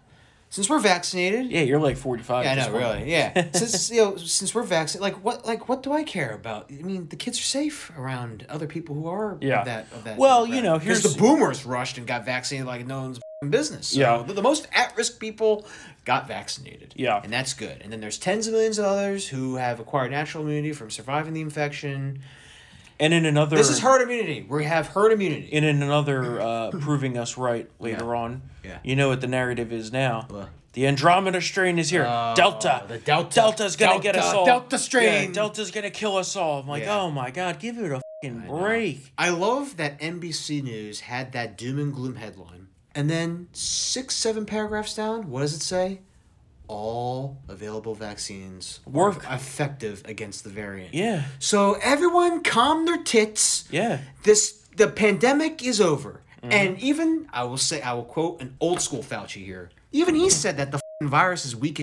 Since 0.53 0.69
we're 0.69 0.81
vaccinated, 0.81 1.47
Yeah, 1.51 1.63
you're 1.63 1.79
like 1.79 1.97
45. 1.97 2.45
Yeah, 2.45 2.53
I 2.53 2.55
know, 2.57 2.73
really. 2.77 3.11
Yeah. 3.11 3.51
since 3.53 3.89
you 3.91 4.03
know, 4.03 4.17
since 4.17 4.53
we're 4.53 4.65
vaccinated, 4.65 5.01
like 5.03 5.25
what, 5.25 5.47
like 5.47 5.69
what 5.69 5.83
do 5.85 5.93
I 5.93 6.03
care 6.03 6.35
about? 6.35 6.67
I 6.71 6.83
mean, 6.83 7.09
the 7.09 7.15
kids 7.17 7.39
are 7.39 7.43
safe 7.45 7.93
around 7.97 8.47
other 8.49 8.67
people 8.67 8.97
who 8.97 9.07
are 9.09 9.39
Yeah. 9.41 9.61
of 9.61 9.65
that 9.67 9.87
of 9.93 10.05
that. 10.05 10.19
Well, 10.19 10.47
you 10.47 10.61
know, 10.61 10.79
here's- 10.79 11.03
the 11.05 11.17
boomers 11.17 11.65
rushed 11.65 11.99
and 11.99 12.07
got 12.07 12.25
vaccinated 12.25 12.67
like 12.67 12.85
no 12.85 13.01
one's 13.03 13.21
business. 13.49 13.87
So 13.89 14.01
Yeah. 14.01 14.23
the, 14.27 14.33
the 14.35 14.43
most 14.43 14.67
at 14.73 14.95
risk 14.97 15.21
people 15.21 15.67
got 16.05 16.27
vaccinated. 16.27 16.95
Yeah. 16.97 17.21
and 17.23 17.33
that's 17.33 17.55
good. 17.55 17.81
And 17.83 17.93
then 17.93 18.01
there's 18.01 18.19
tens 18.19 18.49
of 18.49 18.53
millions 18.53 18.79
of 18.81 18.87
others 18.87 19.29
who 19.29 19.55
have 19.55 19.79
acquired 19.79 20.11
natural 20.11 20.43
immunity 20.45 20.73
from 20.73 20.91
surviving 20.91 21.33
the 21.33 21.41
infection. 21.43 22.23
And 23.01 23.15
in 23.15 23.25
another, 23.25 23.57
This 23.57 23.71
is 23.71 23.79
herd 23.81 24.03
immunity. 24.03 24.47
We 24.49 24.65
have 24.65 24.89
herd 24.89 25.13
immunity. 25.13 25.49
and 25.53 25.65
in 25.65 25.83
another, 25.83 26.41
uh, 26.41 26.71
proving 26.71 27.17
us 27.17 27.39
right 27.39 27.69
later 27.81 28.05
Yeah. 28.05 28.19
on. 28.21 28.43
Yeah. 28.63 28.79
You 28.85 28.95
know 28.95 29.09
what 29.09 29.21
the 29.23 29.27
narrative 29.27 29.73
is 29.73 29.91
now. 29.91 30.27
What? 30.29 30.51
The 30.75 30.87
Andromeda 30.87 31.41
strain 31.41 31.79
is 31.79 31.91
here. 31.91 32.05
Delta. 32.05 32.83
Oh, 32.85 32.87
the 32.87 32.99
Delta. 32.99 33.35
Delta's 33.35 33.75
gonna 33.77 34.01
get 34.01 34.17
us 34.17 34.33
all. 34.33 34.45
Delta 34.45 34.79
strain. 34.79 35.29
Yeah, 35.29 35.33
Delta's 35.33 35.71
gonna 35.73 35.91
kill 35.91 36.17
us 36.17 36.37
all. 36.37 36.61
I'm 36.61 36.69
like, 36.69 36.85
Yeah. 36.85 37.01
oh 37.01 37.11
my 37.11 37.31
god, 37.31 37.59
give 37.59 37.77
it 37.79 37.91
a 37.91 38.01
fucking 38.23 38.47
break. 38.47 39.13
I 39.19 39.31
love 39.31 39.79
that 39.79 39.99
NBC 40.01 40.61
News 40.63 41.01
had 41.01 41.33
that 41.33 41.57
doom 41.59 41.79
and 41.81 41.93
gloom 41.93 42.17
headline. 42.17 42.69
And 42.95 43.09
then 43.11 43.49
six, 43.53 44.15
seven 44.15 44.45
paragraphs 44.47 44.95
down, 44.95 45.31
what 45.31 45.41
does 45.41 45.55
it 45.55 45.63
say? 45.63 46.01
All 46.71 47.39
available 47.49 47.97
vaccines 47.97 48.79
Work. 48.87 49.25
effective 49.29 50.03
against 50.05 50.45
the 50.45 50.51
variant. 50.51 50.95
Yeah. 50.95 51.25
So 51.41 51.77
everyone 51.83 52.45
calm 52.45 52.87
their 52.87 53.03
tits. 53.03 53.65
Yeah. 53.73 53.99
This 54.23 54.53
the 54.77 54.87
pandemic 54.87 55.65
is 55.65 55.81
over. 55.81 56.23
Mm-hmm. 56.43 56.53
And 56.53 56.79
even 56.79 57.27
I 57.33 57.43
will 57.45 57.57
say 57.59 57.83
I 57.83 57.93
will 57.95 58.05
quote 58.05 58.41
an 58.41 58.57
old 58.61 58.81
school 58.81 59.03
Fauci 59.03 59.45
here. 59.45 59.71
Even 59.91 60.15
he 60.15 60.31
said 60.31 60.57
that 60.59 60.71
the 60.71 60.79
fing 61.01 61.09
virus 61.09 61.45
is 61.45 61.57
weak. 61.57 61.81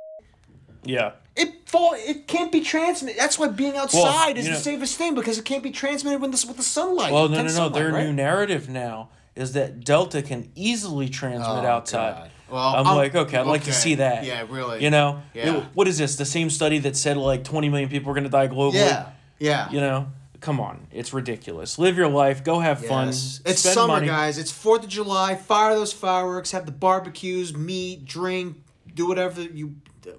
Yeah. 0.86 1.12
It 1.36 1.67
fall. 1.67 1.93
It 1.95 2.28
can't 2.28 2.52
be 2.52 2.62
transmitted. 2.62 3.19
That's 3.19 3.38
why 3.38 3.50
being 3.50 3.76
outside 3.76 4.38
is 4.38 4.47
you 4.47 4.54
the 4.54 4.60
safest 4.60 4.97
thing 4.97 5.15
because 5.15 5.38
it 5.38 5.43
can't 5.43 5.62
be 5.63 5.71
transmitted 5.71 6.21
with 6.21 6.32
the 6.32 6.47
with 6.47 6.58
the 6.58 6.63
sunlight. 6.63 7.12
Well, 7.12 7.28
no, 7.28 7.43
no, 7.43 7.54
no. 7.54 7.69
Their 7.69 7.91
right? 7.91 8.06
new 8.06 8.13
narrative 8.13 8.69
now 8.69 9.10
is 9.36 9.52
that 9.54 9.84
Delta 9.84 10.21
can 10.21 10.50
easily 10.56 11.10
transmit 11.10 11.47
Oh, 11.65 11.67
outside. 11.67 12.13
God. 12.15 12.32
Well, 12.49 12.75
I'm, 12.75 12.88
I'm- 12.88 12.95
like, 12.95 13.15
okay, 13.15 13.38
I'd 13.38 13.45
like 13.47 13.63
to 13.65 13.73
see 13.73 13.95
that. 13.95 14.23
Yeah, 14.23 14.45
really. 14.49 14.83
You 14.83 14.89
know, 14.89 15.21
Yeah. 15.33 15.57
It- 15.57 15.63
what 15.73 15.88
is 15.88 15.97
this? 15.97 16.15
The 16.15 16.25
same 16.25 16.49
study 16.49 16.79
that 16.79 16.95
said 16.95 17.17
like 17.17 17.43
20 17.43 17.69
million 17.69 17.89
people 17.89 18.12
are 18.12 18.13
going 18.13 18.23
to 18.23 18.29
die 18.29 18.47
globally. 18.47 18.75
Yeah, 18.75 19.10
yeah. 19.39 19.69
You 19.71 19.79
know, 19.81 20.07
come 20.39 20.60
on, 20.60 20.88
it's 20.91 21.13
ridiculous. 21.13 21.77
Live 21.79 21.97
your 21.97 22.07
life, 22.07 22.43
go 22.43 22.60
have 22.60 22.86
fun. 22.86 23.10
It's 23.10 23.60
summer, 23.60 23.93
money. 23.95 24.07
guys. 24.07 24.38
It's 24.38 24.51
Fourth 24.51 24.83
of 24.83 24.89
July. 24.89 25.36
Fire 25.36 25.75
those 25.75 25.93
fireworks. 25.93 26.51
Have 26.51 26.65
the 26.65 26.71
barbecues. 26.71 27.55
Meet, 27.55 28.05
drink, 28.05 28.57
do 28.93 29.07
whatever 29.07 29.41
you. 29.41 29.75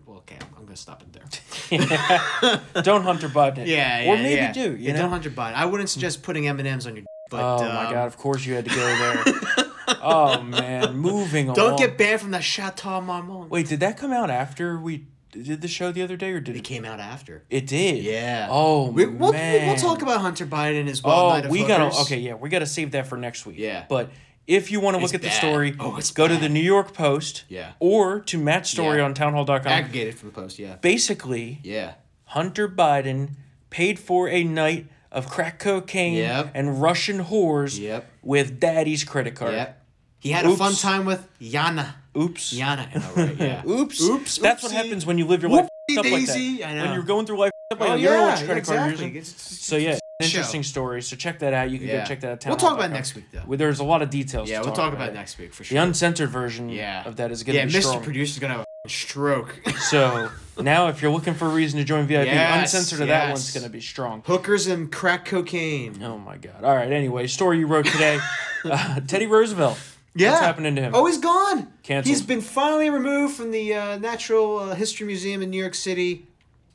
Well, 0.07 0.18
okay, 0.18 0.37
I'm 0.57 0.64
gonna 0.64 0.77
stop 0.77 1.03
it 1.03 1.12
there. 1.12 2.62
Don't 2.83 3.03
Hunter 3.03 3.29
Biden 3.29 3.59
it. 3.59 3.68
Yeah, 3.68 4.05
or 4.07 4.16
maybe 4.16 4.35
yeah. 4.35 4.53
do. 4.53 4.61
You 4.61 4.77
yeah, 4.77 4.92
know? 4.92 5.03
don't 5.03 5.11
Hunter 5.11 5.31
Biden. 5.31 5.55
I 5.55 5.66
wouldn't 5.66 5.90
suggest 5.90 6.22
putting 6.22 6.46
M 6.48 6.59
and 6.59 6.68
M's 6.68 6.87
on 6.87 6.96
your. 6.96 7.05
But, 7.31 7.42
oh 7.42 7.59
my 7.62 7.87
um, 7.87 7.92
God! 7.92 8.07
Of 8.07 8.16
course 8.16 8.46
you 8.46 8.55
had 8.55 8.64
to 8.64 8.74
go 8.74 8.77
there. 8.77 9.66
oh 10.03 10.42
man, 10.42 10.96
moving 10.96 11.51
on. 11.51 11.55
Don't 11.55 11.66
along. 11.68 11.79
get 11.79 11.98
banned 11.98 12.20
from 12.20 12.31
the 12.31 12.40
Chateau 12.40 13.01
Marmont. 13.01 13.51
Wait, 13.51 13.68
did 13.68 13.81
that 13.81 13.98
come 13.98 14.12
out 14.12 14.31
after 14.31 14.79
we 14.79 15.07
did 15.31 15.61
the 15.61 15.68
show 15.68 15.92
the 15.92 16.03
other 16.03 16.16
day, 16.16 16.33
or 16.33 16.40
did 16.40 16.57
It 16.57 16.61
it? 16.61 16.64
came 16.64 16.85
out 16.85 17.01
after. 17.01 17.44
It 17.51 17.66
did. 17.66 18.03
Yeah. 18.03 18.48
Oh 18.51 18.90
we, 18.90 19.07
we'll, 19.07 19.33
man. 19.33 19.66
We'll 19.66 19.77
talk 19.77 20.03
about 20.03 20.20
Hunter 20.20 20.46
Biden 20.46 20.88
as 20.88 21.03
well. 21.03 21.42
Oh, 21.44 21.48
we 21.48 21.66
gotta. 21.66 21.94
Okay, 22.03 22.18
yeah, 22.18 22.35
we 22.35 22.48
gotta 22.48 22.66
save 22.66 22.92
that 22.92 23.07
for 23.07 23.16
next 23.16 23.44
week. 23.46 23.59
Yeah. 23.59 23.85
But 23.88 24.11
if 24.48 24.70
you 24.72 24.80
want 24.80 24.94
to 24.96 24.98
look 24.98 25.14
It's 25.14 25.14
at 25.14 25.20
the 25.22 25.28
bad. 25.28 25.37
story, 25.37 25.76
Oh, 25.78 25.96
it's 25.96 26.11
go 26.11 26.26
to 26.26 26.34
bad. 26.34 26.42
the 26.42 26.48
New 26.48 26.58
York 26.61 26.92
Post. 26.94 27.44
Yeah. 27.48 27.72
Or 27.78 28.20
to 28.20 28.38
Matt's 28.38 28.70
story 28.70 28.98
Yeah. 28.98 29.04
on 29.04 29.14
townhall.com. 29.14 29.66
Aggregated 29.70 30.16
from 30.18 30.30
the 30.30 30.34
post. 30.34 30.58
Yeah. 30.58 30.76
Basically, 30.80 31.61
Yeah. 31.62 31.92
Hunter 32.24 32.68
Biden 32.68 33.30
paid 33.70 33.98
for 33.98 34.28
a 34.28 34.42
night 34.42 34.87
of 35.12 35.28
crack 35.28 35.58
cocaine 35.58 36.14
Yep. 36.14 36.50
and 36.54 36.82
Russian 36.82 37.24
whores 37.26 37.78
Yep. 37.78 38.11
with 38.22 38.58
daddy's 38.58 39.04
credit 39.04 39.34
card. 39.34 39.52
Yep. 39.54 39.82
He 40.20 40.30
had 40.30 40.44
a 40.46 40.56
fun 40.56 40.72
Oops. 40.72 40.82
time 40.82 41.04
with 41.04 41.26
Yana. 41.40 41.94
Oops. 42.16 42.52
Yana. 42.52 42.88
I 42.94 42.98
know, 42.98 43.26
right? 43.26 43.37
Yeah. 43.38 43.62
Oops. 43.68 44.00
Oops. 44.02 44.38
That's 44.38 44.62
what 44.64 44.72
oopsie. 44.72 44.74
happens 44.74 45.06
when 45.06 45.16
you 45.18 45.26
live 45.26 45.42
your 45.42 45.50
life 45.52 45.68
Whoopsie 45.90 45.98
up 45.98 46.04
like 46.04 46.26
that. 46.26 46.34
daisy, 46.34 46.64
I 46.64 46.74
know. 46.74 46.82
When 46.87 46.94
you're 46.94 47.02
going 47.04 47.24
through 47.26 47.38
life 47.38 47.52
up 47.70 47.80
like 47.80 47.88
Oh, 47.90 47.92
that, 47.92 48.00
you 48.00 48.08
don't 48.08 48.38
yeah, 48.40 48.44
credit 48.44 48.64
card 48.64 48.90
using. 48.92 49.22
So 49.24 49.76
yeah, 49.76 49.98
interesting 50.20 50.62
show. 50.62 50.68
story. 50.68 51.02
So 51.02 51.16
check 51.16 51.38
that 51.40 51.52
out. 51.52 51.70
You 51.70 51.78
can 51.78 51.88
Yeah. 51.88 52.00
go 52.00 52.07
check 52.07 52.20
that 52.20 52.31
out. 52.33 52.46
We'll 52.46 52.57
talk 52.57 52.74
about 52.76 52.90
next 52.90 53.14
week, 53.14 53.26
though. 53.33 53.57
There's 53.57 53.78
a 53.78 53.85
lot 53.85 54.02
of 54.02 54.11
details. 54.11 54.50
Yeah, 54.50 54.61
we'll 54.62 54.72
talk 54.72 54.92
about 54.92 55.09
it 55.09 55.12
it. 55.12 55.14
next 55.14 55.38
week 55.38 55.54
for 55.54 55.64
sure. 55.64 55.76
The 55.76 55.83
uncensored 55.83 56.31
version 56.31 56.68
yeah. 56.68 57.07
of 57.07 57.16
that 57.16 57.31
is 57.31 57.42
going 57.42 57.54
to 57.54 57.61
yeah, 57.61 57.66
be 57.66 57.72
Mr. 57.72 57.83
strong. 57.83 58.02
Producer's 58.02 58.38
gonna 58.40 58.54
have 58.54 58.66
a 58.85 58.88
stroke. 58.88 59.61
So 59.78 60.31
now, 60.61 60.88
if 60.88 61.00
you're 61.00 61.11
looking 61.12 61.35
for 61.35 61.46
a 61.46 61.50
reason 61.50 61.78
to 61.78 61.85
join 61.85 62.07
VIP, 62.07 62.26
Yes, 62.26 62.74
uncensored 62.74 63.00
of 63.02 63.09
that 63.09 63.28
one's 63.28 63.52
going 63.54 63.64
to 63.64 63.70
be 63.70 63.81
strong. 63.81 64.22
Hookers 64.26 64.66
and 64.66 64.92
crack 64.92 65.24
cocaine. 65.24 66.02
Oh 66.02 66.18
my 66.18 66.37
god! 66.37 66.62
All 66.62 66.74
right. 66.74 66.90
Anyway, 66.90 67.26
story 67.26 67.59
you 67.59 67.66
wrote 67.66 67.87
today. 67.87 68.18
uh, 68.64 69.00
Teddy 69.07 69.26
Roosevelt. 69.26 69.78
Yeah. 70.14 70.33
What's 70.33 70.42
happening 70.42 70.74
to 70.76 70.83
him? 70.83 70.94
Oh, 70.94 71.07
he's 71.07 71.18
gone. 71.18 71.68
Canceled. 71.85 72.11
He's 72.11 72.22
been 72.22 72.40
finally 72.40 72.90
removed 72.90 73.35
from 73.37 73.50
the 73.50 73.72
uh, 73.72 73.98
Natural 73.98 74.59
uh, 74.59 74.74
History 74.74 75.07
Museum 75.07 75.42
in 75.42 75.50
New 75.50 75.61
York 75.61 75.74
City. 75.74 76.26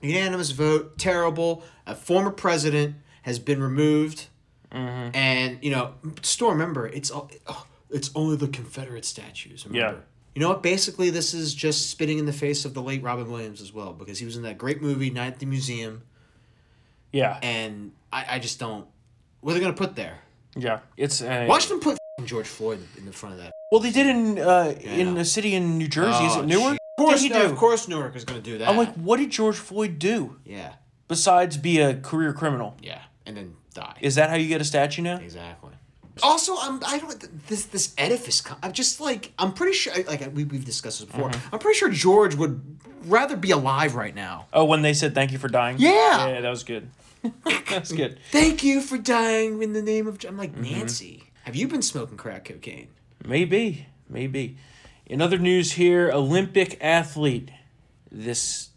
Unanimous 0.01 0.51
vote. 0.51 0.97
Terrible. 0.97 1.63
A 1.85 1.93
former 1.93 2.31
president 2.31 2.95
has 3.23 3.39
been 3.39 3.61
removed. 3.61 4.27
Mm-hmm. 4.71 5.15
And 5.15 5.59
you 5.61 5.71
know, 5.71 5.93
still 6.21 6.49
remember, 6.49 6.87
it's 6.87 7.11
all, 7.11 7.29
oh, 7.47 7.65
it's 7.89 8.09
only 8.15 8.35
the 8.37 8.47
Confederate 8.47 9.05
statues. 9.05 9.65
Remember. 9.65 9.97
Yeah. 9.97 10.01
You 10.35 10.39
know 10.41 10.49
what? 10.49 10.63
Basically, 10.63 11.11
this 11.11 11.33
is 11.35 11.53
just 11.53 11.91
spitting 11.91 12.17
in 12.17 12.25
the 12.25 12.33
face 12.33 12.65
of 12.65 12.73
the 12.73 12.81
late 12.81 13.03
Robin 13.03 13.29
Williams 13.29 13.61
as 13.61 13.71
well, 13.71 13.93
because 13.93 14.17
he 14.17 14.25
was 14.25 14.35
in 14.35 14.41
that 14.43 14.57
great 14.57 14.81
movie 14.81 15.11
Night 15.11 15.33
at 15.33 15.39
the 15.39 15.45
Museum, 15.45 16.01
yeah. 17.11 17.37
and 17.43 17.91
I, 18.11 18.25
I 18.31 18.39
just 18.39 18.59
don't. 18.59 18.87
What 19.41 19.51
are 19.51 19.53
they 19.55 19.59
gonna 19.59 19.73
put 19.73 19.95
there? 19.95 20.19
Yeah. 20.55 20.79
It's 20.97 21.21
uh, 21.21 21.45
Watch 21.47 21.67
them 21.67 21.79
put 21.79 21.93
f***ing 21.93 22.25
George 22.25 22.47
Floyd 22.47 22.79
in 22.97 23.05
the 23.05 23.11
front 23.11 23.35
of 23.35 23.41
that. 23.41 23.51
Well, 23.71 23.79
they 23.81 23.91
did 23.91 24.07
in 24.07 24.39
uh, 24.39 24.73
in 24.81 25.17
a 25.17 25.25
city 25.25 25.53
in 25.53 25.77
New 25.77 25.87
Jersey. 25.87 26.25
is 26.25 26.35
Oh, 26.35 26.41
it 26.41 26.47
Newark? 26.47 26.73
gee. 26.73 26.77
Of 26.97 27.05
course, 27.05 27.23
no, 27.23 27.39
do? 27.39 27.45
of 27.51 27.55
course, 27.57 27.87
Newark 27.87 28.15
is 28.15 28.23
gonna 28.25 28.39
do 28.41 28.57
that. 28.59 28.69
I'm 28.69 28.77
like, 28.77 28.93
what 28.95 29.17
did 29.17 29.29
George 29.31 29.57
Floyd 29.57 29.99
do 29.99 30.37
yeah, 30.45 30.73
besides 31.07 31.57
be 31.57 31.79
a 31.79 31.95
career 31.95 32.33
criminal? 32.33 32.75
yeah, 32.81 33.01
and 33.25 33.37
then 33.37 33.55
die. 33.73 33.97
Is 34.01 34.15
that 34.15 34.29
how 34.29 34.35
you 34.35 34.47
get 34.47 34.61
a 34.61 34.65
statue 34.65 35.01
now? 35.01 35.17
Exactly. 35.17 35.71
Also, 36.21 36.55
I'm 36.59 36.79
I 36.85 36.99
don't 36.99 37.47
this 37.47 37.65
this 37.65 37.93
edifice. 37.97 38.43
I'm 38.61 38.71
just 38.71 39.01
like 39.01 39.31
I'm 39.39 39.53
pretty 39.53 39.73
sure. 39.73 39.93
Like 40.03 40.21
we 40.33 40.43
we've 40.43 40.65
discussed 40.65 40.99
this 40.99 41.09
before. 41.09 41.29
Mm-hmm. 41.29 41.55
I'm 41.55 41.59
pretty 41.59 41.77
sure 41.79 41.89
George 41.89 42.35
would 42.35 42.61
rather 43.05 43.35
be 43.35 43.51
alive 43.51 43.95
right 43.95 44.13
now. 44.13 44.45
Oh, 44.53 44.65
when 44.65 44.83
they 44.83 44.93
said 44.93 45.15
thank 45.15 45.31
you 45.31 45.39
for 45.39 45.47
dying. 45.47 45.77
Yeah. 45.79 46.27
Yeah, 46.27 46.41
that 46.41 46.49
was 46.49 46.63
good. 46.63 46.89
That's 47.69 47.91
good. 47.91 48.19
Thank 48.31 48.63
you 48.63 48.81
for 48.81 48.97
dying 48.97 49.63
in 49.63 49.73
the 49.73 49.81
name 49.81 50.07
of. 50.07 50.23
I'm 50.27 50.37
like 50.37 50.53
Mm-hmm. 50.53 50.77
Nancy. 50.79 51.23
Have 51.45 51.55
you 51.55 51.67
been 51.67 51.81
smoking 51.81 52.17
crack 52.17 52.45
cocaine? 52.45 52.89
Maybe, 53.25 53.87
maybe. 54.07 54.57
In 55.05 55.21
other 55.21 55.37
news 55.37 55.73
here, 55.73 56.09
Olympic 56.11 56.77
athlete, 56.81 57.49
this 58.11 58.69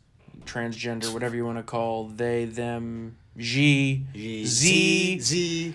transgender, 0.45 1.13
whatever 1.13 1.37
you 1.37 1.45
want 1.45 1.59
to 1.59 1.63
call 1.63 2.09
they, 2.09 2.45
them, 2.45 3.17
G, 3.37 4.05
Z, 4.45 5.19
Z. 5.21 5.75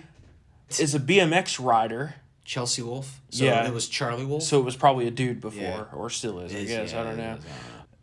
is 0.80 0.96
a 0.96 1.00
BMX 1.00 1.64
rider. 1.64 2.16
Chelsea 2.44 2.82
Wolfe. 2.82 3.22
So 3.30 3.46
Yeah. 3.46 3.66
it 3.68 3.74
was 3.74 3.88
Charlie 3.88 4.26
Wolf. 4.26 4.44
So 4.44 4.60
it 4.60 4.64
was 4.66 4.76
probably 4.76 5.08
a 5.08 5.12
dude 5.12 5.40
before, 5.40 5.62
Yeah. 5.62 5.84
or 5.96 6.10
still 6.10 6.40
is, 6.40 6.54
I 6.54 6.64
guess. 6.66 6.92
yeah, 6.92 7.00
I 7.02 7.04
don't 7.04 7.18
know. 7.18 7.24
is, 7.24 7.28
I 7.30 7.32
don't 7.34 7.46
know. 7.46 7.48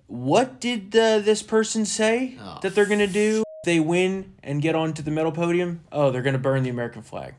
What 0.07 0.61
did 0.61 0.97
uh, 0.97 1.19
this 1.19 1.43
person 1.43 1.85
say 1.85 2.39
Oh, 2.41 2.59
that 2.63 2.75
they're 2.75 2.87
going 2.87 3.01
to 3.01 3.07
do 3.07 3.41
if 3.41 3.67
they 3.67 3.79
win 3.81 4.33
and 4.43 4.63
get 4.63 4.75
onto 4.75 5.03
the 5.03 5.11
medal 5.11 5.33
podium? 5.33 5.81
Oh, 5.93 6.11
they're 6.11 6.23
going 6.23 6.33
to 6.35 6.39
burn 6.39 6.63
the 6.63 6.71
American 6.71 7.03
flag. 7.03 7.35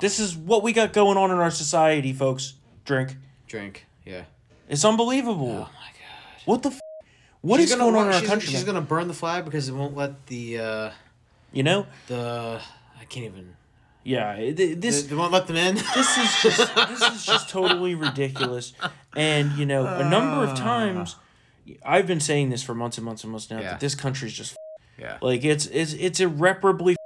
This 0.00 0.18
is 0.18 0.36
what 0.36 0.64
we 0.64 0.72
got 0.72 0.92
going 0.92 1.16
on 1.16 1.30
in 1.30 1.36
our 1.38 1.50
society, 1.50 2.12
folks. 2.12 2.54
Drink. 2.84 3.16
Drink. 3.46 3.86
Yeah. 4.04 4.22
It's 4.68 4.84
unbelievable. 4.84 5.50
Oh 5.50 5.58
my 5.58 5.64
god. 5.66 6.42
What 6.44 6.62
the 6.64 6.70
f- 6.70 6.80
What 7.40 7.60
She's 7.60 7.70
is 7.70 7.76
going 7.76 7.94
on 7.94 8.06
in 8.08 8.12
our 8.12 8.18
she's, 8.18 8.28
country? 8.28 8.48
She's 8.48 8.64
gonna 8.64 8.80
burn 8.80 9.06
the 9.06 9.14
flag 9.14 9.44
because 9.44 9.68
it 9.68 9.74
won't 9.74 9.94
let 9.94 10.26
the 10.26 10.58
uh, 10.58 10.90
You 11.52 11.62
know? 11.62 11.86
the 12.08 12.60
I 13.00 13.04
can't 13.04 13.26
even. 13.26 13.56
Yeah. 14.04 14.34
it- 14.34 14.58
it- 14.58 14.80
This 14.80 15.04
They 15.04 15.14
won't 15.14 15.32
let 15.32 15.46
them 15.46 15.56
in. 15.56 15.74
this 15.94 16.18
is 16.18 16.42
just 16.42 16.74
this 16.74 17.02
is 17.12 17.26
just 17.26 17.48
totally 17.50 17.94
ridiculous. 17.94 18.72
And 19.14 19.52
you 19.52 19.66
know, 19.66 19.86
a 19.86 20.08
number 20.08 20.42
of 20.42 20.50
ah. 20.50 20.54
times 20.54 21.16
I've 21.84 22.06
been 22.06 22.20
saying 22.20 22.50
this 22.50 22.62
for 22.62 22.74
months 22.74 22.98
and 22.98 23.04
months 23.04 23.22
and 23.22 23.30
months 23.30 23.50
now 23.50 23.60
Yeah. 23.60 23.70
that 23.72 23.80
this 23.80 23.94
country's 23.94 24.32
just 24.32 24.56
Yeah. 24.98 25.18
Like 25.20 25.44
it's 25.44 25.66
it's 25.66 25.92
it's 25.94 26.20
irreparably 26.20 26.96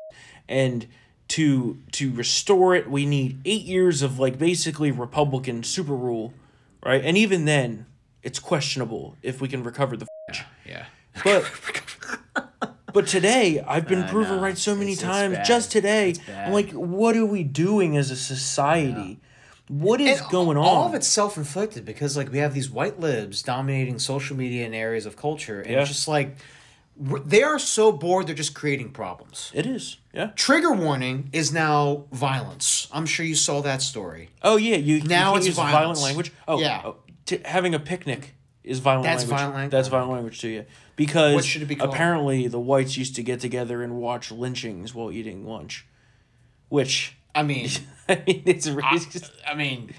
and 0.48 0.86
to 1.28 1.78
to 1.92 2.12
restore 2.12 2.74
it 2.76 2.88
we 2.88 3.04
need 3.04 3.40
8 3.44 3.62
years 3.62 4.00
of 4.02 4.18
like 4.20 4.38
basically 4.38 4.90
republican 4.92 5.64
super 5.64 5.94
rule, 5.94 6.32
right? 6.84 7.04
And 7.04 7.18
even 7.18 7.44
then 7.46 7.86
it's 8.22 8.38
questionable 8.38 9.16
if 9.22 9.40
we 9.40 9.48
can 9.48 9.62
recover 9.62 9.96
the 9.96 10.06
Yeah. 10.64 10.86
but 11.24 11.42
but 12.96 13.06
today 13.06 13.62
I've 13.66 13.86
been 13.86 14.04
I 14.04 14.08
proven 14.10 14.36
know. 14.36 14.42
right 14.42 14.56
so 14.56 14.74
many 14.74 14.92
It's- 14.92 15.02
it's 15.06 15.16
times. 15.18 15.34
bad. 15.36 15.44
Just 15.44 15.70
today, 15.70 16.10
It's 16.10 16.18
bad. 16.20 16.46
I'm 16.46 16.52
like, 16.54 16.70
what 16.72 17.14
are 17.16 17.26
we 17.26 17.42
doing 17.44 17.96
as 17.96 18.10
a 18.10 18.16
society? 18.16 19.20
What 19.68 20.00
is 20.00 20.20
And 20.20 20.30
going 20.30 20.56
on? 20.56 20.64
All 20.64 20.86
of 20.88 20.94
it's 20.94 21.06
self 21.06 21.36
inflicted 21.36 21.84
because 21.84 22.16
like 22.16 22.32
we 22.32 22.38
have 22.38 22.54
these 22.54 22.70
white 22.70 22.98
libs 23.00 23.42
dominating 23.42 23.98
social 23.98 24.34
media 24.36 24.64
and 24.64 24.74
areas 24.74 25.04
of 25.06 25.16
culture, 25.16 25.60
and 25.60 25.70
Yeah. 25.72 25.80
it's 25.80 25.90
just 25.90 26.08
like 26.08 26.36
they 27.26 27.42
are 27.42 27.58
so 27.58 27.92
bored 27.92 28.26
they're 28.26 28.34
just 28.44 28.54
creating 28.54 28.88
problems. 28.92 29.50
It 29.52 29.66
is, 29.66 29.98
yeah. 30.14 30.28
Trigger 30.34 30.72
warning 30.72 31.28
is 31.32 31.52
now 31.52 32.04
violence. 32.12 32.88
I'm 32.92 33.04
sure 33.04 33.26
you 33.26 33.34
saw 33.34 33.60
that 33.62 33.82
story. 33.82 34.30
Oh 34.42 34.56
yeah, 34.56 34.76
you 34.76 35.02
Now 35.02 35.32
you 35.32 35.38
it's 35.38 35.46
use 35.48 35.56
violent 35.56 36.00
language. 36.00 36.32
Oh 36.48 36.58
Yeah. 36.58 36.80
oh, 36.86 36.96
t- 37.26 37.40
having 37.44 37.74
a 37.74 37.78
picnic 37.78 38.34
is 38.64 38.78
violent 38.78 39.04
That's 39.04 39.22
language. 39.24 39.36
violent 39.38 39.54
language? 39.56 39.72
That's 39.72 39.88
violent 39.88 40.12
language 40.12 40.40
too. 40.40 40.48
Yeah, 40.48 40.62
because 40.96 41.34
What 41.34 41.44
should 41.44 41.62
it 41.62 41.66
be 41.66 41.76
apparently 41.78 42.48
the 42.48 42.58
whites 42.58 42.96
used 42.96 43.14
to 43.16 43.22
get 43.22 43.40
together 43.40 43.82
and 43.82 43.96
watch 43.98 44.32
lynchings 44.32 44.94
while 44.94 45.12
eating 45.12 45.46
lunch, 45.46 45.86
which 46.68 47.16
I 47.34 47.42
mean, 47.42 47.68
I 48.08 48.22
mean 48.26 48.42
it's, 48.46 48.66
it's 48.66 49.06
just- 49.06 49.32
I 49.46 49.54
mean, 49.54 49.92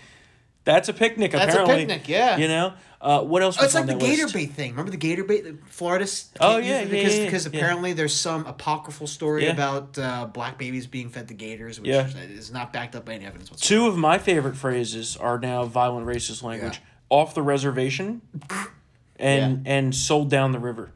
that's 0.63 0.89
a 0.89 0.93
picnic. 0.93 1.31
That's 1.31 1.55
a 1.55 1.61
apparently, 1.63 1.85
picnic, 1.85 2.09
yeah. 2.09 2.35
You 2.35 2.49
know, 2.49 2.73
uh, 2.99 3.21
what 3.21 3.41
else? 3.41 3.57
oh, 3.57 3.63
it's 3.63 3.73
like 3.73 3.85
the 3.85 3.95
gator 3.95 4.23
list? 4.23 4.33
bait 4.33 4.47
thing. 4.47 4.71
Remember 4.71 4.91
the 4.91 4.97
gator 4.97 5.23
bait? 5.23 5.41
The 5.45 5.57
Florida. 5.67 6.05
Oh, 6.41 6.57
yeah, 6.57 6.81
yeah, 6.81 6.85
because 6.85 7.17
yeah, 7.17 7.23
because 7.25 7.45
yeah. 7.45 7.57
apparently 7.57 7.93
there's 7.93 8.13
some 8.13 8.45
apocryphal 8.45 9.07
story 9.07 9.47
about 9.47 9.97
uh, 9.97 10.25
black 10.25 10.57
babies 10.57 10.85
being 10.85 11.09
fed 11.09 11.29
to 11.29 11.33
gators, 11.33 11.79
which 11.79 11.87
Yeah. 11.87 12.07
is 12.17 12.51
not 12.51 12.73
backed 12.73 12.95
up 12.97 13.05
by 13.05 13.13
any 13.13 13.25
evidence 13.25 13.49
whatsoever. 13.49 13.81
Two 13.83 13.87
of 13.87 13.97
my 13.97 14.17
favorite 14.17 14.57
phrases 14.57 15.15
are 15.15 15.39
now 15.39 15.63
violent 15.63 16.05
racist 16.05 16.43
language: 16.43 16.81
"off 17.09 17.33
the 17.33 17.43
reservation" 17.43 18.21
and 19.19 19.67
and 19.67 19.93
"sold 19.95 20.29
down 20.29 20.51
the 20.51 20.59
river." 20.59 20.91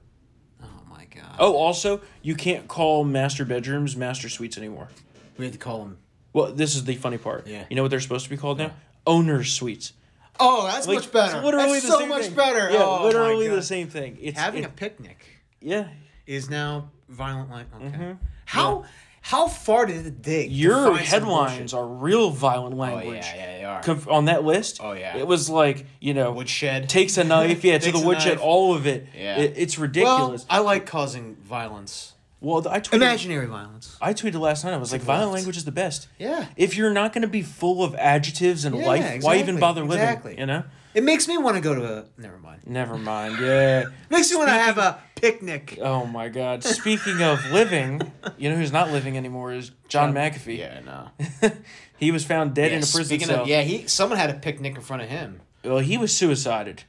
Oh 0.61 0.67
my 0.89 1.05
god. 1.05 1.35
Oh, 1.39 1.55
also, 1.55 2.01
you 2.21 2.35
can't 2.35 2.67
call 2.67 3.03
master 3.03 3.45
bedrooms 3.45 3.95
master 3.95 4.29
suites 4.29 4.57
anymore. 4.57 4.89
We 5.37 5.45
had 5.45 5.53
to 5.53 5.59
call 5.59 5.79
them. 5.79 5.97
Well, 6.33 6.51
this 6.53 6.75
is 6.75 6.83
the 6.85 6.95
funny 6.95 7.17
part. 7.17 7.47
Yeah. 7.47 7.65
You 7.69 7.75
know 7.75 7.81
what 7.81 7.91
they're 7.91 7.99
supposed 7.99 8.23
to 8.25 8.29
be 8.29 8.37
called 8.37 8.57
now? 8.57 8.71
Owners 9.07 9.51
suites. 9.51 9.93
Oh, 10.39 10.65
that's 10.65 10.87
Like, 10.87 10.95
much 10.95 11.11
better. 11.11 11.35
it's 11.37 11.45
literally 11.45 11.71
that's 11.73 11.85
the 11.85 11.91
so 11.91 11.99
same 11.99 12.09
much 12.09 12.23
thing. 12.25 12.35
better. 12.35 12.71
Yeah, 12.71 12.83
oh, 12.83 13.03
literally 13.03 13.47
the 13.47 13.61
same 13.61 13.87
thing. 13.89 14.17
It's 14.21 14.39
Having 14.39 14.63
it- 14.63 14.67
a 14.67 14.69
picnic 14.69 15.25
yeah. 15.59 15.87
Is 16.31 16.49
now 16.49 16.89
violent. 17.09 17.49
Like 17.49 17.67
okay. 17.75 17.85
Mm-hmm. 17.85 18.11
How 18.45 18.85
how 19.21 19.47
far 19.47 19.85
did 19.85 20.05
it 20.05 20.21
dig? 20.21 20.51
Your 20.51 20.97
headlines 20.97 21.73
are 21.73 21.85
real 21.85 22.31
violent 22.31 22.75
language. 22.77 23.03
Oh 23.05 23.09
language. 23.09 23.25
yeah, 23.35 23.35
yeah, 23.35 23.57
they 23.57 23.63
are. 23.65 23.81
Conf- 23.83 24.07
on 24.07 24.25
that 24.25 24.43
list. 24.43 24.79
Oh, 24.81 24.93
yeah. 24.93 25.15
It 25.17 25.27
was 25.27 25.49
like 25.49 25.85
you 25.99 26.13
know 26.13 26.31
Woodshed. 26.31 26.89
takes 26.89 27.17
a 27.17 27.23
knife. 27.23 27.63
Yeah, 27.63 27.77
to 27.77 27.91
the 27.91 27.99
woodshed. 27.99 28.37
All 28.39 28.73
of 28.73 28.87
it. 28.87 29.07
Yeah. 29.15 29.37
It- 29.37 29.53
it's 29.57 29.77
Well, 29.77 29.87
ridiculous. 29.87 30.45
I 30.49 30.59
like 30.59 30.85
causing 30.85 31.35
violence. 31.35 32.13
Well, 32.39 32.67
I 32.67 32.79
tweeted. 32.79 32.93
Imaginary 32.95 33.45
violence. 33.45 33.95
I 34.01 34.15
tweeted 34.15 34.39
last 34.39 34.63
night. 34.65 34.73
I 34.73 34.77
was 34.77 34.91
like, 34.91 35.01
violent 35.01 35.31
language 35.33 35.57
is 35.57 35.65
the 35.65 35.71
best. 35.71 36.07
Yeah. 36.17 36.47
If 36.55 36.75
you're 36.75 36.91
not 36.91 37.13
going 37.13 37.21
to 37.21 37.27
be 37.27 37.43
full 37.43 37.83
of 37.83 37.93
adjectives 37.93 38.65
and 38.65 38.75
Yeah, 38.75 38.87
life, 38.87 39.23
why 39.23 39.35
even 39.35 39.57
exactly, 39.57 39.59
bother 39.59 39.81
living? 39.83 40.03
exactly. 40.03 40.39
You 40.39 40.47
know. 40.47 40.63
It 40.93 41.03
makes 41.03 41.27
me 41.27 41.37
want 41.37 41.55
to 41.55 41.61
go 41.61 41.73
to 41.73 41.99
a. 41.99 42.05
Never 42.17 42.37
mind. 42.37 42.61
Never 42.65 42.97
mind. 42.97 43.39
Yeah. 43.39 43.85
Makes 44.09 44.31
me 44.31 44.37
want 44.37 44.49
to 44.49 44.53
have 44.53 44.77
a 44.77 45.01
picnic. 45.15 45.77
Oh 45.81 46.05
my 46.05 46.27
God. 46.27 46.63
Speaking 46.63 47.21
of 47.23 47.39
living, 47.51 48.01
you 48.37 48.49
know 48.49 48.57
who's 48.57 48.71
not 48.73 48.91
living 48.91 49.15
anymore 49.15 49.53
is 49.53 49.71
John 49.87 50.13
McAfee. 50.13 50.57
Yeah, 50.57 50.79
no. 50.85 51.51
He 51.97 52.11
was 52.11 52.25
found 52.25 52.55
dead 52.55 52.71
Yeah, 52.71 52.77
in 52.77 52.83
a 52.83 52.87
prison 52.87 53.05
speaking 53.05 53.27
cell. 53.27 53.43
of, 53.43 53.47
yeah, 53.47 53.61
he 53.61 53.85
someone 53.87 54.17
had 54.17 54.31
a 54.31 54.33
picnic 54.33 54.75
in 54.75 54.81
front 54.81 55.03
of 55.03 55.07
him. 55.09 55.41
Well, 55.63 55.77
he 55.77 55.97
was 55.99 56.11
suicided. 56.17 56.83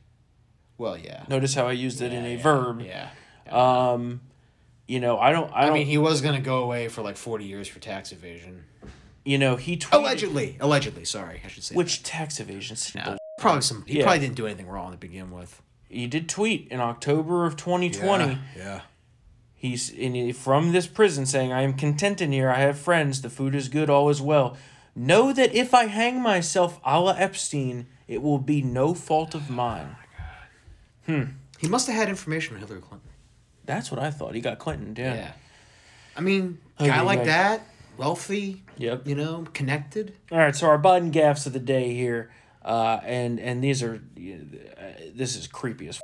Well, 0.78 0.96
yeah. 0.96 1.24
Notice 1.28 1.54
how 1.54 1.66
I 1.68 1.72
used 1.72 2.00
it 2.00 2.14
in 2.14 2.24
a 2.24 2.36
yeah, 2.36 2.42
verb. 2.42 2.80
Yeah. 2.80 3.10
Um, 3.50 4.22
you 4.88 5.00
know, 5.00 5.18
I 5.18 5.30
don't. 5.32 5.52
I, 5.52 5.62
I 5.62 5.64
don't. 5.66 5.74
mean, 5.74 5.86
he 5.86 5.98
was 5.98 6.22
gonna 6.22 6.40
go 6.40 6.62
away 6.64 6.88
for 6.88 7.02
like 7.02 7.18
forty 7.18 7.44
years 7.44 7.68
for 7.68 7.78
tax 7.78 8.10
evasion. 8.10 8.64
you 9.24 9.36
know, 9.36 9.56
he 9.56 9.76
tweeted. 9.76 9.98
Allegedly, 9.98 10.56
allegedly. 10.60 11.04
Sorry, 11.04 11.42
I 11.44 11.48
should 11.48 11.62
say. 11.62 11.74
Which 11.74 12.02
tax 12.02 12.40
evasion? 12.40 12.76
that. 12.94 13.06
No, 13.06 13.18
probably 13.42 13.62
some. 13.62 13.84
He 13.86 13.98
Yeah. 13.98 14.04
probably 14.04 14.20
didn't 14.20 14.36
do 14.36 14.46
anything 14.46 14.68
wrong 14.68 14.92
to 14.92 14.96
begin 14.96 15.30
with. 15.30 15.60
He 15.88 16.06
did 16.06 16.28
tweet 16.28 16.68
in 16.70 16.80
October 16.80 17.44
of 17.44 17.56
2020. 17.56 18.38
Yeah. 18.56 18.80
He's 19.54 19.90
in, 19.90 20.32
from 20.32 20.72
this 20.72 20.86
prison 20.86 21.26
saying, 21.26 21.52
I 21.52 21.62
am 21.62 21.74
content 21.74 22.20
in 22.20 22.32
here. 22.32 22.50
I 22.50 22.60
have 22.60 22.78
friends. 22.78 23.22
The 23.22 23.30
food 23.30 23.54
is 23.54 23.68
good. 23.68 23.90
All 23.90 24.08
is 24.08 24.20
well. 24.20 24.56
Know 24.96 25.32
that 25.32 25.54
if 25.54 25.72
I 25.74 25.86
hang 25.86 26.20
myself 26.20 26.80
a 26.84 26.98
la 27.00 27.12
Epstein, 27.12 27.86
it 28.08 28.22
will 28.22 28.38
be 28.38 28.62
no 28.62 28.94
fault 28.94 29.34
of 29.34 29.50
mine. 29.50 29.96
Oh 31.08 31.12
hmm. 31.12 31.22
He 31.58 31.68
must 31.68 31.86
have 31.86 31.94
had 31.94 32.08
information 32.08 32.56
from 32.56 32.66
Hillary 32.66 32.80
Clinton. 32.80 33.08
That's 33.64 33.90
what 33.90 34.00
I 34.00 34.10
thought. 34.10 34.34
He 34.34 34.40
got 34.40 34.58
Clinton. 34.58 34.94
Yeah. 34.98 35.14
Yeah. 35.14 35.32
I 36.16 36.20
mean, 36.20 36.58
guy 36.78 37.00
like 37.00 37.18
right. 37.18 37.26
that, 37.26 37.66
wealthy. 37.96 38.62
Yep. 38.78 39.06
You 39.06 39.14
know, 39.14 39.46
connected. 39.54 40.14
All 40.30 40.38
right. 40.38 40.56
So 40.56 40.66
our 40.66 40.78
Biden 40.78 41.12
gaffs 41.12 41.46
of 41.46 41.52
the 41.52 41.60
day 41.60 41.94
here, 41.94 42.30
uh, 42.64 43.00
and 43.04 43.38
and 43.40 43.62
these 43.62 43.82
are 43.82 44.02
this 45.14 45.36
is 45.36 45.46
creepy 45.46 45.88
as. 45.88 45.96
F- 45.96 46.02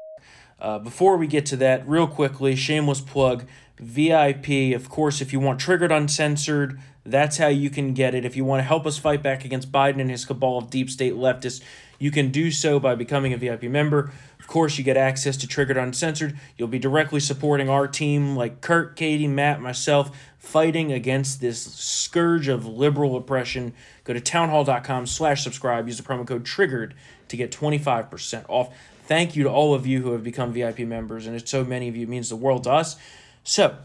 uh, 0.60 0.78
before 0.78 1.16
we 1.16 1.28
get 1.28 1.46
to 1.46 1.56
that, 1.56 1.88
real 1.88 2.08
quickly, 2.08 2.56
shameless 2.56 3.00
plug, 3.00 3.44
VIP. 3.78 4.74
Of 4.74 4.88
course, 4.88 5.20
if 5.20 5.32
you 5.32 5.38
want 5.38 5.60
Triggered 5.60 5.92
Uncensored, 5.92 6.80
that's 7.06 7.36
how 7.36 7.46
you 7.46 7.70
can 7.70 7.94
get 7.94 8.14
it. 8.14 8.24
If 8.24 8.36
you 8.36 8.44
want 8.44 8.60
to 8.60 8.64
help 8.64 8.84
us 8.86 8.98
fight 8.98 9.22
back 9.22 9.44
against 9.44 9.70
Biden 9.70 10.00
and 10.00 10.10
his 10.10 10.24
cabal 10.24 10.58
of 10.58 10.68
deep 10.68 10.90
state 10.90 11.14
leftists, 11.14 11.62
you 11.98 12.10
can 12.10 12.30
do 12.30 12.50
so 12.50 12.78
by 12.78 12.94
becoming 12.94 13.32
a 13.32 13.36
VIP 13.36 13.64
member. 13.64 14.12
Of 14.38 14.46
course, 14.46 14.78
you 14.78 14.84
get 14.84 14.96
access 14.96 15.36
to 15.38 15.46
Triggered 15.46 15.76
Uncensored. 15.76 16.38
You'll 16.56 16.68
be 16.68 16.78
directly 16.78 17.20
supporting 17.20 17.68
our 17.68 17.86
team, 17.86 18.36
like 18.36 18.60
Kurt, 18.60 18.96
Katie, 18.96 19.28
Matt, 19.28 19.60
myself, 19.60 20.16
fighting 20.52 20.92
against 20.92 21.40
this 21.40 21.60
scourge 21.62 22.48
of 22.48 22.64
liberal 22.66 23.16
oppression. 23.16 23.74
Go 24.04 24.14
to 24.14 24.20
townhall.com 24.20 25.06
slash 25.06 25.42
subscribe. 25.42 25.86
Use 25.86 25.98
the 25.98 26.02
promo 26.02 26.26
code 26.26 26.44
TRIGGERED 26.44 26.92
to 27.28 27.36
get 27.36 27.50
25% 27.52 28.44
off. 28.48 28.74
Thank 29.06 29.36
you 29.36 29.44
to 29.44 29.50
all 29.50 29.74
of 29.74 29.86
you 29.86 30.02
who 30.02 30.12
have 30.12 30.24
become 30.24 30.52
VIP 30.52 30.80
members, 30.80 31.26
and 31.26 31.36
it's 31.36 31.50
so 31.50 31.64
many 31.64 31.88
of 31.88 31.96
you. 31.96 32.04
It 32.04 32.08
means 32.08 32.28
the 32.30 32.36
world 32.36 32.64
to 32.64 32.72
us. 32.72 32.96
So, 33.44 33.76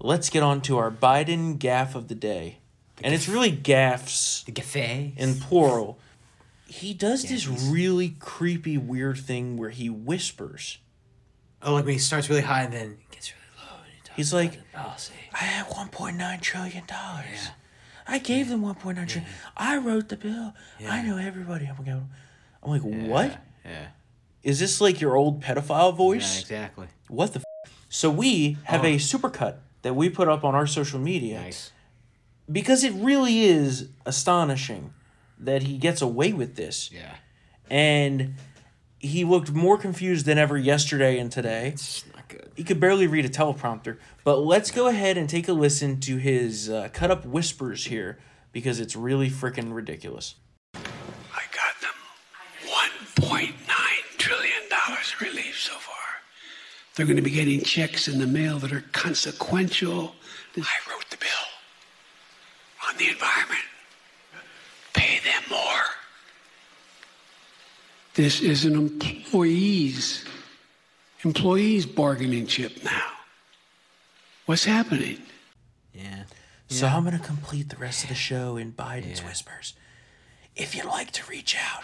let's 0.00 0.28
get 0.30 0.42
on 0.42 0.60
to 0.62 0.78
our 0.78 0.90
Biden 0.90 1.58
gaff 1.58 1.94
of 1.94 2.08
the 2.08 2.14
day. 2.14 2.58
And 3.02 3.14
it's 3.14 3.28
really 3.28 3.50
gaffs 3.50 4.42
The 4.44 4.52
cafe. 4.52 5.14
in 5.16 5.34
plural. 5.36 5.98
He 6.68 6.94
does 6.94 7.22
this 7.24 7.46
really 7.46 8.10
creepy, 8.18 8.78
weird 8.78 9.18
thing 9.18 9.56
where 9.56 9.70
he 9.70 9.88
whispers. 9.90 10.78
oh, 11.62 11.74
like 11.74 11.84
when 11.84 11.94
he 11.94 11.98
starts 11.98 12.28
really 12.28 12.42
high 12.42 12.62
and 12.62 12.72
then 12.72 12.98
gets 13.10 13.32
really 13.32 13.66
low. 13.70 13.76
And 13.84 13.92
he 13.92 14.00
talks 14.00 14.01
He's 14.16 14.32
like. 14.32 14.58
I 14.74 15.44
have 15.44 15.68
one 15.70 15.88
point 15.88 16.16
nine 16.16 16.40
trillion 16.40 16.84
dollars. 16.86 17.26
Yeah. 17.32 17.50
I 18.06 18.18
gave 18.18 18.48
them 18.48 18.62
one 18.62 18.74
point 18.74 18.98
nine 18.98 19.06
trillion. 19.06 19.30
I 19.56 19.76
wrote 19.78 20.08
the 20.08 20.16
bill. 20.16 20.54
I 20.86 21.02
know 21.02 21.16
everybody. 21.18 21.66
I'm 21.66 21.82
going. 21.84 22.08
I'm 22.62 22.70
like, 22.70 22.82
what? 22.82 23.40
Yeah. 23.64 23.86
Is 24.42 24.58
this 24.58 24.80
like 24.80 25.00
your 25.00 25.16
old 25.16 25.40
pedophile 25.42 25.96
voice? 25.96 26.34
Yeah, 26.34 26.40
exactly. 26.40 26.86
What 27.08 27.32
the? 27.32 27.38
F-? 27.40 27.72
So 27.88 28.10
we 28.10 28.56
have 28.64 28.84
a 28.84 28.96
supercut 28.96 29.56
that 29.82 29.94
we 29.94 30.08
put 30.08 30.28
up 30.28 30.44
on 30.44 30.54
our 30.54 30.66
social 30.66 30.98
media 30.98 31.40
Nice. 31.40 31.72
because 32.50 32.84
it 32.84 32.92
really 32.94 33.42
is 33.42 33.88
astonishing 34.06 34.92
that 35.38 35.64
he 35.64 35.76
gets 35.76 36.00
away 36.02 36.32
with 36.32 36.56
this. 36.56 36.90
Yeah. 36.92 37.16
And 37.70 38.34
he 38.98 39.24
looked 39.24 39.50
more 39.52 39.76
confused 39.76 40.26
than 40.26 40.38
ever 40.38 40.56
yesterday 40.56 41.18
and 41.18 41.30
today. 41.30 41.74
Not 42.22 42.28
good. 42.28 42.52
He 42.54 42.62
could 42.64 42.78
barely 42.78 43.06
read 43.06 43.24
a 43.24 43.28
teleprompter. 43.28 43.98
But 44.24 44.36
let's 44.38 44.70
go 44.70 44.86
ahead 44.86 45.16
and 45.16 45.28
take 45.28 45.48
a 45.48 45.52
listen 45.52 45.98
to 46.00 46.16
his 46.16 46.70
uh, 46.70 46.88
cut 46.92 47.10
up 47.10 47.24
whispers 47.24 47.86
here 47.86 48.18
because 48.52 48.78
it's 48.78 48.94
really 48.94 49.28
freaking 49.28 49.74
ridiculous. 49.74 50.36
I 50.74 51.42
got 51.50 51.80
them 51.80 51.90
$1.9 53.18 53.52
trillion 54.18 54.52
relief 55.20 55.58
so 55.58 55.72
far. 55.74 55.94
They're 56.94 57.06
going 57.06 57.16
to 57.16 57.22
be 57.22 57.30
getting 57.30 57.62
checks 57.62 58.06
in 58.06 58.18
the 58.18 58.26
mail 58.26 58.58
that 58.60 58.72
are 58.72 58.84
consequential. 58.92 60.14
I 60.56 60.90
wrote 60.90 61.08
the 61.10 61.16
bill 61.16 62.88
on 62.88 62.96
the 62.98 63.08
environment. 63.08 63.64
Pay 64.92 65.18
them 65.24 65.42
more. 65.50 65.82
This 68.14 68.42
is 68.42 68.64
an 68.66 68.76
employees 68.76 70.26
employees 71.24 71.86
bargaining 71.86 72.46
chip 72.46 72.82
now. 72.84 73.06
What's 74.46 74.64
happening? 74.64 75.22
Yeah. 75.94 76.24
So 76.68 76.86
I'm 76.86 77.04
going 77.04 77.18
to 77.18 77.24
complete 77.24 77.68
the 77.68 77.76
rest 77.76 78.02
of 78.02 78.08
the 78.08 78.14
show 78.14 78.56
in 78.56 78.72
Biden's 78.72 79.22
whispers. 79.22 79.74
If 80.56 80.74
you'd 80.74 80.86
like 80.86 81.10
to 81.12 81.30
reach 81.30 81.56
out, 81.56 81.82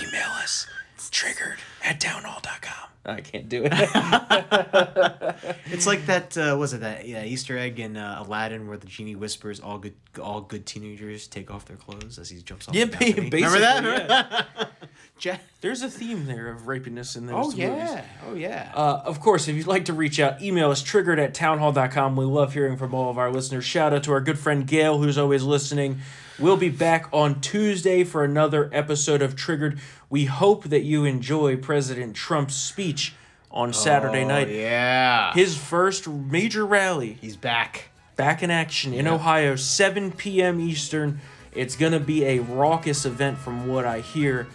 email 0.00 0.28
us 0.42 0.66
Triggered 1.08 1.58
at 1.82 1.98
townhall.com. 1.98 2.88
I 3.06 3.20
can't 3.22 3.48
do 3.48 3.62
it. 3.64 3.72
It's 5.72 5.86
like 5.86 6.04
that. 6.06 6.36
Uh, 6.36 6.56
was 6.58 6.74
it 6.74 6.80
that 6.80 7.06
yeah, 7.06 7.24
Easter 7.24 7.56
egg 7.56 7.80
in 7.80 7.96
uh, 7.96 8.22
Aladdin 8.24 8.68
where 8.68 8.76
the 8.76 8.86
genie 8.86 9.14
whispers, 9.14 9.60
"All 9.60 9.78
good, 9.78 9.94
all 10.20 10.40
good 10.40 10.66
teenagers 10.66 11.26
take 11.26 11.50
off 11.50 11.64
their 11.64 11.76
clothes" 11.76 12.18
as 12.18 12.28
he 12.28 12.42
jumps 12.42 12.68
off. 12.68 12.74
yeah, 12.74 12.84
the 12.84 12.90
balcony. 12.98 13.30
basically. 13.30 13.60
Remember 13.60 14.06
that? 14.06 14.46
yeah. 14.58 14.66
Ja- 15.20 15.36
There's 15.60 15.82
a 15.82 15.90
theme 15.90 16.26
there 16.26 16.48
of 16.48 16.62
rapiness 16.62 17.16
in 17.16 17.26
those 17.26 17.34
oh 17.36 17.44
movies. 17.50 17.58
yeah. 17.60 18.04
Oh 18.28 18.34
yeah. 18.34 18.72
Uh, 18.74 19.02
of 19.04 19.20
course, 19.20 19.48
if 19.48 19.56
you'd 19.56 19.66
like 19.66 19.84
to 19.86 19.92
reach 19.92 20.18
out, 20.20 20.40
email 20.42 20.70
us 20.70 20.82
triggered 20.82 21.18
at 21.18 21.34
townhall.com. 21.34 22.16
We 22.16 22.24
love 22.24 22.54
hearing 22.54 22.76
from 22.76 22.94
all 22.94 23.10
of 23.10 23.18
our 23.18 23.30
listeners. 23.30 23.64
Shout 23.64 23.92
out 23.92 24.02
to 24.04 24.12
our 24.12 24.20
good 24.20 24.38
friend 24.38 24.66
Gail, 24.66 24.98
who's 24.98 25.18
always 25.18 25.42
listening. 25.42 25.98
We'll 26.38 26.56
be 26.56 26.70
back 26.70 27.08
on 27.12 27.40
Tuesday 27.42 28.02
for 28.04 28.24
another 28.24 28.70
episode 28.72 29.20
of 29.20 29.36
Triggered. 29.36 29.78
We 30.08 30.24
hope 30.24 30.64
that 30.64 30.82
you 30.84 31.04
enjoy 31.04 31.56
President 31.56 32.16
Trump's 32.16 32.54
speech 32.56 33.14
on 33.50 33.72
Saturday 33.74 34.24
Oh, 34.24 34.28
night. 34.28 34.48
Yeah. 34.48 35.32
His 35.34 35.56
first 35.56 36.08
major 36.08 36.64
rally 36.64 37.18
He's 37.20 37.36
back. 37.36 37.90
back 38.16 38.42
in 38.42 38.50
action 38.50 38.94
in 38.94 39.06
Ohio, 39.06 39.56
7 39.56 40.12
p.m. 40.12 40.60
Eastern. 40.60 41.20
It's 41.52 41.74
going 41.76 41.92
to 41.92 42.00
be 42.00 42.24
a 42.24 42.38
raucous 42.38 43.04
event 43.04 43.36
from 43.38 43.66
what 43.66 43.84
I 43.84 44.00
hear. 44.00 44.46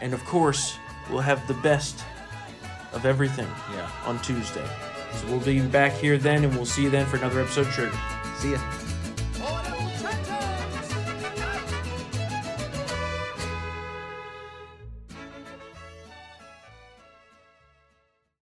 And 0.00 0.14
of 0.14 0.24
course, 0.24 0.78
we'll 1.10 1.20
have 1.20 1.46
the 1.48 1.54
best 1.54 2.04
of 2.92 3.04
everything 3.04 3.48
Yeah. 3.74 3.88
on 4.04 4.20
Tuesday. 4.20 4.66
So 5.14 5.26
we'll 5.28 5.40
be 5.40 5.60
back 5.60 5.92
here 5.92 6.18
then, 6.18 6.44
and 6.44 6.54
we'll 6.54 6.66
see 6.66 6.82
you 6.82 6.90
then 6.90 7.06
for 7.06 7.16
another 7.16 7.40
episode 7.40 7.66
of 7.66 7.72
Trigger. 7.72 7.98
See 8.38 8.52
ya. 8.52 8.58